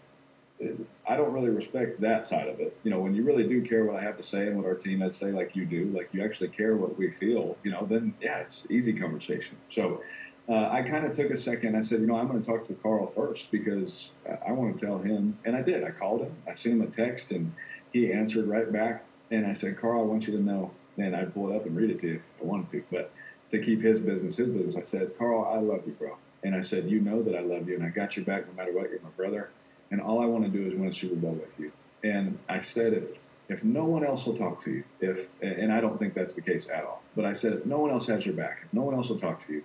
I 1.09 1.17
don't 1.17 1.33
really 1.33 1.51
respect 1.51 2.01
that 2.01 2.27
side 2.27 2.49
of 2.49 2.59
it. 2.61 2.77
You 2.83 2.91
know, 2.91 2.99
when 2.99 3.15
you 3.15 3.23
really 3.23 3.45
do 3.45 3.63
care 3.63 3.85
what 3.85 3.97
I 3.97 4.03
have 4.03 4.17
to 4.19 4.25
say 4.25 4.49
and 4.49 4.57
what 4.57 4.67
our 4.67 4.75
team 4.75 5.01
has 5.01 5.13
to 5.13 5.19
say, 5.19 5.31
like 5.31 5.55
you 5.55 5.65
do, 5.65 5.85
like 5.97 6.09
you 6.13 6.25
actually 6.25 6.49
care 6.49 6.77
what 6.77 6.99
we 6.99 7.13
feel, 7.13 7.57
you 7.63 7.71
know, 7.71 7.87
then 7.89 8.15
yeah, 8.21 8.39
it's 8.39 8.65
easy 8.69 8.93
conversation. 8.93 9.57
So 9.71 10.03
uh, 10.49 10.69
I 10.71 10.83
kind 10.83 11.05
of 11.05 11.15
took 11.15 11.31
a 11.31 11.37
second. 11.37 11.77
I 11.77 11.83
said, 11.83 12.01
you 12.01 12.07
know, 12.07 12.17
I'm 12.17 12.27
going 12.27 12.43
to 12.43 12.47
talk 12.47 12.67
to 12.69 12.75
Carl 12.75 13.13
first 13.15 13.51
because 13.51 14.11
I 14.47 14.53
want 14.53 14.79
to 14.79 14.87
tell 14.87 14.99
him. 14.99 15.39
And 15.45 15.55
I 15.55 15.63
did. 15.63 15.85
I 15.85 15.91
called 15.91 16.23
him. 16.23 16.35
I 16.49 16.55
sent 16.55 16.77
him 16.77 16.83
a 16.83 16.87
text, 16.87 17.31
and 17.31 17.53
he 17.93 18.13
answered 18.13 18.47
right 18.47 18.73
back. 18.73 19.05
And 19.31 19.47
I 19.47 19.55
said, 19.55 19.79
Carl, 19.79 20.01
I 20.01 20.05
want 20.05 20.27
you 20.27 20.37
to 20.37 20.43
know. 20.43 20.73
And 20.97 21.15
I'd 21.15 21.35
pull 21.35 21.53
it 21.53 21.57
up 21.57 21.67
and 21.67 21.77
read 21.77 21.91
it 21.91 22.01
to 22.01 22.07
you 22.09 22.15
if 22.15 22.43
I 22.43 22.47
wanted 22.47 22.71
to. 22.71 22.85
But 22.91 23.13
to 23.53 23.63
keep 23.63 23.83
his 23.83 24.01
business 24.01 24.37
his 24.37 24.49
business, 24.49 24.77
I 24.77 24.83
said, 24.83 25.17
Carl, 25.19 25.45
I 25.45 25.59
love 25.61 25.83
you, 25.87 25.93
bro. 25.93 26.17
And 26.43 26.55
I 26.55 26.63
said, 26.63 26.89
you 26.89 27.01
know 27.01 27.23
that 27.23 27.35
I 27.35 27.41
love 27.41 27.69
you, 27.69 27.75
and 27.75 27.85
I 27.85 27.89
got 27.89 28.17
your 28.17 28.25
back 28.25 28.47
no 28.47 28.55
matter 28.55 28.73
what. 28.73 28.91
You're 28.91 29.01
my 29.01 29.11
brother, 29.11 29.51
and 29.91 30.01
all 30.01 30.23
I 30.23 30.27
want 30.27 30.45
to 30.45 30.51
do 30.51 30.67
is 30.67 30.79
win 30.79 30.89
a 30.89 30.95
Super 30.95 31.17
Bowl 31.17 31.33
with 31.33 31.59
you. 31.59 31.73
And 32.05 32.39
I 32.49 32.61
said, 32.61 32.93
if 32.93 33.05
if 33.49 33.65
no 33.65 33.85
one 33.85 34.05
else 34.05 34.27
will 34.27 34.37
talk 34.37 34.63
to 34.65 34.71
you, 34.71 34.85
if 35.01 35.27
and 35.43 35.73
I 35.73 35.81
don't 35.81 35.99
think 35.99 36.15
that's 36.15 36.35
the 36.35 36.43
case 36.43 36.69
at 36.73 36.85
all, 36.85 37.03
but 37.17 37.25
I 37.25 37.35
said, 37.35 37.55
if 37.55 37.67
no 37.67 37.79
one 37.79 37.91
else 37.91 38.07
has 38.07 38.25
your 38.25 38.35
back, 38.35 38.61
if 38.65 38.73
no 38.73 38.83
one 38.83 38.95
else 38.95 39.09
will 39.09 39.19
talk 39.19 39.47
to 39.47 39.53
you, 39.53 39.65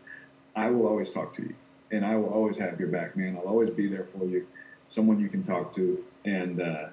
I 0.56 0.70
will 0.70 0.88
always 0.88 1.12
talk 1.12 1.36
to 1.36 1.44
you, 1.44 1.56
and 1.92 2.06
I 2.06 2.16
will 2.16 2.30
always 2.30 2.58
have 2.58 2.80
your 2.80 2.90
back, 2.90 3.16
man. 3.16 3.38
I'll 3.38 3.50
always 3.50 3.70
be 3.70 3.88
there 3.88 4.08
for 4.18 4.26
you, 4.26 4.48
someone 4.96 5.20
you 5.20 5.30
can 5.30 5.44
talk 5.44 5.76
to. 5.76 6.04
And 6.26 6.62
uh, 6.62 6.88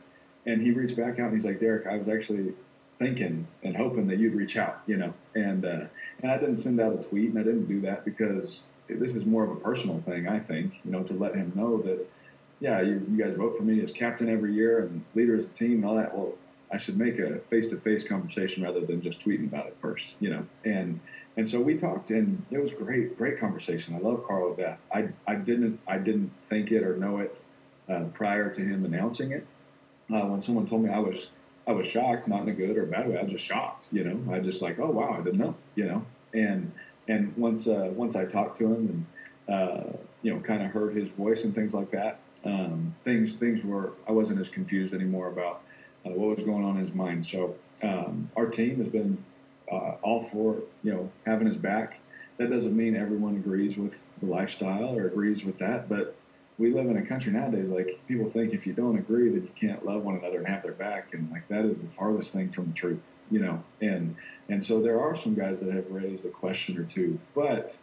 and 0.47 0.61
he 0.62 0.70
reached 0.72 0.97
back 0.97 1.18
out 1.18 1.28
and 1.28 1.35
he's 1.35 1.45
like, 1.45 1.61
Derek, 1.61 1.87
I 1.87 1.97
was 1.97 2.09
actually 2.09 2.55
thinking 2.99 3.47
and 3.62 3.76
hoping 3.76 4.07
that 4.09 4.18
you'd 4.18 4.35
reach 4.35 4.57
out, 4.57 4.83
you 4.87 4.97
know. 4.97 5.14
And 5.35 5.64
uh, 5.64 5.87
and 6.22 6.31
I 6.31 6.39
didn't 6.39 6.59
send 6.59 6.81
out 6.81 6.93
a 6.93 7.03
tweet, 7.05 7.31
and 7.31 7.39
I 7.39 7.43
didn't 7.43 7.66
do 7.66 7.81
that 7.83 8.05
because 8.05 8.61
this 8.99 9.14
is 9.14 9.24
more 9.24 9.45
of 9.45 9.51
a 9.51 9.57
personal 9.57 10.01
thing, 10.01 10.28
I 10.28 10.38
think, 10.41 10.74
you 10.84 10.91
know, 10.91 11.03
to 11.05 11.14
let 11.14 11.34
him 11.34 11.53
know 11.55 11.80
that, 11.82 12.07
yeah, 12.61 12.80
you, 12.80 13.07
you 13.11 13.22
guys 13.22 13.36
vote 13.36 13.57
for 13.57 13.62
me 13.62 13.82
as 13.82 13.93
captain 13.93 14.28
every 14.28 14.53
year 14.53 14.80
and 14.80 15.05
leader 15.14 15.34
of 15.36 15.43
the 15.43 15.59
team 15.59 15.76
and 15.76 15.84
all 15.84 15.97
that. 15.97 16.16
Well, 16.16 16.34
I 16.72 16.78
should 16.78 16.97
make 16.97 17.18
a 17.18 17.38
face-to-face 17.51 18.07
conversation 18.07 18.62
rather 18.62 18.80
than 18.80 19.03
just 19.03 19.20
tweeting 19.24 19.47
about 19.47 19.66
it 19.66 19.76
first, 19.80 20.14
you 20.20 20.30
know. 20.30 20.47
And 20.64 21.01
and 21.36 21.49
so 21.49 21.61
we 21.61 21.76
talked, 21.76 22.11
and 22.11 22.45
it 22.51 22.59
was 22.59 22.72
great, 22.72 23.16
great 23.16 23.41
conversation. 23.41 23.95
I 23.95 23.99
love 23.99 24.24
Carl 24.26 24.55
death. 24.55 24.78
I 24.95 25.09
I 25.26 25.34
didn't 25.34 25.80
I 25.88 25.99
didn't 25.99 26.30
think 26.49 26.70
it 26.70 26.82
or 26.82 26.97
know 26.97 27.18
it 27.18 27.41
uh, 27.88 28.05
prior 28.14 28.55
to 28.55 28.61
him 28.61 28.84
announcing 28.84 29.32
it. 29.32 29.47
Uh, 30.12 30.26
when 30.26 30.43
someone 30.43 30.68
told 30.68 30.82
me, 30.84 30.91
I 30.91 30.99
was 30.99 31.30
I 31.66 31.72
was 31.72 31.88
shocked, 31.88 32.28
not 32.28 32.43
in 32.43 32.49
a 32.49 32.53
good 32.53 32.76
or 32.76 32.86
bad 32.86 33.09
way. 33.09 33.18
I 33.18 33.22
was 33.22 33.32
just 33.32 33.45
shocked, 33.45 33.86
you 33.91 34.05
know. 34.05 34.32
I 34.32 34.38
just 34.38 34.62
like, 34.62 34.78
oh 34.78 34.91
wow, 34.91 35.16
I 35.18 35.22
didn't 35.24 35.38
know, 35.38 35.57
you 35.74 35.86
know. 35.86 36.05
And 36.34 36.70
and 37.11 37.37
once 37.37 37.67
uh, 37.67 37.91
once 37.95 38.17
I 38.17 38.25
talked 38.25 38.59
to 38.61 38.67
him 38.67 39.07
and 39.49 39.55
uh, 39.55 39.97
you 40.23 40.33
know 40.33 40.41
kind 40.41 40.63
of 40.63 40.71
heard 40.71 40.97
his 40.97 41.09
voice 41.11 41.45
and 41.45 41.55
things 41.55 41.75
like 41.75 41.91
that, 41.91 42.21
um, 42.45 42.95
things 43.05 43.35
things 43.35 43.65
were 43.65 43.93
I 44.09 44.13
wasn't 44.13 44.41
as 44.41 44.49
confused 44.49 44.95
anymore 44.95 45.29
about 45.29 45.63
uh, 46.07 46.11
what 46.11 46.37
was 46.37 46.47
going 46.47 46.65
on 46.65 46.79
in 46.79 46.87
his 46.87 46.95
mind. 46.95 47.27
So 47.27 47.57
um, 47.83 48.31
our 48.37 48.47
team 48.47 48.79
has 48.83 48.89
been 48.89 49.23
uh, 49.71 49.97
all 50.03 50.29
for 50.33 50.57
you 50.83 50.93
know 50.93 51.11
having 51.27 51.49
his 51.49 51.57
back. 51.57 51.99
That 52.39 52.51
doesn't 52.51 52.75
mean 52.75 52.97
everyone 52.97 53.37
agrees 53.37 53.77
with 53.77 53.95
the 54.21 54.27
lifestyle 54.27 54.97
or 54.97 55.07
agrees 55.07 55.45
with 55.45 55.59
that, 55.59 55.89
but 55.89 56.17
we 56.61 56.75
live 56.75 56.87
in 56.87 56.99
a 56.99 57.07
country 57.07 57.33
nowadays 57.33 57.69
like 57.69 57.99
people 58.07 58.31
think 58.31 58.53
if 58.53 58.67
you 58.67 58.75
don't 58.75 58.99
agree 58.99 59.31
that 59.31 59.43
you 59.43 59.51
can't 59.59 59.85
love 59.85 60.05
one 60.05 60.17
another 60.17 60.39
and 60.39 60.47
have 60.47 60.63
their 60.63 60.73
back 60.73 61.15
and 61.15 61.31
like 61.31 61.49
that 61.49 61.65
is 61.65 61.81
the 61.81 61.89
farthest 61.89 62.33
thing 62.33 62.53
from 62.53 62.67
the 62.67 62.75
truth 62.75 63.01
you 63.31 63.41
know? 63.41 63.63
And 63.81 64.17
and 64.49 64.65
so 64.65 64.83
there 64.83 65.01
are 65.01 65.21
some 65.21 65.35
guys 65.35 65.61
that 65.61 65.73
have 65.73 65.91
raised 65.91 66.25
a 66.27 66.29
question 66.29 66.77
or 66.77 66.85
two 66.85 67.19
but 67.35 67.77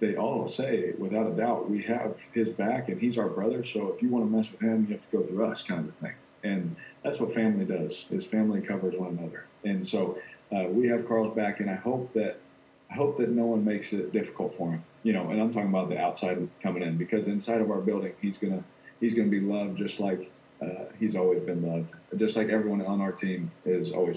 they 0.00 0.16
all 0.16 0.48
say 0.48 0.92
without 0.98 1.26
a 1.30 1.36
doubt 1.36 1.70
we 1.70 1.82
have 1.84 2.16
his 2.32 2.48
back 2.48 2.88
and 2.88 3.00
he's 3.00 3.16
our 3.16 3.28
brother 3.28 3.64
so 3.64 3.92
if 3.92 4.02
you 4.02 4.08
want 4.08 4.24
to 4.24 4.36
mess 4.36 4.50
with 4.50 4.60
him 4.60 4.86
you 4.88 4.94
have 4.94 5.10
to 5.10 5.16
go 5.16 5.22
through 5.22 5.46
us 5.46 5.62
kind 5.62 5.88
of 5.88 5.94
thing. 5.96 6.14
And 6.42 6.76
that's 7.02 7.18
what 7.18 7.34
family 7.34 7.64
does 7.64 8.06
is 8.10 8.24
family 8.24 8.60
covers 8.60 8.94
one 8.96 9.18
another. 9.18 9.46
And 9.64 9.86
so 9.86 10.18
uh, 10.54 10.64
we 10.68 10.88
have 10.88 11.06
carl's 11.08 11.34
back 11.34 11.60
and 11.60 11.70
i 11.70 11.74
hope 11.74 12.12
that 12.14 12.40
I 12.90 12.94
hope 12.94 13.18
that 13.18 13.30
no 13.30 13.46
one 13.46 13.64
makes 13.64 13.92
it 13.92 14.12
difficult 14.12 14.56
for 14.56 14.70
him. 14.70 14.84
You 15.06 15.12
know, 15.12 15.30
and 15.30 15.40
I'm 15.40 15.52
talking 15.52 15.68
about 15.68 15.88
the 15.88 16.00
outside 16.00 16.48
coming 16.60 16.82
in 16.82 16.96
because 16.96 17.28
inside 17.28 17.60
of 17.60 17.70
our 17.70 17.80
building, 17.80 18.12
he's 18.20 18.36
gonna 18.38 18.64
he's 19.00 19.14
gonna 19.14 19.28
be 19.28 19.38
loved 19.38 19.78
just 19.78 20.00
like 20.00 20.32
uh, 20.60 20.86
he's 20.98 21.14
always 21.14 21.44
been 21.44 21.62
loved, 21.62 21.90
just 22.16 22.34
like 22.34 22.48
everyone 22.48 22.84
on 22.84 23.00
our 23.00 23.12
team 23.12 23.52
is 23.64 23.92
always. 23.92 24.14